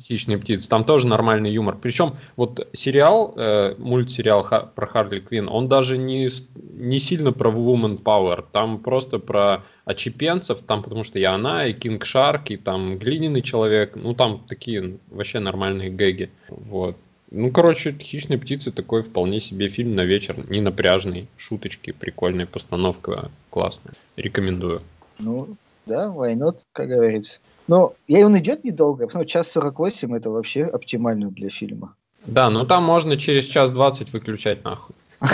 Хищные 0.00 0.38
птицы. 0.38 0.68
Там 0.68 0.84
тоже 0.84 1.06
нормальный 1.06 1.50
юмор. 1.50 1.76
Причем 1.80 2.14
вот 2.36 2.68
сериал, 2.72 3.34
э, 3.36 3.74
мультсериал 3.78 4.42
Ха- 4.42 4.66
про 4.74 4.86
Харли 4.86 5.20
Квин, 5.20 5.48
он 5.48 5.68
даже 5.68 5.98
не, 5.98 6.30
не 6.74 6.98
сильно 6.98 7.32
про 7.32 7.50
Woman 7.50 8.02
Power. 8.02 8.44
Там 8.52 8.78
просто 8.78 9.18
про 9.18 9.64
очепенцев, 9.84 10.58
там 10.66 10.82
потому 10.82 11.04
что 11.04 11.18
и 11.18 11.24
она, 11.24 11.66
и 11.66 11.72
Кинг 11.72 12.04
Шарк, 12.04 12.50
и 12.50 12.56
там 12.56 12.98
глиняный 12.98 13.42
человек. 13.42 13.96
Ну 13.96 14.14
там 14.14 14.44
такие 14.48 14.98
вообще 15.10 15.38
нормальные 15.40 15.90
гэги. 15.90 16.30
Вот. 16.48 16.96
Ну, 17.30 17.50
короче, 17.50 17.92
«Хищные 17.92 18.38
птицы» 18.38 18.72
такой 18.72 19.02
вполне 19.02 19.38
себе 19.38 19.68
фильм 19.68 19.94
на 19.94 20.04
вечер, 20.06 20.48
не 20.48 20.62
напряжный, 20.62 21.28
шуточки, 21.36 21.90
прикольная 21.90 22.46
постановка, 22.46 23.30
классная. 23.50 23.92
Рекомендую. 24.16 24.80
Ну, 25.18 25.48
да, 25.88 26.06
why 26.06 26.36
not, 26.36 26.58
как 26.72 26.88
говорится. 26.88 27.40
Но 27.66 27.94
и 28.06 28.22
он 28.22 28.38
идет 28.38 28.64
недолго, 28.64 29.06
потому 29.06 29.24
что 29.24 29.32
час 29.32 29.50
48 29.50 30.16
это 30.16 30.30
вообще 30.30 30.64
оптимально 30.64 31.30
для 31.30 31.50
фильма. 31.50 31.96
Да, 32.26 32.50
ну 32.50 32.66
там 32.66 32.84
можно 32.84 33.16
через 33.16 33.46
час 33.46 33.72
двадцать 33.72 34.12
выключать 34.12 34.64
нахуй. 34.64 34.94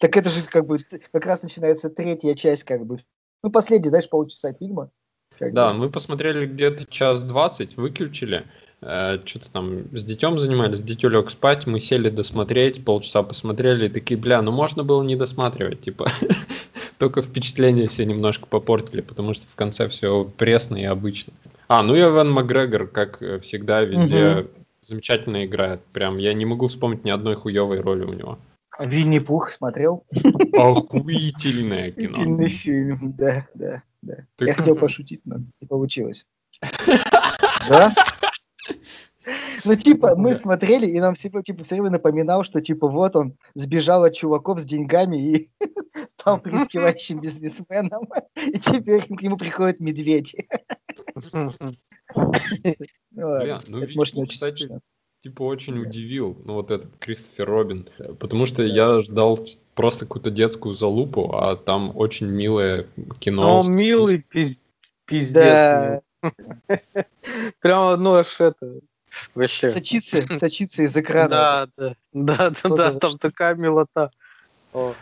Так 0.00 0.16
это 0.16 0.30
же 0.30 0.42
как 0.42 0.66
бы 0.66 0.78
как 1.12 1.26
раз 1.26 1.42
начинается 1.42 1.90
третья 1.90 2.34
часть, 2.34 2.64
как 2.64 2.86
бы. 2.86 2.98
Ну, 3.42 3.50
последний, 3.50 3.90
знаешь, 3.90 4.08
полчаса 4.08 4.54
фильма. 4.54 4.90
Да, 5.38 5.74
мы 5.74 5.90
посмотрели 5.90 6.46
где-то 6.46 6.86
час 6.86 7.22
двадцать, 7.22 7.76
выключили. 7.76 8.42
что-то 8.80 9.50
там 9.52 9.94
с 9.96 10.04
детем 10.04 10.38
занимались, 10.38 10.82
дитё 10.82 11.10
лег 11.10 11.30
спать, 11.30 11.66
мы 11.66 11.80
сели 11.80 12.08
досмотреть, 12.08 12.82
полчаса 12.84 13.22
посмотрели, 13.22 13.86
и 13.86 13.90
такие, 13.90 14.18
бля, 14.18 14.40
ну 14.40 14.52
можно 14.52 14.84
было 14.84 15.02
не 15.02 15.16
досматривать, 15.16 15.82
типа, 15.82 16.10
только 17.00 17.22
впечатление 17.22 17.88
все 17.88 18.04
немножко 18.04 18.46
попортили, 18.46 19.00
потому 19.00 19.32
что 19.32 19.46
в 19.46 19.54
конце 19.56 19.88
все 19.88 20.24
пресно 20.36 20.76
и 20.76 20.84
обычно. 20.84 21.32
А, 21.66 21.82
ну 21.82 21.94
и 21.94 22.00
Эван 22.02 22.30
Макгрегор, 22.30 22.86
как 22.86 23.22
э, 23.22 23.40
всегда, 23.40 23.80
везде 23.80 24.46
замечательно 24.82 25.46
играет. 25.46 25.80
Прям 25.94 26.16
я 26.16 26.34
не 26.34 26.44
могу 26.44 26.68
вспомнить 26.68 27.02
ни 27.04 27.10
одной 27.10 27.36
хуевой 27.36 27.80
роли 27.80 28.04
у 28.04 28.12
него. 28.12 28.38
А 28.76 28.84
Винни-Пух 28.84 29.50
смотрел? 29.50 30.04
Охуительное 30.52 31.90
кино. 31.90 32.12
Охуительный 32.12 32.48
фильм, 32.48 33.14
да, 33.16 33.46
да, 33.54 33.82
да. 34.02 34.16
Ты- 34.36 34.46
Я 34.46 34.52
хотел 34.54 34.76
пошутить, 34.76 35.22
но 35.24 35.38
не 35.60 35.66
получилось. 35.66 36.26
Да? 37.68 37.92
Ну, 39.64 39.74
типа, 39.74 40.14
мы 40.16 40.34
смотрели, 40.34 40.86
и 40.86 41.00
нам 41.00 41.14
все, 41.14 41.30
типа, 41.42 41.64
все 41.64 41.76
время 41.76 41.90
напоминал, 41.90 42.44
что, 42.44 42.60
типа, 42.60 42.88
вот 42.88 43.16
он 43.16 43.36
сбежал 43.54 44.04
от 44.04 44.14
чуваков 44.14 44.60
с 44.60 44.64
деньгами 44.64 45.16
и 45.16 45.50
стал 46.18 46.40
преуспевающим 46.40 47.20
бизнесменом, 47.20 48.08
и 48.36 48.58
теперь 48.58 49.02
к 49.02 49.22
нему 49.22 49.36
приходят 49.36 49.80
медведи. 49.80 50.48
Ну, 51.32 51.52
Бля, 53.12 53.60
ну, 53.66 53.84
может 53.94 54.16
очень 54.16 54.28
кстати, 54.28 54.80
типа 55.22 55.42
очень 55.42 55.78
удивил, 55.78 56.36
ну 56.44 56.54
вот 56.54 56.70
этот 56.70 56.90
Кристофер 56.98 57.48
Робин, 57.48 57.88
потому 58.18 58.46
что 58.46 58.62
я 58.62 59.00
ждал 59.00 59.38
просто 59.74 60.06
какую-то 60.06 60.30
детскую 60.30 60.74
залупу, 60.74 61.34
а 61.34 61.56
там 61.56 61.96
очень 61.96 62.26
милое 62.28 62.86
кино. 63.18 63.62
Ну, 63.62 63.70
милый 63.70 64.24
пиз- 64.32 64.62
пиздец. 65.04 66.02
Прямо, 67.60 67.96
ну, 67.96 68.14
аж 68.14 68.40
это... 68.40 68.80
Вообще. 69.34 69.70
сочится, 69.70 70.22
сочится 70.38 70.82
из 70.82 70.96
экрана. 70.96 71.28
Да, 71.28 71.68
да, 71.76 71.94
да, 72.12 72.50
да, 72.50 72.68
да, 72.76 72.94
там 72.94 73.18
такая 73.18 73.54
милота. 73.54 74.10
О, 74.72 74.94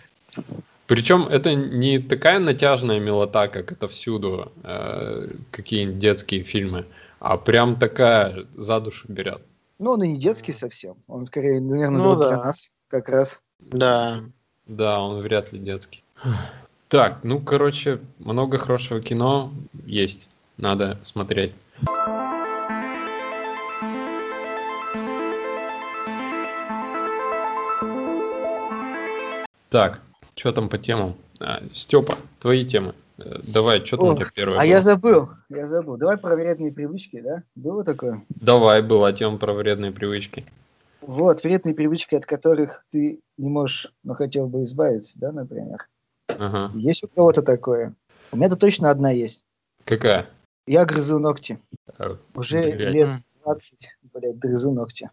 Причем 0.86 1.26
это 1.26 1.54
не 1.54 1.98
такая 1.98 2.38
натяжная 2.38 3.00
милота, 3.00 3.48
как 3.48 3.72
это 3.72 3.88
всюду, 3.88 4.52
э, 4.62 5.32
какие-нибудь 5.50 5.98
детские 5.98 6.42
фильмы, 6.42 6.86
а 7.20 7.36
прям 7.36 7.76
такая 7.76 8.46
за 8.54 8.80
душу 8.80 9.06
берет. 9.09 9.42
Ну, 9.78 9.92
он 9.92 10.02
и 10.02 10.09
не 10.09 10.18
детский 10.18 10.52
совсем. 10.52 10.96
Он 11.06 11.26
скорее, 11.26 11.61
наверное, 11.61 12.02
Ну 12.02 12.16
для 12.16 12.30
да. 12.30 12.44
нас 12.44 12.70
как 12.88 13.09
раз. 13.09 13.40
Да. 13.61 14.20
Да, 14.66 15.00
он 15.00 15.20
вряд 15.20 15.52
ли 15.52 15.59
детский. 15.59 16.02
Так, 16.88 17.20
ну, 17.22 17.38
короче, 17.40 18.00
много 18.18 18.59
хорошего 18.59 19.00
кино 19.00 19.52
есть, 19.84 20.28
надо 20.56 20.98
смотреть. 21.02 21.52
Так, 29.68 30.00
что 30.34 30.52
там 30.52 30.68
по 30.68 30.78
темам? 30.78 31.14
А, 31.40 31.62
Степа, 31.72 32.16
твои 32.40 32.64
темы. 32.64 32.94
Э, 33.18 33.40
Давай, 33.46 33.84
что 33.84 33.96
там 33.96 34.08
у 34.08 34.16
тебя 34.16 34.26
первое 34.34 34.56
А 34.58 34.60
было? 34.62 34.68
я 34.68 34.80
забыл, 34.80 35.28
я 35.48 35.66
забыл. 35.66 35.96
Давай 35.96 36.16
про 36.16 36.34
вредные 36.36 36.72
привычки, 36.72 37.20
да? 37.20 37.42
Было 37.54 37.84
такое? 37.84 38.22
Давай, 38.28 38.82
была 38.82 39.12
тема 39.12 39.38
про 39.38 39.52
вредные 39.52 39.92
привычки. 39.92 40.44
Вот, 41.00 41.42
вредные 41.42 41.74
привычки, 41.74 42.14
от 42.14 42.26
которых 42.26 42.84
ты 42.92 43.20
не 43.36 43.48
можешь, 43.48 43.92
но 44.04 44.14
хотел 44.14 44.46
бы 44.48 44.64
избавиться, 44.64 45.12
да, 45.16 45.32
например. 45.32 45.88
Ага. 46.28 46.70
Есть 46.74 47.04
у 47.04 47.08
кого-то 47.08 47.42
такое? 47.42 47.94
У 48.32 48.36
меня-то 48.36 48.56
точно 48.56 48.90
одна 48.90 49.10
есть. 49.10 49.44
Какая? 49.84 50.26
Я 50.66 50.84
грызу 50.84 51.18
ногти. 51.18 51.58
Э, 51.98 52.16
Уже 52.34 52.60
Блядь. 52.62 52.92
лет 52.94 53.10
20, 53.44 53.88
блядь, 54.14 54.38
грызу 54.38 54.72
ногти. 54.72 55.10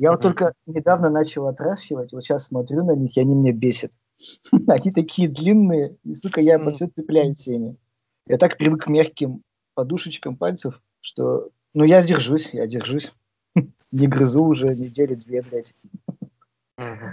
Я 0.00 0.12
вот 0.12 0.22
только 0.22 0.54
недавно 0.66 1.10
начал 1.10 1.46
отращивать, 1.46 2.12
вот 2.12 2.24
сейчас 2.24 2.46
смотрю 2.46 2.84
на 2.84 2.92
них, 2.92 3.16
и 3.16 3.20
они 3.20 3.34
меня 3.34 3.52
бесят. 3.52 3.92
Они 4.68 4.92
такие 4.92 5.28
длинные, 5.28 5.96
и, 6.04 6.14
сука, 6.14 6.40
я 6.40 6.58
по 6.58 6.70
все 6.70 6.86
цепляюсь 6.86 7.46
ими. 7.46 7.76
Я 8.26 8.38
так 8.38 8.56
привык 8.56 8.84
к 8.84 8.88
мягким 8.88 9.42
подушечкам 9.74 10.36
пальцев, 10.36 10.80
что... 11.00 11.50
Ну, 11.74 11.84
я 11.84 12.02
держусь, 12.02 12.50
я 12.52 12.66
держусь. 12.66 13.12
Не 13.92 14.06
грызу 14.06 14.44
уже 14.44 14.74
недели 14.74 15.14
две, 15.14 15.42
блядь. 15.42 15.74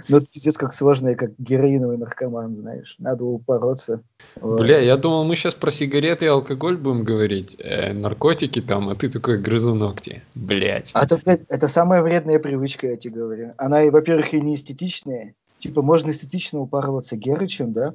Ну, 0.08 0.16
это 0.18 0.26
пиздец, 0.26 0.56
как 0.56 0.72
сложно, 0.74 1.08
я 1.08 1.14
как 1.14 1.30
героиновый 1.38 1.96
наркоман, 1.96 2.56
знаешь. 2.56 2.96
Надо 2.98 3.24
упороться. 3.24 4.02
Вот. 4.40 4.60
Бля, 4.60 4.78
я 4.78 4.96
думал, 4.96 5.24
мы 5.24 5.36
сейчас 5.36 5.54
про 5.54 5.70
сигареты 5.70 6.24
и 6.24 6.28
алкоголь 6.28 6.76
будем 6.76 7.04
говорить, 7.04 7.56
э, 7.58 7.92
наркотики 7.92 8.60
там, 8.60 8.88
а 8.88 8.94
ты 8.94 9.08
такой 9.08 9.38
грызу 9.38 9.74
ногти. 9.74 10.22
Блять. 10.34 10.90
А 10.94 11.06
то, 11.06 11.16
блядь, 11.18 11.42
это 11.48 11.68
самая 11.68 12.02
вредная 12.02 12.38
привычка, 12.38 12.88
я 12.88 12.96
тебе 12.96 13.16
говорю. 13.16 13.52
Она, 13.58 13.82
и, 13.84 13.90
во-первых, 13.90 14.34
и 14.34 14.40
не 14.40 14.54
эстетичная. 14.54 15.34
Типа, 15.58 15.82
можно 15.82 16.10
эстетично 16.10 16.60
упарываться 16.60 17.16
Герычем, 17.16 17.72
да? 17.72 17.94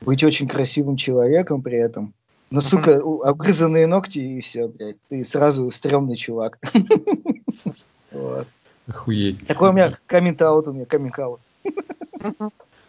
Быть 0.00 0.24
очень 0.24 0.48
красивым 0.48 0.96
человеком 0.96 1.62
при 1.62 1.78
этом. 1.78 2.14
Но, 2.50 2.60
сука, 2.60 3.02
у- 3.02 3.22
обгрызанные 3.22 3.86
ногти 3.86 4.18
и 4.18 4.40
все, 4.40 4.68
блядь. 4.68 4.96
Ты 5.08 5.24
сразу 5.24 5.70
стрёмный 5.70 6.16
чувак. 6.16 6.58
Вот. 8.12 8.46
Охуеть. 8.86 9.46
Такой 9.46 9.70
у 9.70 9.72
меня 9.72 9.98
коммент-аут, 10.06 10.68
у 10.68 10.72
меня 10.72 10.84
коммент-аут. 10.84 11.40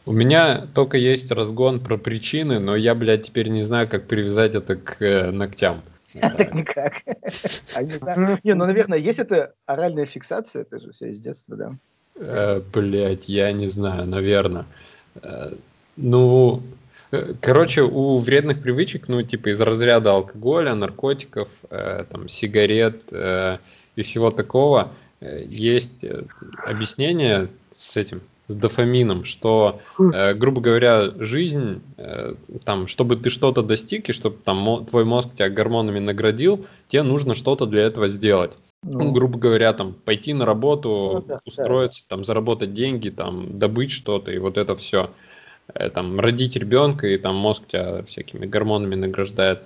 У 0.06 0.12
меня 0.12 0.68
только 0.76 0.98
есть 0.98 1.32
разгон 1.32 1.80
про 1.80 1.98
причины, 1.98 2.60
но 2.60 2.76
я, 2.76 2.94
блядь, 2.94 3.24
теперь 3.24 3.50
не 3.50 3.64
знаю, 3.64 3.88
как 3.88 4.08
привязать 4.08 4.54
это 4.54 4.76
к 4.76 5.02
э, 5.02 5.32
ногтям. 5.32 5.82
Так 6.22 6.54
никак. 6.54 7.02
А 7.76 7.84
не 7.84 8.54
ну, 8.54 8.66
наверное, 8.66 9.00
есть 9.00 9.20
это 9.20 9.54
оральная 9.66 10.06
фиксация, 10.06 10.62
это 10.62 10.80
же 10.80 10.92
все 10.92 11.10
из 11.10 11.20
детства, 11.20 11.56
да. 11.56 11.76
Э, 12.16 12.62
Блять, 12.74 13.28
я 13.28 13.52
не 13.52 13.68
знаю, 13.68 14.06
наверное. 14.06 14.66
Ну, 15.98 16.62
э, 17.12 17.34
короче, 17.42 17.82
у 17.82 18.20
вредных 18.20 18.62
привычек, 18.62 19.08
ну, 19.08 19.24
типа 19.24 19.50
из 19.50 19.60
разряда 19.60 20.12
алкоголя, 20.12 20.76
наркотиков, 20.76 21.50
э, 21.70 22.06
там, 22.12 22.30
сигарет 22.30 23.06
э, 23.12 23.58
и 23.96 24.04
всего 24.04 24.30
такого, 24.30 24.84
э, 24.84 25.05
есть 25.22 26.04
э, 26.04 26.24
объяснение 26.64 27.50
с 27.72 27.98
этим, 27.98 28.22
с 28.48 28.56
дофамином, 28.56 29.24
что, 29.24 29.82
э, 30.12 30.34
грубо 30.34 30.62
говоря, 30.62 31.12
жизнь, 31.18 31.82
э, 31.98 32.36
там, 32.64 32.88
чтобы 32.88 33.16
ты 33.16 33.30
что-то 33.30 33.64
достиг, 33.64 34.10
и 34.10 34.14
чтобы 34.14 34.38
там 34.44 34.58
мо- 34.58 34.86
твой 34.86 35.06
мозг 35.06 35.30
тебя 35.36 35.50
гормонами 35.50 36.00
наградил, 36.00 36.66
тебе 36.88 37.04
нужно 37.04 37.36
что-то 37.36 37.66
для 37.66 37.84
этого 37.84 38.08
сделать. 38.10 38.52
Ну, 38.84 39.12
грубо 39.12 39.40
говоря, 39.40 39.74
там, 39.74 39.94
пойти 39.94 40.34
на 40.34 40.46
работу, 40.46 41.12
Ну 41.16 41.22
да, 41.22 41.36
да, 41.36 41.42
устроиться, 41.46 42.04
там, 42.08 42.24
заработать 42.24 42.74
деньги, 42.74 43.10
там, 43.10 43.58
добыть 43.58 43.92
что-то, 43.92 44.32
и 44.32 44.38
вот 44.38 44.58
это 44.58 44.76
все. 44.76 45.10
Там, 45.94 46.20
родить 46.20 46.56
ребенка, 46.56 47.08
и 47.08 47.18
там 47.18 47.36
мозг 47.36 47.64
тебя 47.68 48.04
всякими 48.04 48.46
гормонами 48.46 48.94
награждает. 48.94 49.64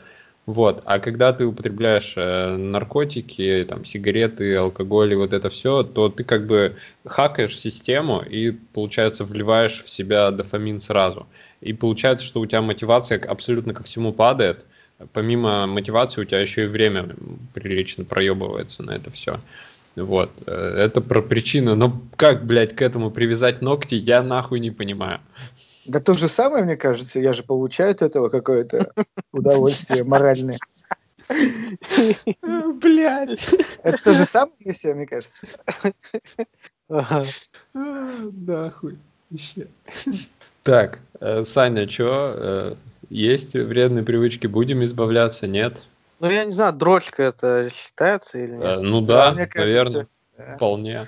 Вот. 0.50 0.82
А 0.86 0.98
когда 0.98 1.32
ты 1.32 1.46
употребляешь 1.46 2.16
э, 2.16 2.56
наркотики, 2.56 3.64
там, 3.70 3.86
сигареты, 3.86 4.56
алкоголь 4.56 5.14
и 5.14 5.16
вот 5.16 5.32
это 5.32 5.52
все, 5.52 5.84
то 5.84 6.10
ты 6.10 6.24
как 6.24 6.48
бы 6.48 6.76
хакаешь 7.06 7.56
систему 7.56 8.24
и, 8.28 8.50
получается, 8.50 9.26
вливаешь 9.26 9.84
в 9.84 9.90
себя 9.90 10.32
дофамин 10.32 10.82
сразу. 10.82 11.28
И 11.62 11.72
получается, 11.74 12.26
что 12.26 12.40
у 12.40 12.48
тебя 12.48 12.64
мотивация 12.64 13.20
абсолютно 13.20 13.76
ко 13.76 13.84
всему 13.84 14.12
падает. 14.12 14.66
Помимо 15.14 15.68
мотивации 15.68 16.22
у 16.22 16.26
тебя 16.26 16.40
еще 16.40 16.64
и 16.64 16.68
время 16.68 17.16
прилично 17.54 18.04
проебывается 18.04 18.82
на 18.82 18.96
это 18.96 19.12
все. 19.12 19.40
Вот. 19.96 20.32
Э, 20.48 20.52
Это 20.52 21.00
про 21.02 21.22
причины. 21.22 21.76
Но 21.76 22.02
как, 22.16 22.44
блядь, 22.44 22.76
к 22.76 22.82
этому 22.82 23.12
привязать 23.12 23.62
ногти, 23.62 23.94
я 23.94 24.24
нахуй 24.24 24.60
не 24.60 24.72
понимаю. 24.72 25.20
Да 25.86 26.00
то 26.00 26.14
же 26.14 26.28
самое, 26.28 26.64
мне 26.64 26.78
кажется, 26.78 27.20
я 27.20 27.34
же 27.34 27.44
получаю 27.44 27.92
от 27.92 28.02
этого 28.02 28.30
какое-то 28.30 28.92
удовольствие 29.32 30.04
моральное. 30.04 30.58
Блядь. 32.42 33.54
Это 33.84 34.04
то 34.04 34.14
же 34.14 34.26
самое, 34.26 34.74
все, 34.74 34.94
мне 34.94 35.06
кажется. 35.06 35.48
Ага. 36.92 37.24
Нахуй. 37.74 38.98
Еще. 39.30 39.68
Так, 40.64 41.00
э, 41.20 41.44
Саня, 41.44 41.88
что? 41.88 42.76
Есть 43.12 43.54
вредные 43.54 44.04
привычки, 44.04 44.48
будем 44.48 44.84
избавляться, 44.84 45.46
нет? 45.46 45.88
Ну, 46.20 46.32
я 46.32 46.46
не 46.46 46.52
знаю, 46.52 46.74
дрочка 46.74 47.22
это 47.24 47.70
считается 47.72 48.40
или 48.40 48.54
Э, 48.56 48.78
нет? 48.78 48.82
Ну 48.82 49.02
да, 49.02 49.34
наверное, 49.54 50.08
да. 50.36 50.56
вполне. 50.56 51.06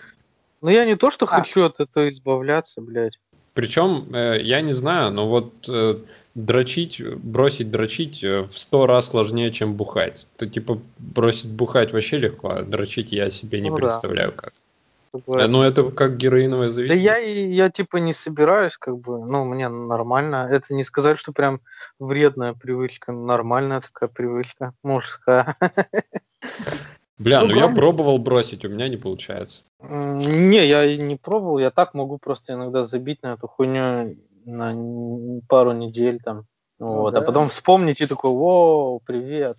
Ну, 0.61 0.69
я 0.69 0.85
не 0.85 0.95
то, 0.95 1.09
что 1.09 1.25
А. 1.25 1.29
хочу 1.39 1.63
от 1.63 1.79
этого 1.79 2.09
избавляться, 2.09 2.79
блядь. 2.81 3.17
Причем, 3.53 4.13
э, 4.13 4.39
я 4.41 4.61
не 4.61 4.73
знаю, 4.73 5.11
но 5.11 5.27
вот 5.27 5.67
э, 5.67 5.97
дрочить, 6.35 7.01
бросить 7.17 7.69
дрочить 7.69 8.23
э, 8.23 8.43
в 8.43 8.57
сто 8.57 8.85
раз 8.87 9.09
сложнее, 9.09 9.51
чем 9.51 9.73
бухать. 9.73 10.25
То 10.37 10.47
типа 10.47 10.79
бросить 10.97 11.49
бухать 11.49 11.91
вообще 11.91 12.17
легко, 12.17 12.49
а 12.49 12.63
дрочить 12.63 13.11
я 13.11 13.29
себе 13.29 13.59
не 13.61 13.69
Ну 13.69 13.75
да. 13.75 13.81
представляю 13.81 14.31
как. 14.31 14.53
Э, 14.53 15.17
Согласен. 15.17 15.51
Ну 15.51 15.61
это 15.63 15.91
как 15.91 16.15
героиновая 16.15 16.67
Да 16.67 16.73
зависимость. 16.73 17.03
я, 17.03 17.19
и- 17.19 17.51
я 17.51 17.69
типа 17.69 17.97
не 17.97 18.13
собираюсь, 18.13 18.77
как 18.77 18.97
бы, 18.97 19.19
ну, 19.25 19.43
мне 19.43 19.67
нормально. 19.67 20.47
Это 20.49 20.73
не 20.73 20.85
сказать, 20.85 21.17
что 21.19 21.33
прям 21.33 21.59
вредная 21.99 22.53
привычка, 22.53 23.11
нормальная 23.11 23.81
такая 23.81 24.07
привычка, 24.07 24.73
мужская. 24.83 25.57
Бля, 27.21 27.41
Ну, 27.41 27.47
ну 27.49 27.55
я 27.55 27.67
пробовал 27.67 28.17
бросить, 28.17 28.65
у 28.65 28.69
меня 28.69 28.87
не 28.87 28.97
получается. 28.97 29.61
Не, 29.79 30.65
я 30.65 30.85
и 30.85 30.97
не 30.97 31.17
пробовал, 31.17 31.59
я 31.59 31.69
так 31.69 31.93
могу 31.93 32.17
просто 32.17 32.53
иногда 32.53 32.81
забить 32.81 33.21
на 33.21 33.33
эту 33.33 33.47
хуйню 33.47 34.15
на 34.45 35.41
пару 35.47 35.71
недель 35.73 36.19
там. 36.19 36.45
Вот, 36.79 37.15
а 37.15 37.19
да. 37.19 37.25
потом 37.25 37.49
вспомнить 37.49 38.01
и 38.01 38.07
такой, 38.07 38.31
о, 38.31 38.99
привет. 39.05 39.57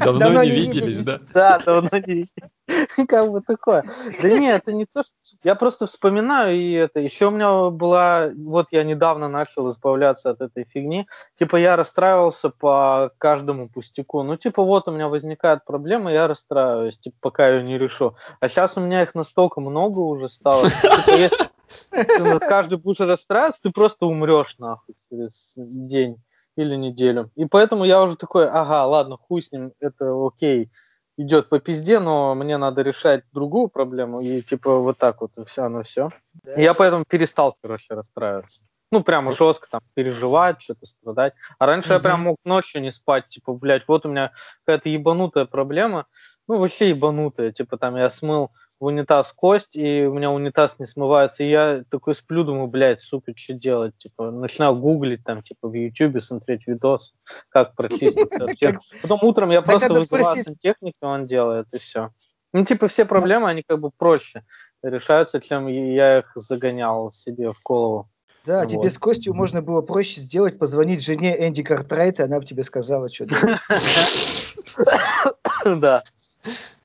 Давно 0.00 0.42
не 0.42 0.50
виделись, 0.50 0.74
виделись. 0.74 1.00
да? 1.02 1.20
Да, 1.32 1.58
давно 1.64 1.90
не 2.06 2.14
видел. 2.14 2.50
Как 3.08 3.30
бы 3.30 3.40
такое. 3.40 3.84
Да 4.20 4.28
нет, 4.28 4.62
это 4.62 4.72
не 4.72 4.86
то, 4.86 5.04
что... 5.04 5.14
Я 5.44 5.54
просто 5.54 5.86
вспоминаю, 5.86 6.56
и 6.56 6.72
это... 6.72 6.98
Еще 7.00 7.26
у 7.26 7.30
меня 7.30 7.70
была... 7.70 8.30
Вот 8.36 8.68
я 8.72 8.82
недавно 8.82 9.28
начал 9.28 9.70
избавляться 9.70 10.30
от 10.30 10.40
этой 10.40 10.64
фигни. 10.64 11.06
Типа 11.38 11.56
я 11.56 11.76
расстраивался 11.76 12.50
по 12.50 13.12
каждому 13.18 13.68
пустяку. 13.68 14.22
Ну, 14.22 14.36
типа 14.36 14.62
вот 14.62 14.88
у 14.88 14.92
меня 14.92 15.08
возникает 15.08 15.64
проблема, 15.64 16.12
я 16.12 16.26
расстраиваюсь, 16.26 16.98
типа 16.98 17.16
пока 17.20 17.48
ее 17.48 17.62
не 17.62 17.78
решу. 17.78 18.16
А 18.40 18.48
сейчас 18.48 18.76
у 18.76 18.80
меня 18.80 19.02
их 19.02 19.14
настолько 19.14 19.60
много 19.60 20.00
уже 20.00 20.28
стало. 20.28 20.70
Типа, 20.70 21.10
если 21.10 21.50
ты 21.90 22.18
над 22.18 22.42
каждый 22.42 22.78
будешь 22.78 23.00
расстраиваться, 23.00 23.62
ты 23.62 23.70
просто 23.70 24.06
умрешь 24.06 24.56
нахуй 24.58 24.96
через 25.08 25.52
день 25.56 26.20
или 26.56 26.76
неделю. 26.76 27.30
И 27.34 27.46
поэтому 27.46 27.84
я 27.84 28.02
уже 28.02 28.16
такой, 28.16 28.48
ага, 28.48 28.86
ладно, 28.86 29.16
хуй 29.16 29.42
с 29.42 29.52
ним, 29.52 29.72
это 29.80 30.12
окей, 30.26 30.70
идет 31.16 31.48
по 31.48 31.58
пизде, 31.60 32.00
но 32.00 32.34
мне 32.34 32.56
надо 32.56 32.82
решать 32.82 33.24
другую 33.32 33.68
проблему, 33.68 34.20
и 34.20 34.42
типа 34.42 34.78
вот 34.78 34.98
так 34.98 35.20
вот, 35.20 35.36
и 35.38 35.44
все, 35.44 35.68
ну 35.68 35.82
все. 35.82 36.10
Да. 36.42 36.60
Я 36.60 36.74
поэтому 36.74 37.04
перестал, 37.08 37.56
короче, 37.62 37.94
расстраиваться. 37.94 38.64
Ну, 38.92 39.02
прямо 39.02 39.32
жестко 39.32 39.68
там 39.68 39.80
переживать, 39.94 40.62
что-то 40.62 40.86
страдать. 40.86 41.34
А 41.58 41.66
раньше 41.66 41.94
я 41.94 41.94
Мгм. 41.98 42.02
прям 42.02 42.20
мог 42.20 42.36
ночью 42.44 42.80
не 42.80 42.92
спать, 42.92 43.28
типа, 43.28 43.52
блядь, 43.52 43.88
вот 43.88 44.06
у 44.06 44.08
меня 44.08 44.32
какая-то 44.64 44.88
ебанутая 44.88 45.46
проблема, 45.46 46.06
ну, 46.48 46.58
вообще 46.58 46.90
ебанутая, 46.90 47.52
типа, 47.52 47.76
там 47.78 47.96
я 47.96 48.10
смыл 48.10 48.50
в 48.80 48.86
унитаз 48.86 49.32
кость, 49.32 49.76
и 49.76 50.04
у 50.04 50.12
меня 50.12 50.30
унитаз 50.30 50.78
не 50.78 50.86
смывается, 50.86 51.44
и 51.44 51.50
я 51.50 51.84
такой 51.88 52.14
сплю, 52.14 52.44
думаю, 52.44 52.66
блядь, 52.66 53.00
сука, 53.00 53.32
что 53.36 53.54
делать, 53.54 53.96
типа, 53.96 54.30
начинаю 54.30 54.74
гуглить, 54.76 55.24
там, 55.24 55.42
типа, 55.42 55.68
в 55.68 55.74
ютубе 55.74 56.20
смотреть 56.20 56.66
видос, 56.66 57.14
как 57.48 57.74
прочистить. 57.74 58.30
Потом 59.02 59.20
утром 59.22 59.50
я 59.50 59.62
просто 59.62 59.92
вызываю 59.92 60.42
сантехника, 60.42 61.04
он 61.04 61.26
делает, 61.26 61.66
и 61.72 61.78
все. 61.78 62.10
Ну, 62.52 62.64
типа, 62.64 62.88
все 62.88 63.04
проблемы, 63.04 63.48
они 63.48 63.62
как 63.66 63.80
бы 63.80 63.90
проще 63.90 64.44
решаются, 64.82 65.40
чем 65.40 65.66
я 65.66 66.18
их 66.18 66.32
загонял 66.36 67.10
себе 67.10 67.52
в 67.52 67.60
голову. 67.64 68.08
Да, 68.44 68.60
Вот. 68.64 68.70
тебе 68.70 68.90
с 68.90 68.98
Костью 68.98 69.32
можно 69.34 69.62
было 69.62 69.80
проще 69.80 70.20
сделать, 70.20 70.58
позвонить 70.58 71.02
жене 71.02 71.34
Энди 71.48 71.62
Картрайта, 71.62 72.24
она 72.24 72.38
бы 72.38 72.44
тебе 72.44 72.62
сказала, 72.62 73.08
что 73.10 73.26
делать. 73.26 73.60
Да. 75.64 76.04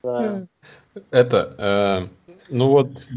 Да. 0.02 0.46
Это, 1.10 1.54
э, 1.58 2.08
ну 2.48 2.68
вот, 2.68 3.08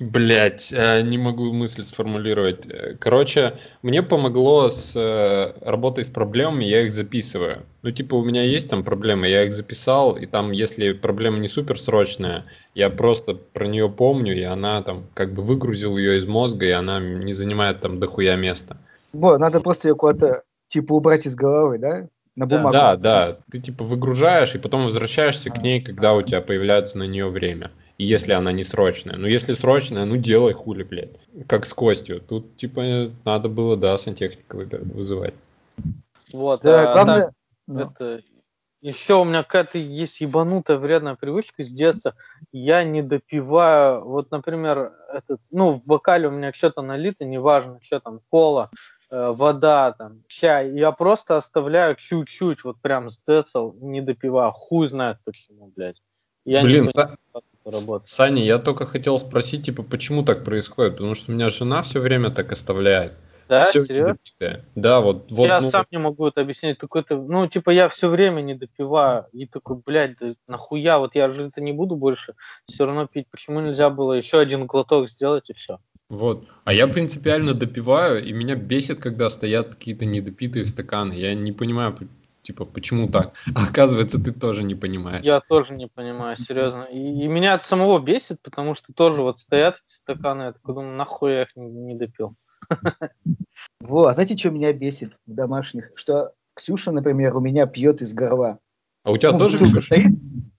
блять, 0.00 0.72
не 0.72 1.18
могу 1.18 1.52
мысль 1.52 1.84
сформулировать. 1.84 2.66
Э, 2.66 2.96
Короче, 2.98 3.54
мне 3.82 4.02
помогло 4.02 4.68
с 4.68 4.92
э, 4.96 5.52
работой 5.60 6.04
с 6.04 6.08
проблемами, 6.08 6.64
я 6.64 6.82
их 6.82 6.92
записываю. 6.92 7.62
Ну, 7.82 7.90
типа, 7.90 8.14
у 8.14 8.24
меня 8.24 8.42
есть 8.42 8.68
там 8.70 8.84
проблемы, 8.84 9.28
я 9.28 9.44
их 9.44 9.52
записал, 9.52 10.16
и 10.16 10.26
там, 10.26 10.50
если 10.50 10.92
проблема 10.92 11.38
не 11.38 11.48
супер 11.48 11.80
срочная, 11.80 12.44
я 12.74 12.90
просто 12.90 13.34
про 13.34 13.66
нее 13.66 13.88
помню, 13.88 14.36
и 14.36 14.42
она 14.42 14.82
там 14.82 15.04
как 15.14 15.32
бы 15.32 15.42
выгрузил 15.42 15.96
ее 15.96 16.18
из 16.18 16.26
мозга, 16.26 16.66
и 16.66 16.70
она 16.70 17.00
не 17.00 17.34
занимает 17.34 17.80
там 17.80 17.98
дохуя 18.00 18.36
места. 18.36 18.76
Вот, 19.12 19.38
надо 19.38 19.60
просто 19.60 19.88
ее 19.88 19.94
куда-то, 19.94 20.42
типа, 20.68 20.92
убрать 20.92 21.26
из 21.26 21.34
головы, 21.34 21.78
да? 21.78 22.08
На 22.38 22.46
бумагу. 22.46 22.70
Да, 22.70 22.96
да, 22.96 23.38
ты 23.50 23.58
типа 23.58 23.82
выгружаешь 23.82 24.54
и 24.54 24.58
потом 24.58 24.84
возвращаешься 24.84 25.50
к 25.50 25.60
ней, 25.60 25.80
когда 25.80 26.14
у 26.14 26.22
тебя 26.22 26.40
появляется 26.40 26.96
на 26.96 27.02
нее 27.02 27.28
время. 27.28 27.72
И 27.98 28.04
если 28.04 28.30
она 28.30 28.52
не 28.52 28.62
срочная. 28.62 29.16
Ну, 29.16 29.26
если 29.26 29.54
срочная, 29.54 30.04
ну 30.04 30.16
делай 30.16 30.52
хули, 30.52 30.84
блядь. 30.84 31.18
Как 31.48 31.66
с 31.66 31.74
костью. 31.74 32.20
Тут, 32.20 32.56
типа, 32.56 33.10
надо 33.24 33.48
было, 33.48 33.76
да, 33.76 33.98
сантехника 33.98 34.54
вызывать. 34.54 35.34
Вот. 36.32 36.62
Да, 36.62 36.92
а 36.92 36.94
главное... 36.94 37.20
так, 37.22 37.32
ну, 37.66 37.80
это 37.80 38.22
еще 38.82 39.14
у 39.14 39.24
меня 39.24 39.42
какая-то 39.42 39.78
есть 39.78 40.20
ебанутая 40.20 40.78
вредная 40.78 41.16
привычка 41.16 41.64
с 41.64 41.68
детства. 41.68 42.14
Я 42.52 42.84
не 42.84 43.02
допиваю, 43.02 44.04
вот, 44.04 44.30
например, 44.30 44.92
этот, 45.12 45.40
ну, 45.50 45.72
в 45.72 45.84
бокале 45.84 46.28
у 46.28 46.30
меня 46.30 46.52
что-то 46.52 46.82
налито, 46.82 47.24
неважно, 47.24 47.80
что 47.82 47.98
там, 47.98 48.20
кола, 48.30 48.70
вода, 49.10 49.92
там, 49.92 50.22
чай. 50.28 50.70
Я 50.72 50.92
просто 50.92 51.36
оставляю 51.36 51.96
чуть-чуть, 51.96 52.64
вот 52.64 52.80
прям 52.80 53.10
с 53.10 53.20
децл, 53.26 53.72
не 53.80 54.00
допиваю. 54.00 54.52
Хуй 54.52 54.88
знает 54.88 55.18
почему, 55.24 55.72
блядь. 55.74 56.02
Я 56.44 56.62
Блин, 56.62 56.84
не 56.84 56.92
понимаю. 56.92 57.18
Саня, 58.04 58.42
я 58.42 58.58
только 58.58 58.86
хотел 58.86 59.18
спросить, 59.18 59.66
типа, 59.66 59.82
почему 59.82 60.24
так 60.24 60.44
происходит? 60.44 60.92
Потому 60.94 61.14
что 61.14 61.30
у 61.30 61.34
меня 61.34 61.50
жена 61.50 61.82
все 61.82 62.00
время 62.00 62.30
так 62.30 62.52
оставляет. 62.52 63.12
Да, 63.48 63.62
Всё 63.62 63.84
серьезно? 63.84 64.12
недопитое. 64.12 64.64
Да, 64.74 65.00
вот, 65.00 65.30
вот 65.30 65.46
я 65.46 65.60
ну, 65.60 65.70
сам 65.70 65.86
не 65.90 65.98
могу 65.98 66.26
это 66.26 66.42
объяснить. 66.42 66.78
Такой-то, 66.78 67.16
ну, 67.16 67.46
типа, 67.46 67.70
я 67.70 67.88
все 67.88 68.08
время 68.08 68.42
не 68.42 68.54
допиваю. 68.54 69.26
И 69.32 69.46
такой, 69.46 69.76
блядь, 69.84 70.18
да 70.18 70.34
нахуя, 70.46 70.98
вот 70.98 71.14
я 71.14 71.28
же 71.28 71.46
это 71.46 71.60
не 71.62 71.72
буду 71.72 71.96
больше 71.96 72.34
все 72.66 72.84
равно 72.84 73.06
пить. 73.06 73.26
Почему 73.30 73.60
нельзя 73.60 73.88
было 73.88 74.12
еще 74.12 74.38
один 74.38 74.66
глоток 74.66 75.08
сделать 75.08 75.48
и 75.48 75.54
все? 75.54 75.78
Вот. 76.10 76.46
А 76.64 76.72
я 76.72 76.88
принципиально 76.88 77.54
допиваю, 77.54 78.24
и 78.24 78.32
меня 78.32 78.54
бесит, 78.54 79.00
когда 79.00 79.30
стоят 79.30 79.74
какие-то 79.74 80.04
недопитые 80.04 80.66
стаканы. 80.66 81.14
Я 81.14 81.34
не 81.34 81.52
понимаю, 81.52 81.96
типа, 82.42 82.66
почему 82.66 83.08
так? 83.08 83.32
А 83.54 83.64
оказывается, 83.68 84.22
ты 84.22 84.32
тоже 84.32 84.62
не 84.62 84.74
понимаешь. 84.74 85.24
Я 85.24 85.40
тоже 85.40 85.74
не 85.74 85.86
понимаю, 85.86 86.36
серьезно. 86.36 86.82
И, 86.90 86.98
и 86.98 87.28
меня 87.28 87.54
это 87.54 87.64
самого 87.64 87.98
бесит, 87.98 88.42
потому 88.42 88.74
что 88.74 88.92
тоже 88.92 89.22
вот 89.22 89.38
стоят 89.38 89.76
эти 89.76 89.94
стаканы, 89.94 90.42
я 90.42 90.52
такой 90.52 90.74
думаю, 90.74 90.96
нахуй 90.96 91.32
я 91.32 91.42
их 91.42 91.56
не, 91.56 91.66
не 91.66 91.94
допил. 91.94 92.36
Вот, 93.80 94.08
а 94.08 94.12
знаете, 94.12 94.36
что 94.36 94.50
меня 94.50 94.72
бесит 94.72 95.12
в 95.26 95.34
домашних? 95.34 95.92
Что 95.94 96.32
Ксюша, 96.54 96.90
например, 96.90 97.36
у 97.36 97.40
меня 97.40 97.66
пьет 97.66 98.02
из 98.02 98.12
горла. 98.12 98.58
А 99.04 99.12
у 99.12 99.16
тебя 99.16 99.32
ну, 99.32 99.38
тоже 99.38 99.58
Ксюша? 99.58 99.80
Стоит? 99.80 100.12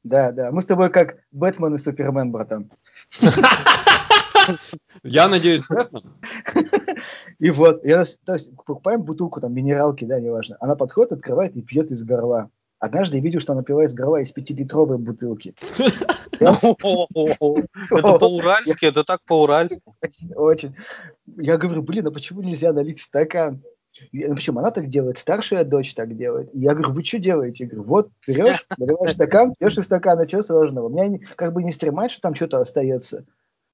Да, 0.03 0.31
да. 0.31 0.51
Мы 0.51 0.61
с 0.61 0.65
тобой 0.65 0.89
как 0.89 1.17
Бэтмен 1.31 1.75
и 1.75 1.77
Супермен, 1.77 2.31
братан. 2.31 2.71
Я 5.03 5.27
надеюсь, 5.27 5.63
И 7.39 7.51
вот, 7.51 7.83
я, 7.85 8.03
то 8.25 8.33
есть, 8.33 8.55
покупаем 8.55 9.03
бутылку, 9.03 9.39
там, 9.39 9.53
минералки, 9.53 10.05
да, 10.05 10.19
неважно. 10.19 10.57
Она 10.59 10.75
подходит, 10.75 11.13
открывает 11.13 11.55
и 11.55 11.61
пьет 11.61 11.91
из 11.91 12.03
горла. 12.03 12.49
Однажды 12.79 13.17
я 13.17 13.21
видел, 13.21 13.41
что 13.41 13.53
она 13.53 13.63
пила 13.63 13.83
из 13.83 13.93
горла 13.93 14.21
из 14.21 14.31
пятилитровой 14.31 14.97
бутылки. 14.97 15.53
Это 16.39 18.13
по-уральски, 18.17 18.85
это 18.85 19.03
так 19.03 19.19
по-уральски. 19.25 19.81
Очень. 20.35 20.75
Я 21.35 21.57
говорю, 21.57 21.81
блин, 21.81 22.07
а 22.07 22.11
почему 22.11 22.41
нельзя 22.41 22.71
налить 22.71 23.01
стакан? 23.01 23.61
Ну, 24.13 24.35
почему 24.35 24.59
она 24.59 24.71
так 24.71 24.87
делает? 24.87 25.17
Старшая 25.17 25.65
дочь 25.65 25.93
так 25.93 26.15
делает. 26.15 26.49
Я 26.53 26.73
говорю, 26.73 26.93
вы 26.93 27.03
что 27.03 27.19
делаете? 27.19 27.65
Я 27.65 27.69
говорю, 27.69 27.89
вот, 27.89 28.09
берешь, 28.25 28.65
наливаешь 28.77 29.13
стакан, 29.13 29.53
пьешь 29.59 29.77
из 29.77 29.83
стакана, 29.85 30.27
что 30.27 30.41
сложного? 30.41 30.85
У 30.85 30.89
меня 30.89 31.19
как 31.35 31.53
бы 31.53 31.63
не 31.63 31.71
стремать, 31.71 32.11
что 32.11 32.21
там 32.21 32.35
что-то 32.35 32.59
остается. 32.59 33.25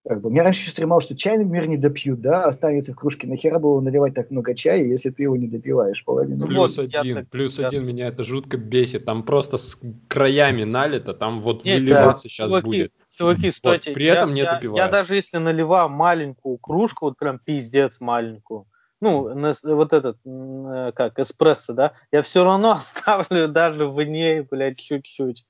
Как 0.08 0.22
бы, 0.22 0.30
меня 0.30 0.44
раньше 0.44 0.62
еще 0.62 0.70
стремал, 0.70 1.02
что 1.02 1.18
чай, 1.18 1.36
например, 1.36 1.68
не 1.68 1.78
допьют, 1.78 2.22
да, 2.22 2.44
останется 2.44 2.94
в 2.94 2.96
кружке. 2.96 3.26
Нахера 3.26 3.58
было 3.58 3.82
наливать 3.82 4.14
так 4.14 4.30
много 4.30 4.54
чая, 4.54 4.84
если 4.84 5.10
ты 5.10 5.24
его 5.24 5.36
не 5.36 5.48
допиваешь 5.48 6.06
половину? 6.06 6.46
Плюс 6.46 6.78
вот, 6.78 6.94
один, 6.94 7.16
так, 7.16 7.30
плюс 7.30 7.58
я... 7.58 7.70
один 7.70 7.88
меня 7.88 8.10
это 8.10 8.24
жутко 8.24 8.58
бесит. 8.58 9.06
Там 9.06 9.24
просто 9.24 9.58
с 9.58 9.82
краями 10.08 10.64
налито, 10.64 11.16
там 11.16 11.42
вот 11.42 11.66
Нет, 11.66 11.80
выливаться 11.80 12.26
да, 12.26 12.30
сейчас 12.30 12.50
чуваки, 12.50 12.66
будет. 12.66 12.92
Чуваки, 13.18 13.50
стойте, 13.50 13.90
вот, 13.90 13.96
при 13.96 14.06
этом 14.06 14.30
я, 14.30 14.36
не 14.36 14.42
я, 14.42 14.54
допиваю. 14.54 14.78
Я 14.78 14.92
даже 14.92 15.16
если 15.16 15.38
наливаю 15.38 15.90
маленькую 15.90 16.60
кружку, 16.60 17.06
вот 17.06 17.18
прям 17.18 17.40
пиздец 17.40 18.00
маленькую, 18.00 18.68
ну, 19.02 19.52
вот 19.64 19.94
этот, 19.94 20.20
э, 20.24 20.92
как, 20.96 21.18
эспрессо, 21.18 21.74
да, 21.74 21.94
я 22.12 22.22
все 22.22 22.44
равно 22.44 22.72
оставлю 22.78 23.48
даже 23.48 23.88
в 23.88 24.00
ней, 24.04 24.42
блядь, 24.42 24.80
чуть-чуть. 24.80 25.46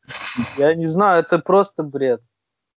Я 0.57 0.73
не 0.75 0.85
знаю, 0.85 1.23
это 1.23 1.39
просто 1.39 1.83
бред. 1.83 2.21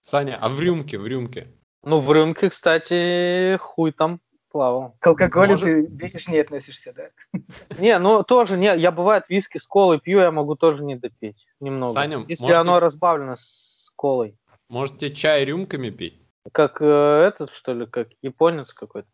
Саня, 0.00 0.38
а 0.40 0.48
в 0.48 0.58
рюмке, 0.58 0.98
в 0.98 1.06
рюмке? 1.06 1.48
Ну, 1.86 2.00
в 2.00 2.12
рюмке, 2.12 2.50
кстати, 2.50 3.56
хуй 3.58 3.92
там 3.92 4.20
плавал. 4.50 4.96
К 4.98 5.06
алкоголю 5.06 5.52
Может... 5.52 5.64
ты 5.64 5.86
бережнее 5.86 6.40
относишься, 6.40 6.92
да? 6.92 7.10
Не, 7.78 8.00
ну 8.00 8.24
тоже, 8.24 8.58
не, 8.58 8.76
я 8.76 8.90
бывает 8.90 9.28
виски 9.28 9.58
с 9.58 9.66
колой 9.68 10.00
пью, 10.00 10.18
я 10.18 10.32
могу 10.32 10.56
тоже 10.56 10.82
не 10.82 10.96
допить 10.96 11.46
немного. 11.60 11.92
Саня, 11.92 12.24
если 12.26 12.42
можете... 12.42 12.60
оно 12.60 12.80
разбавлено 12.80 13.36
с 13.36 13.92
колой. 13.94 14.36
Можете 14.68 15.14
чай 15.14 15.44
рюмками 15.44 15.90
пить? 15.90 16.20
Как 16.50 16.78
э, 16.80 16.84
этот, 16.84 17.50
что 17.50 17.72
ли, 17.72 17.86
как 17.86 18.08
японец 18.20 18.72
какой-то? 18.72 19.08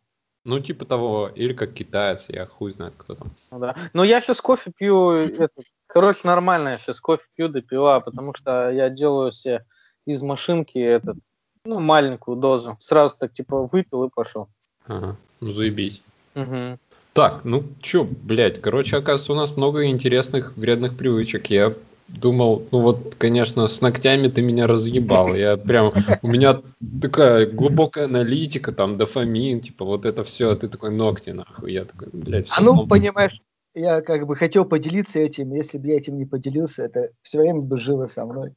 Ну, 0.46 0.58
типа 0.58 0.86
того, 0.86 1.28
или 1.28 1.52
как 1.52 1.74
китаец, 1.74 2.30
я 2.30 2.46
хуй 2.46 2.72
знает, 2.72 2.94
кто 2.96 3.16
там. 3.16 3.32
Ну, 3.50 3.58
да. 3.58 3.76
Но 3.92 4.02
я 4.02 4.22
сейчас 4.22 4.40
кофе 4.40 4.72
пью, 4.74 5.10
этот, 5.10 5.66
короче, 5.86 6.20
нормально 6.24 6.70
я 6.70 6.78
сейчас 6.78 7.00
кофе 7.00 7.24
пью, 7.36 7.48
допиваю, 7.48 8.00
потому 8.00 8.32
что 8.32 8.70
я 8.70 8.88
делаю 8.88 9.30
себе 9.30 9.66
из 10.06 10.22
машинки 10.22 10.78
этот 10.78 11.18
ну, 11.64 11.80
маленькую 11.80 12.36
дозу. 12.36 12.76
Сразу 12.80 13.16
так, 13.18 13.32
типа, 13.32 13.68
выпил 13.70 14.04
и 14.04 14.10
пошел. 14.10 14.48
Ага, 14.86 15.16
ну 15.40 15.52
заебись. 15.52 16.02
Угу. 16.34 16.78
Так, 17.12 17.44
ну 17.44 17.64
чё, 17.80 18.04
блядь, 18.04 18.60
короче, 18.60 18.96
оказывается, 18.96 19.32
у 19.32 19.36
нас 19.36 19.56
много 19.56 19.84
интересных 19.86 20.56
вредных 20.56 20.96
привычек. 20.96 21.46
Я 21.50 21.74
думал, 22.08 22.66
ну 22.72 22.80
вот, 22.80 23.14
конечно, 23.16 23.66
с 23.66 23.80
ногтями 23.80 24.28
ты 24.28 24.42
меня 24.42 24.66
разъебал. 24.66 25.34
Я 25.34 25.56
прям, 25.56 25.92
у 26.22 26.28
меня 26.28 26.60
такая 27.00 27.46
глубокая 27.46 28.06
аналитика, 28.06 28.72
там, 28.72 28.96
дофамин, 28.96 29.60
типа, 29.60 29.84
вот 29.84 30.04
это 30.04 30.24
все, 30.24 30.50
а 30.50 30.56
ты 30.56 30.68
такой 30.68 30.90
ногти, 30.90 31.30
нахуй. 31.30 31.72
Я 31.72 31.84
такой, 31.84 32.08
блядь, 32.12 32.48
А 32.50 32.62
ну, 32.62 32.86
понимаешь, 32.86 33.40
я 33.74 34.00
как 34.00 34.26
бы 34.26 34.34
хотел 34.34 34.64
поделиться 34.64 35.20
этим, 35.20 35.54
если 35.54 35.78
бы 35.78 35.88
я 35.88 35.98
этим 35.98 36.18
не 36.18 36.24
поделился, 36.24 36.82
это 36.82 37.10
все 37.22 37.38
время 37.38 37.60
бы 37.60 37.78
жило 37.78 38.06
со 38.06 38.24
мной. 38.24 38.54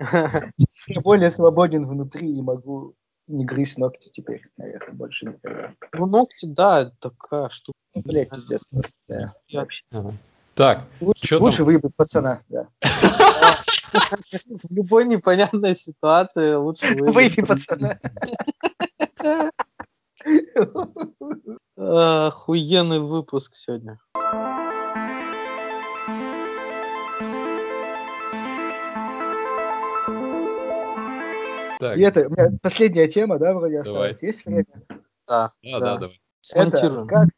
Я 0.00 1.00
более 1.02 1.30
свободен 1.30 1.86
внутри 1.86 2.36
и 2.36 2.42
могу 2.42 2.94
не 3.26 3.44
грызть 3.44 3.78
ногти 3.78 4.10
теперь, 4.12 4.42
наверное, 4.56 4.94
больше 4.94 5.26
никогда. 5.26 5.72
Ну, 5.92 6.06
ногти, 6.06 6.46
да, 6.46 6.90
такая 7.00 7.48
штука. 7.48 7.78
Ну, 7.94 8.02
блядь, 8.02 8.30
пиздец 8.30 8.64
просто, 8.70 8.92
да. 9.08 9.34
Вообще. 9.52 9.84
Так, 10.54 10.84
лучше, 11.00 11.38
лучше 11.38 11.64
выебать 11.64 11.96
пацана, 11.96 12.42
да. 12.48 12.68
В 12.82 14.74
любой 14.74 15.06
непонятной 15.06 15.74
ситуации 15.74 16.54
лучше 16.54 16.94
выебать. 16.94 17.14
Выеби 17.14 17.42
пацана. 17.42 17.98
Охуенный 21.76 23.00
выпуск 23.00 23.54
сегодня. 23.54 23.98
Так. 31.84 31.98
И 31.98 32.00
это, 32.00 32.28
у 32.28 32.30
меня 32.30 32.58
последняя 32.62 33.08
тема, 33.08 33.38
да, 33.38 33.52
вроде 33.52 33.82
давай. 33.82 34.12
осталась. 34.12 34.22
Есть 34.22 34.46
время? 34.46 34.64
Да, 35.28 35.52
да, 35.62 35.80
да, 35.80 35.98
давай. 35.98 36.20
Это 36.54 37.06
как, 37.06 37.28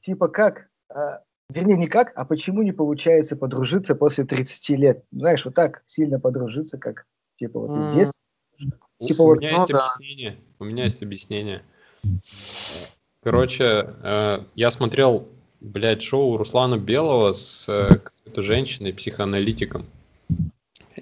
типа 0.00 0.28
как, 0.28 0.68
а, 0.88 1.20
вернее, 1.50 1.76
не 1.76 1.86
как, 1.86 2.10
а 2.14 2.24
почему 2.24 2.62
не 2.62 2.72
получается 2.72 3.36
подружиться 3.36 3.94
после 3.94 4.24
30 4.24 4.68
лет? 4.70 5.04
Знаешь, 5.12 5.44
вот 5.44 5.54
так 5.54 5.82
сильно 5.84 6.18
подружиться, 6.18 6.78
как, 6.78 7.04
типа, 7.38 7.60
вот 7.60 7.70
mm. 7.72 7.90
в 7.90 7.94
детстве. 7.94 8.22
Типа, 9.02 9.20
у 9.20 9.26
вот, 9.26 9.40
меня 9.40 9.52
ну, 9.52 9.58
есть 9.58 9.72
да. 9.72 9.86
объяснение. 9.86 10.36
У 10.58 10.64
меня 10.64 10.84
есть 10.84 11.02
объяснение. 11.02 11.62
Короче, 13.22 13.94
э, 14.02 14.38
я 14.54 14.70
смотрел, 14.70 15.28
блядь, 15.60 16.00
шоу 16.00 16.38
Руслана 16.38 16.78
Белого 16.78 17.34
с 17.34 17.68
э, 17.68 17.98
какой-то 17.98 18.40
женщиной, 18.40 18.94
психоаналитиком 18.94 19.84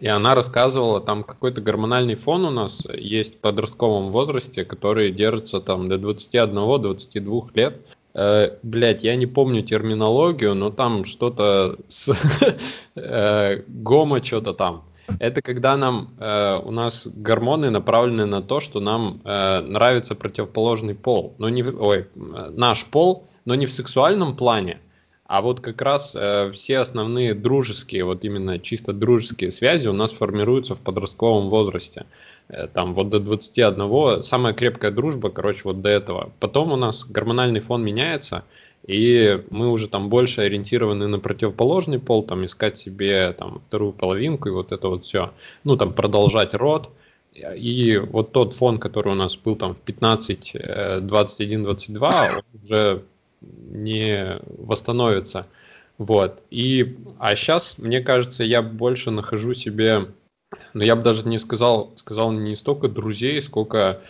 и 0.01 0.07
она 0.07 0.35
рассказывала, 0.35 1.01
там 1.01 1.25
какой-то 1.25 1.61
гормональный 1.61 2.15
фон 2.15 2.45
у 2.45 2.51
нас 2.51 2.87
есть 2.95 3.37
в 3.37 3.41
подростковом 3.41 4.11
возрасте, 4.11 4.65
который 4.65 5.11
держится 5.11 5.61
там 5.61 5.89
до 5.89 5.97
21-22 5.97 7.51
лет. 7.55 7.87
Э, 8.15 8.57
блять, 8.63 9.03
я 9.03 9.17
не 9.17 9.27
помню 9.27 9.63
терминологию, 9.63 10.55
но 10.55 10.71
там 10.71 11.05
что-то 11.05 11.77
с 11.89 12.11
э, 12.97 13.63
гомо 13.67 14.23
что-то 14.23 14.55
там. 14.55 14.85
Это 15.21 15.41
когда 15.41 15.77
нам 15.77 16.11
э, 16.19 16.61
у 16.65 16.71
нас 16.71 17.07
гормоны 17.07 17.71
направлены 17.71 18.27
на 18.27 18.43
то, 18.43 18.61
что 18.61 18.81
нам 18.81 19.21
э, 19.25 19.61
нравится 19.61 20.15
противоположный 20.15 20.95
пол, 20.95 21.35
но 21.39 21.49
не 21.49 21.63
ой 21.63 22.09
наш 22.15 22.85
пол, 22.87 23.27
но 23.45 23.55
не 23.55 23.67
в 23.67 23.73
сексуальном 23.73 24.37
плане, 24.37 24.79
а 25.29 25.43
вот 25.43 25.61
как 25.61 25.83
раз 25.83 26.13
э, 26.15 26.51
все 26.53 26.79
основные 26.79 27.35
дружеские, 27.35 28.05
вот 28.05 28.25
именно 28.25 28.59
чисто 28.59 28.95
дружеские 28.95 29.51
связи 29.51 29.87
у 29.87 29.93
нас 29.93 30.11
формируются 30.11 30.75
в 30.75 30.81
подростковом 30.81 31.51
возрасте. 31.51 32.07
Э, 32.49 32.67
там 32.67 32.95
вот 32.95 33.11
до 33.11 33.21
21, 33.21 34.23
самая 34.23 34.55
крепкая 34.55 34.91
дружба, 34.91 35.29
короче, 35.29 35.61
вот 35.65 35.83
до 35.83 35.91
этого. 35.91 36.33
Потом 36.41 36.73
у 36.73 36.77
нас 36.77 37.05
гормональный 37.05 37.61
фон 37.61 37.85
меняется, 37.85 38.45
и 38.87 39.43
мы 39.51 39.71
уже 39.71 39.89
там 39.89 40.09
больше 40.09 40.41
ориентированы 40.41 41.09
на 41.09 41.19
противоположный 41.19 41.99
пол, 41.99 42.23
там 42.23 42.47
искать 42.47 42.79
себе 42.79 43.35
там 43.35 43.61
вторую 43.67 43.93
половинку 43.93 44.49
и 44.49 44.53
вот 44.53 44.73
это 44.73 44.89
вот 44.89 45.05
все. 45.05 45.33
Ну 45.63 45.77
там 45.77 45.93
продолжать 45.93 46.55
род. 46.55 46.89
И 47.35 47.99
вот 47.99 48.33
тот 48.33 48.55
фон, 48.55 48.79
который 48.79 49.13
у 49.13 49.15
нас 49.15 49.37
был 49.37 49.57
там 49.57 49.75
в 49.75 49.81
15, 49.81 50.57
21, 51.03 51.63
22, 51.65 52.31
он 52.31 52.61
уже 52.63 53.03
не 53.41 54.41
восстановится. 54.59 55.47
Вот. 55.99 56.43
И, 56.51 56.97
а 57.19 57.35
сейчас, 57.35 57.79
мне 57.79 58.01
кажется, 58.01 58.45
я 58.45 58.63
больше 58.63 59.11
нахожу 59.11 59.55
себе, 59.55 60.07
ну, 60.73 60.83
я 60.83 60.97
бы 60.97 61.03
даже 61.03 61.27
не 61.27 61.39
сказал, 61.39 61.93
сказал 61.97 62.33
не 62.33 62.57
столько 62.57 62.89
друзей, 62.89 63.43
сколько, 63.43 64.01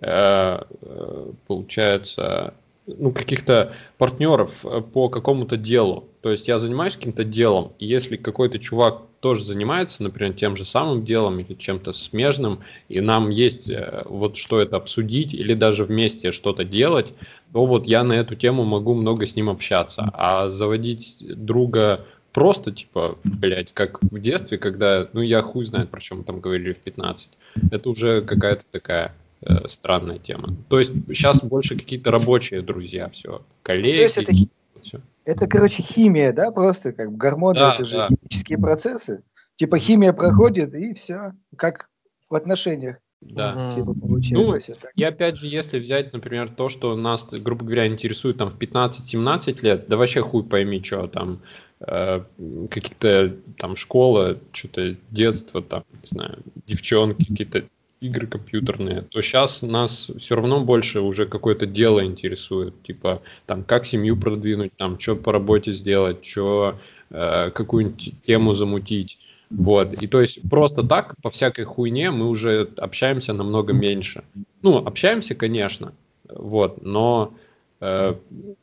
э, 0.00 0.58
э 0.82 1.32
получается, 1.46 2.54
ну, 2.86 3.12
каких-то 3.12 3.72
партнеров 3.98 4.64
э, 4.64 4.80
по 4.80 5.08
какому-то 5.08 5.56
делу. 5.56 6.08
То 6.20 6.30
есть 6.30 6.48
я 6.48 6.58
занимаюсь 6.58 6.96
каким-то 6.96 7.24
делом, 7.24 7.72
и 7.78 7.86
если 7.86 8.16
какой-то 8.16 8.58
чувак 8.58 9.02
тоже 9.20 9.44
занимается, 9.44 10.02
например, 10.02 10.34
тем 10.34 10.56
же 10.56 10.64
самым 10.64 11.04
делом 11.04 11.38
или 11.38 11.54
чем-то 11.54 11.92
смежным, 11.92 12.60
и 12.88 13.00
нам 13.00 13.30
есть 13.30 13.68
э, 13.68 14.02
вот 14.06 14.36
что 14.36 14.60
это 14.60 14.76
обсудить 14.76 15.32
или 15.32 15.54
даже 15.54 15.84
вместе 15.84 16.32
что-то 16.32 16.64
делать, 16.64 17.12
то 17.52 17.64
вот 17.66 17.86
я 17.86 18.02
на 18.02 18.14
эту 18.14 18.34
тему 18.34 18.64
могу 18.64 18.94
много 18.94 19.26
с 19.26 19.36
ним 19.36 19.48
общаться. 19.48 20.10
А 20.14 20.50
заводить 20.50 21.18
друга 21.20 22.04
просто, 22.32 22.72
типа, 22.72 23.18
блядь, 23.22 23.72
как 23.72 24.02
в 24.02 24.18
детстве, 24.18 24.58
когда, 24.58 25.08
ну, 25.12 25.20
я 25.20 25.42
хуй 25.42 25.64
знает, 25.64 25.90
про 25.90 26.00
чем 26.00 26.18
мы 26.18 26.24
там 26.24 26.40
говорили 26.40 26.72
в 26.72 26.80
15, 26.80 27.28
это 27.70 27.90
уже 27.90 28.22
какая-то 28.22 28.64
такая 28.70 29.14
э, 29.42 29.68
странная 29.68 30.18
тема. 30.18 30.54
То 30.68 30.78
есть 30.78 30.92
сейчас 31.08 31.42
больше 31.42 31.76
какие-то 31.76 32.10
рабочие 32.10 32.62
друзья, 32.62 33.08
все, 33.10 33.42
коллеги. 33.62 33.96
То 33.96 34.02
есть 34.02 34.18
это, 34.18 34.32
все. 34.80 35.00
это, 35.24 35.46
короче, 35.46 35.82
химия, 35.82 36.32
да, 36.32 36.50
просто 36.50 36.92
как 36.92 37.16
гормоны, 37.16 37.58
да, 37.58 37.74
это 37.74 37.84
же 37.84 37.96
да. 37.96 38.08
химические 38.08 38.58
процессы. 38.58 39.22
Типа 39.56 39.78
химия 39.78 40.12
проходит 40.12 40.74
и 40.74 40.94
все, 40.94 41.32
как 41.56 41.88
в 42.28 42.34
отношениях. 42.34 42.96
Да. 43.22 43.74
Типа, 43.76 43.94
ну, 44.30 44.58
и 44.96 45.04
опять 45.04 45.36
же, 45.36 45.46
если 45.46 45.78
взять, 45.78 46.12
например, 46.12 46.50
то, 46.50 46.68
что 46.68 46.96
нас, 46.96 47.28
грубо 47.30 47.64
говоря, 47.64 47.86
интересует 47.86 48.38
там 48.38 48.50
в 48.50 48.58
15-17 48.58 49.62
лет, 49.62 49.84
да 49.88 49.96
вообще 49.96 50.22
хуй 50.22 50.42
пойми, 50.42 50.82
что 50.82 51.06
там, 51.06 51.40
э, 51.80 52.24
какие-то 52.68 53.36
там 53.58 53.76
школа, 53.76 54.38
что-то 54.50 54.96
детство, 55.10 55.62
там, 55.62 55.84
не 55.92 56.08
знаю, 56.08 56.38
девчонки, 56.66 57.24
какие-то 57.24 57.64
игры 58.02 58.26
компьютерные, 58.26 59.02
то 59.02 59.22
сейчас 59.22 59.62
нас 59.62 60.10
все 60.18 60.34
равно 60.34 60.62
больше 60.64 61.00
уже 61.00 61.26
какое-то 61.26 61.66
дело 61.66 62.04
интересует, 62.04 62.74
типа 62.82 63.22
там 63.46 63.62
как 63.62 63.86
семью 63.86 64.16
продвинуть, 64.16 64.72
там 64.76 64.98
что 64.98 65.16
по 65.16 65.32
работе 65.32 65.72
сделать, 65.72 66.24
что 66.24 66.78
э, 67.10 67.50
какую-нибудь 67.50 68.22
тему 68.22 68.54
замутить. 68.54 69.18
Вот. 69.50 69.94
И 69.94 70.06
то 70.06 70.20
есть 70.20 70.40
просто 70.50 70.82
так, 70.82 71.14
по 71.22 71.30
всякой 71.30 71.64
хуйне, 71.64 72.10
мы 72.10 72.28
уже 72.28 72.68
общаемся 72.76 73.32
намного 73.32 73.72
меньше. 73.72 74.24
Ну, 74.62 74.78
общаемся, 74.78 75.34
конечно, 75.34 75.92
вот, 76.28 76.82
но 76.82 77.34
э, 77.80 78.14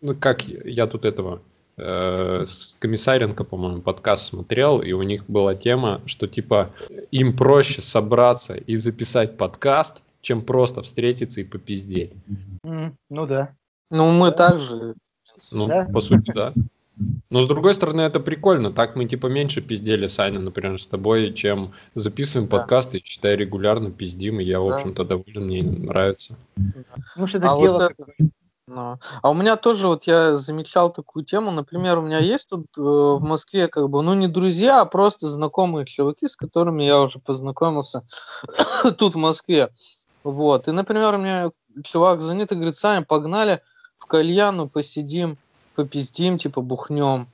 ну, 0.02 0.16
как 0.16 0.44
я 0.44 0.88
тут 0.88 1.06
этого 1.06 1.42
э, 1.80 2.44
с 2.46 2.78
Комиссаренко, 2.80 3.44
по-моему, 3.44 3.82
подкаст 3.82 4.28
смотрел, 4.28 4.82
и 4.82 4.92
у 4.92 5.02
них 5.02 5.26
была 5.28 5.56
тема, 5.56 6.02
что 6.06 6.28
типа 6.28 6.72
им 7.12 7.36
проще 7.36 7.82
собраться 7.82 8.56
и 8.56 8.76
записать 8.78 9.38
подкаст, 9.38 10.02
чем 10.22 10.42
просто 10.42 10.82
встретиться 10.82 11.42
и 11.42 11.46
попиздеть. 11.46 12.12
Mm, 12.66 12.94
ну 13.10 13.26
да. 13.26 13.56
Ну 13.90 14.12
мы 14.12 14.32
да. 14.32 14.36
также. 14.36 14.96
Ну, 15.52 15.68
да? 15.68 15.86
по 15.86 16.02
сути, 16.02 16.32
да. 16.34 16.54
Но 17.30 17.44
с 17.44 17.48
другой 17.48 17.74
стороны, 17.76 18.02
это 18.02 18.20
прикольно. 18.20 18.72
Так 18.72 18.96
мы 18.96 19.06
типа 19.06 19.28
меньше 19.28 19.62
пиздели, 19.62 20.08
Саня, 20.08 20.40
например, 20.40 20.82
с 20.82 20.88
тобой, 20.88 21.34
чем 21.34 21.72
записываем 21.96 22.50
да. 22.50 22.58
подкасты, 22.58 22.98
и 22.98 23.04
читай 23.04 23.38
регулярно, 23.38 23.92
пиздим, 23.92 24.40
и 24.40 24.44
я, 24.44 24.60
в 24.60 24.68
да. 24.68 24.76
общем-то, 24.76 25.06
доволен, 25.06 25.46
мне 25.46 25.64
нравится. 25.64 26.36
Ну, 27.16 27.28
что 27.28 27.38
это 27.38 27.54
а 27.54 27.58
дело 27.58 27.74
вот 27.74 27.92
это... 27.92 28.30
Ну, 28.70 29.00
а 29.24 29.32
у 29.32 29.34
меня 29.34 29.56
тоже, 29.56 29.88
вот 29.88 30.04
я 30.04 30.36
замечал 30.38 30.94
такую 30.94 31.26
тему, 31.26 31.50
например, 31.50 31.98
у 31.98 32.02
меня 32.02 32.20
есть 32.20 32.50
тут 32.50 32.68
э, 32.78 32.82
в 32.82 33.20
Москве 33.20 33.68
как 33.68 33.90
бы, 33.90 34.04
ну 34.04 34.14
не 34.14 34.28
друзья, 34.28 34.82
а 34.82 34.86
просто 34.86 35.28
знакомые 35.28 35.88
чуваки, 35.88 36.28
с 36.28 36.36
которыми 36.36 36.84
я 36.84 37.02
уже 37.02 37.18
познакомился 37.18 38.04
тут 39.00 39.16
в 39.16 39.18
Москве. 39.18 39.70
Вот, 40.24 40.68
и, 40.68 40.72
например, 40.72 41.18
меня 41.18 41.50
чувак 41.84 42.22
звонит 42.22 42.52
и 42.52 42.56
говорит, 42.56 42.76
Саня, 42.76 43.04
погнали 43.04 43.64
в 43.98 44.06
кальяну 44.06 44.70
посидим, 44.70 45.40
попиздим, 45.74 46.38
типа, 46.38 46.62
бухнем. 46.62 47.28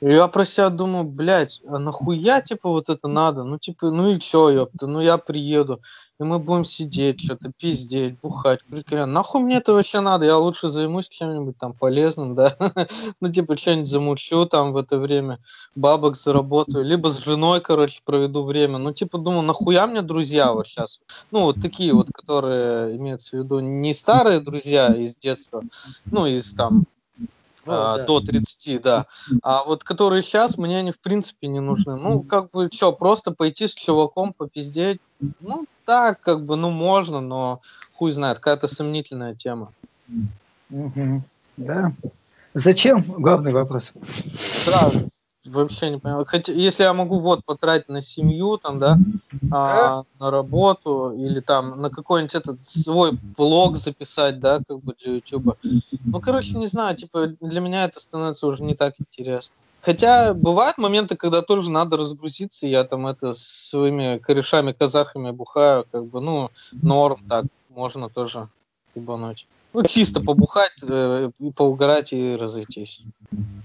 Я 0.00 0.28
про 0.28 0.44
себя 0.44 0.70
думаю, 0.70 1.04
блядь, 1.04 1.60
а 1.66 1.78
нахуя, 1.78 2.40
типа, 2.40 2.68
вот 2.68 2.88
это 2.88 3.08
надо? 3.08 3.42
Ну, 3.42 3.58
типа, 3.58 3.90
ну 3.90 4.10
и 4.10 4.18
чё, 4.20 4.48
ёпта, 4.48 4.86
ну 4.86 5.00
я 5.00 5.18
приеду, 5.18 5.80
и 6.20 6.22
мы 6.22 6.38
будем 6.38 6.64
сидеть, 6.64 7.20
что-то 7.20 7.50
пиздеть, 7.58 8.16
бухать, 8.20 8.60
прикольно. 8.64 9.06
Нахуй 9.06 9.42
мне 9.42 9.56
это 9.56 9.72
вообще 9.72 9.98
надо? 9.98 10.24
Я 10.24 10.38
лучше 10.38 10.68
займусь 10.68 11.08
чем-нибудь 11.08 11.58
там 11.58 11.72
полезным, 11.72 12.36
да? 12.36 12.56
ну, 13.20 13.32
типа, 13.32 13.56
что-нибудь 13.56 13.88
замучу 13.88 14.46
там 14.46 14.72
в 14.72 14.76
это 14.76 14.98
время, 14.98 15.40
бабок 15.74 16.16
заработаю, 16.16 16.84
либо 16.84 17.10
с 17.10 17.18
женой, 17.18 17.60
короче, 17.60 18.00
проведу 18.04 18.44
время. 18.44 18.78
Ну, 18.78 18.92
типа, 18.92 19.18
думаю, 19.18 19.42
нахуя 19.42 19.88
мне 19.88 20.02
друзья 20.02 20.52
вот 20.52 20.68
сейчас? 20.68 21.00
Ну, 21.32 21.42
вот 21.42 21.60
такие 21.60 21.92
вот, 21.92 22.08
которые, 22.12 22.96
имеется 22.96 23.36
в 23.36 23.40
виду, 23.40 23.58
не 23.58 23.92
старые 23.94 24.38
друзья 24.38 24.94
из 24.94 25.16
детства, 25.16 25.64
ну, 26.06 26.24
из 26.26 26.54
там 26.54 26.86
а, 27.66 27.98
да. 27.98 28.04
до 28.04 28.20
30, 28.20 28.82
да. 28.82 29.06
А 29.42 29.64
вот 29.64 29.84
которые 29.84 30.22
сейчас, 30.22 30.58
мне 30.58 30.78
они 30.78 30.92
в 30.92 30.98
принципе 30.98 31.48
не 31.48 31.60
нужны. 31.60 31.96
Ну, 31.96 32.22
как 32.22 32.50
бы, 32.50 32.68
что, 32.72 32.92
просто 32.92 33.30
пойти 33.30 33.66
с 33.66 33.74
чуваком 33.74 34.32
попиздеть, 34.32 35.00
ну, 35.40 35.66
так, 35.84 36.20
как 36.20 36.44
бы, 36.44 36.56
ну, 36.56 36.70
можно, 36.70 37.20
но 37.20 37.60
хуй 37.94 38.12
знает, 38.12 38.38
какая-то 38.38 38.68
сомнительная 38.68 39.34
тема. 39.34 39.72
Угу. 40.70 41.22
Да. 41.56 41.92
Зачем? 42.54 43.02
Главный 43.02 43.52
вопрос. 43.52 43.92
Да, 44.66 44.90
вообще 45.48 45.90
не 45.90 45.98
понимаю. 45.98 46.24
Хотя, 46.26 46.52
если 46.52 46.82
я 46.82 46.92
могу 46.92 47.18
вот 47.20 47.44
потратить 47.44 47.88
на 47.88 48.02
семью, 48.02 48.58
там, 48.58 48.78
да, 48.78 48.98
а, 49.50 50.04
на 50.18 50.30
работу 50.30 51.12
или 51.16 51.40
там 51.40 51.80
на 51.80 51.90
какой-нибудь 51.90 52.34
этот 52.34 52.64
свой 52.66 53.12
блог 53.36 53.76
записать, 53.76 54.40
да, 54.40 54.60
как 54.66 54.80
бы 54.80 54.94
для 55.02 55.14
YouTube. 55.14 55.56
Ну, 56.04 56.20
короче, 56.20 56.56
не 56.56 56.66
знаю, 56.66 56.96
типа 56.96 57.28
для 57.40 57.60
меня 57.60 57.84
это 57.84 58.00
становится 58.00 58.46
уже 58.46 58.62
не 58.62 58.74
так 58.74 58.94
интересно. 58.98 59.54
Хотя 59.80 60.34
бывают 60.34 60.76
моменты, 60.76 61.16
когда 61.16 61.40
тоже 61.40 61.70
надо 61.70 61.96
разгрузиться, 61.96 62.66
я 62.66 62.84
там 62.84 63.06
это 63.06 63.32
с 63.32 63.68
своими 63.70 64.18
корешами-казахами 64.18 65.30
бухаю, 65.30 65.86
как 65.90 66.04
бы, 66.06 66.20
ну, 66.20 66.50
норм, 66.72 67.20
так, 67.28 67.46
можно 67.70 68.08
тоже 68.08 68.48
ебануть. 68.94 69.46
Ну, 69.72 69.84
чисто 69.84 70.20
побухать, 70.20 70.72
э, 70.82 71.30
поугарать 71.54 72.12
и 72.12 72.36
разойтись. 72.36 73.02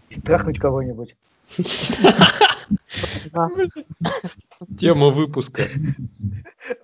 И 0.09 0.21
трахнуть 0.21 0.59
кого-нибудь. 0.59 1.15
Тема 4.80 5.10
выпуска. 5.10 5.64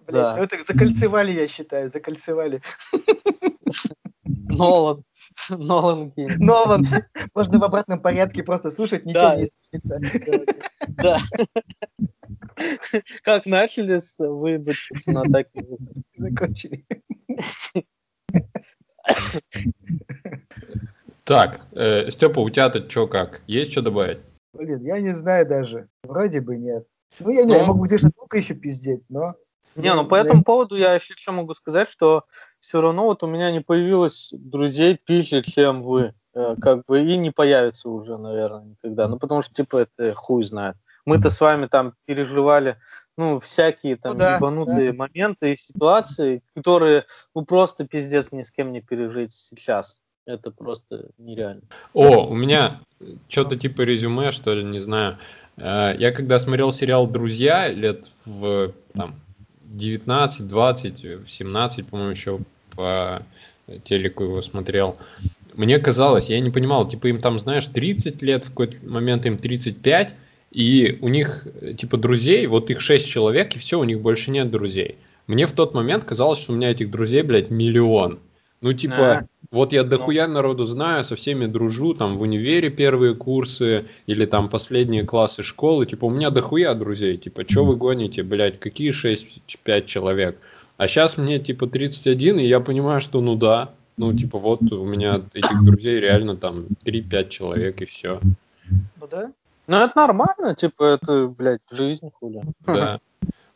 Да. 0.08 0.36
Ну 0.38 0.44
это 0.44 0.58
закольцевали, 0.64 1.32
я 1.32 1.48
считаю, 1.48 1.90
закольцевали. 1.90 2.62
Нолан. 4.24 5.04
Нолан 5.50 6.14
Нолан. 6.16 6.86
Можно 7.34 7.60
в 7.60 7.64
обратном 7.64 8.02
порядке 8.02 8.44
просто 8.44 8.70
слушать, 8.70 9.06
ничего 9.06 9.36
не 9.36 9.46
светится. 9.46 10.00
Да. 10.90 11.20
Как 13.24 13.46
начали 13.46 14.00
с 14.00 14.18
на 15.08 15.22
атаке. 15.22 15.66
Закончили. 16.18 16.86
Так, 21.24 21.62
э, 21.74 22.10
Степа, 22.10 22.40
у 22.40 22.50
тебя-то 22.50 22.90
что 22.90 23.08
как? 23.08 23.42
Есть 23.48 23.72
что 23.72 23.82
добавить? 23.82 24.20
Блин, 24.60 24.84
я 24.84 25.00
не 25.00 25.14
знаю 25.16 25.48
даже. 25.48 25.88
Вроде 26.04 26.42
бы 26.42 26.58
нет. 26.58 26.86
Ну, 27.20 27.30
я 27.30 27.46
не, 27.46 27.54
ну, 27.54 27.60
я 27.60 27.66
могу 27.66 27.86
где-то 27.86 28.12
долго 28.16 28.38
еще 28.38 28.54
пиздеть, 28.54 29.04
но... 29.08 29.36
Не, 29.76 29.94
ну 29.94 30.06
по 30.06 30.16
этому 30.16 30.44
поводу 30.44 30.76
я 30.76 30.96
еще 30.96 31.14
что 31.16 31.32
могу 31.32 31.54
сказать, 31.54 31.88
что 31.88 32.26
все 32.60 32.82
равно 32.82 33.06
вот 33.06 33.24
у 33.24 33.28
меня 33.28 33.52
не 33.52 33.62
появилось 33.62 34.34
друзей 34.34 34.98
пизже, 34.98 35.42
чем 35.44 35.82
вы. 35.84 36.14
Э, 36.36 36.56
как 36.60 36.84
бы 36.86 37.02
и 37.02 37.18
не 37.18 37.32
появится 37.32 37.90
уже, 37.90 38.18
наверное, 38.18 38.66
никогда. 38.66 39.08
Ну, 39.08 39.18
потому 39.18 39.42
что, 39.42 39.54
типа, 39.54 39.88
это 39.98 40.14
хуй 40.14 40.44
знает. 40.44 40.76
Мы-то 41.06 41.30
с 41.30 41.40
вами 41.40 41.68
там 41.68 41.94
переживали, 42.06 42.78
ну, 43.18 43.40
всякие 43.40 43.96
там 43.96 44.14
ну, 44.14 44.20
да, 44.20 44.36
ебанутые 44.36 44.92
да. 44.92 44.98
моменты 44.98 45.54
и 45.54 45.58
ситуации, 45.58 46.44
которые, 46.54 47.06
ну, 47.34 47.46
просто 47.46 47.88
пиздец 47.88 48.34
ни 48.34 48.42
с 48.42 48.52
кем 48.52 48.74
не 48.74 48.82
пережить 48.82 49.34
сейчас. 49.34 50.02
Это 50.26 50.52
просто 50.52 51.08
нереально. 51.18 51.62
О, 51.94 52.28
у 52.28 52.36
меня 52.36 52.82
что-то 53.28 53.56
типа 53.58 53.82
резюме, 53.82 54.32
что 54.32 54.54
ли, 54.54 54.64
не 54.64 54.80
знаю. 54.80 55.18
Э, 55.58 55.96
я 55.98 56.12
когда 56.12 56.40
смотрел 56.40 56.72
сериал 56.72 57.08
«Друзья» 57.08 57.68
лет 57.68 58.06
в 58.26 58.74
там, 58.94 59.16
19, 59.64 60.48
20, 60.48 61.06
17, 61.28 61.88
по-моему, 61.88 62.12
еще 62.12 62.40
по 62.76 63.24
телеку 63.84 64.24
его 64.24 64.42
смотрел, 64.42 64.98
мне 65.54 65.78
казалось, 65.80 66.30
я 66.30 66.40
не 66.40 66.50
понимал, 66.50 66.88
типа 66.88 67.08
им 67.08 67.20
там, 67.20 67.40
знаешь, 67.40 67.68
30 67.68 68.22
лет, 68.22 68.46
в 68.46 68.50
какой-то 68.50 68.78
момент 68.86 69.26
им 69.26 69.38
35, 69.38 70.14
и 70.52 70.98
у 71.02 71.10
них, 71.10 71.48
типа, 71.78 71.98
друзей, 71.98 72.48
вот 72.48 72.70
их 72.70 72.82
6 72.82 73.08
человек, 73.08 73.56
и 73.56 73.60
все, 73.60 73.80
у 73.80 73.84
них 73.84 74.00
больше 74.00 74.32
нет 74.32 74.50
друзей. 74.50 74.96
Мне 75.28 75.46
в 75.46 75.52
тот 75.52 75.74
момент 75.74 76.06
казалось, 76.06 76.40
что 76.40 76.54
у 76.54 76.56
меня 76.56 76.72
этих 76.72 76.90
друзей, 76.90 77.22
блядь, 77.22 77.52
миллион. 77.52 78.20
Ну, 78.62 78.74
типа, 78.74 79.12
а, 79.18 79.26
вот 79.52 79.74
я 79.74 79.84
дохуя 79.84 80.28
ну. 80.28 80.36
народу 80.36 80.66
знаю, 80.66 81.04
со 81.04 81.16
всеми 81.16 81.48
дружу, 81.48 81.94
там 81.94 82.18
в 82.18 82.22
универе 82.22 82.70
первые 82.70 83.16
курсы 83.16 83.86
или 84.06 84.26
там 84.26 84.50
последние 84.50 85.06
классы 85.06 85.42
школы, 85.42 85.86
типа 85.86 86.06
у 86.06 86.10
меня 86.10 86.30
дохуя 86.30 86.74
друзей, 86.76 87.18
типа, 87.18 87.44
что 87.48 87.66
вы 87.66 87.76
гоните, 87.76 88.22
блядь, 88.24 88.60
какие 88.60 88.92
6-5 88.92 89.86
человек? 89.86 90.38
А 90.78 90.88
сейчас 90.88 91.18
мне 91.18 91.40
типа 91.40 91.68
31, 91.68 92.40
и 92.40 92.46
я 92.46 92.60
понимаю, 92.60 93.02
что 93.02 93.22
ну 93.22 93.36
да, 93.36 93.72
ну 93.98 94.14
типа 94.14 94.38
вот 94.38 94.62
у 94.72 94.86
меня 94.86 95.22
этих 95.34 95.66
друзей 95.66 96.00
реально 96.00 96.36
там 96.36 96.68
3-5 96.86 97.30
человек 97.30 97.82
и 97.82 97.86
все. 97.86 98.22
Ну 98.70 99.08
да? 99.10 99.32
Ну 99.68 99.78
это 99.78 99.94
нормально, 99.96 100.56
типа 100.56 100.84
это, 100.84 101.28
блядь, 101.28 101.62
жизнь 101.72 102.12
хули. 102.20 102.44
Да, 102.66 103.00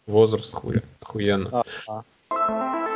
возраст 0.08 0.54
хуя, 0.54 0.82
охуенно. 1.02 1.64
А-а. 1.88 2.93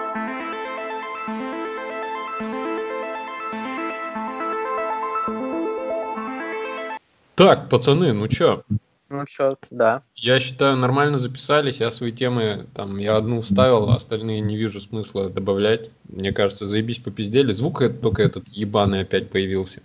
Так, 7.37 7.69
пацаны, 7.69 8.13
ну 8.13 8.27
чё, 8.27 8.63
Ну 9.09 9.25
что, 9.29 9.57
да. 9.69 10.01
Я 10.15 10.39
считаю, 10.39 10.75
нормально 10.75 11.19
записались. 11.19 11.79
Я 11.79 11.91
свои 11.91 12.11
темы, 12.11 12.65
там, 12.73 12.97
я 12.97 13.15
одну 13.15 13.41
вставил, 13.41 13.91
а 13.91 13.95
остальные 13.95 14.41
не 14.41 14.57
вижу 14.57 14.81
смысла 14.81 15.29
добавлять. 15.29 15.91
Мне 16.09 16.33
кажется, 16.33 16.65
заебись 16.65 16.97
попиздели. 16.97 17.53
Звук 17.53 17.83
это, 17.83 17.93
только 17.93 18.23
этот 18.23 18.47
ебаный 18.47 19.01
опять 19.01 19.29
появился. 19.29 19.83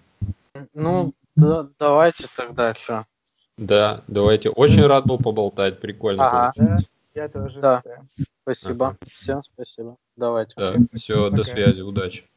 Ну, 0.73 1.13
да, 1.37 1.69
давайте 1.79 2.25
тогда 2.35 2.73
что. 2.73 3.05
Да, 3.59 4.03
давайте. 4.09 4.49
Очень 4.49 4.87
рад 4.87 5.05
был 5.05 5.19
поболтать. 5.19 5.79
Прикольно. 5.79 6.27
Ага. 6.27 6.53
получилось. 6.57 6.89
Да, 7.15 7.21
я 7.23 7.29
тоже. 7.29 7.61
Да. 7.61 7.83
да. 7.85 8.25
Спасибо. 8.45 8.87
Ага. 8.87 8.97
Все, 9.07 9.43
спасибо. 9.43 9.97
Давайте. 10.17 10.55
Так, 10.57 10.77
все, 10.95 11.29
до 11.29 11.43
Пока. 11.43 11.51
связи, 11.51 11.83
удачи. 11.83 12.25
Да. 12.25 12.32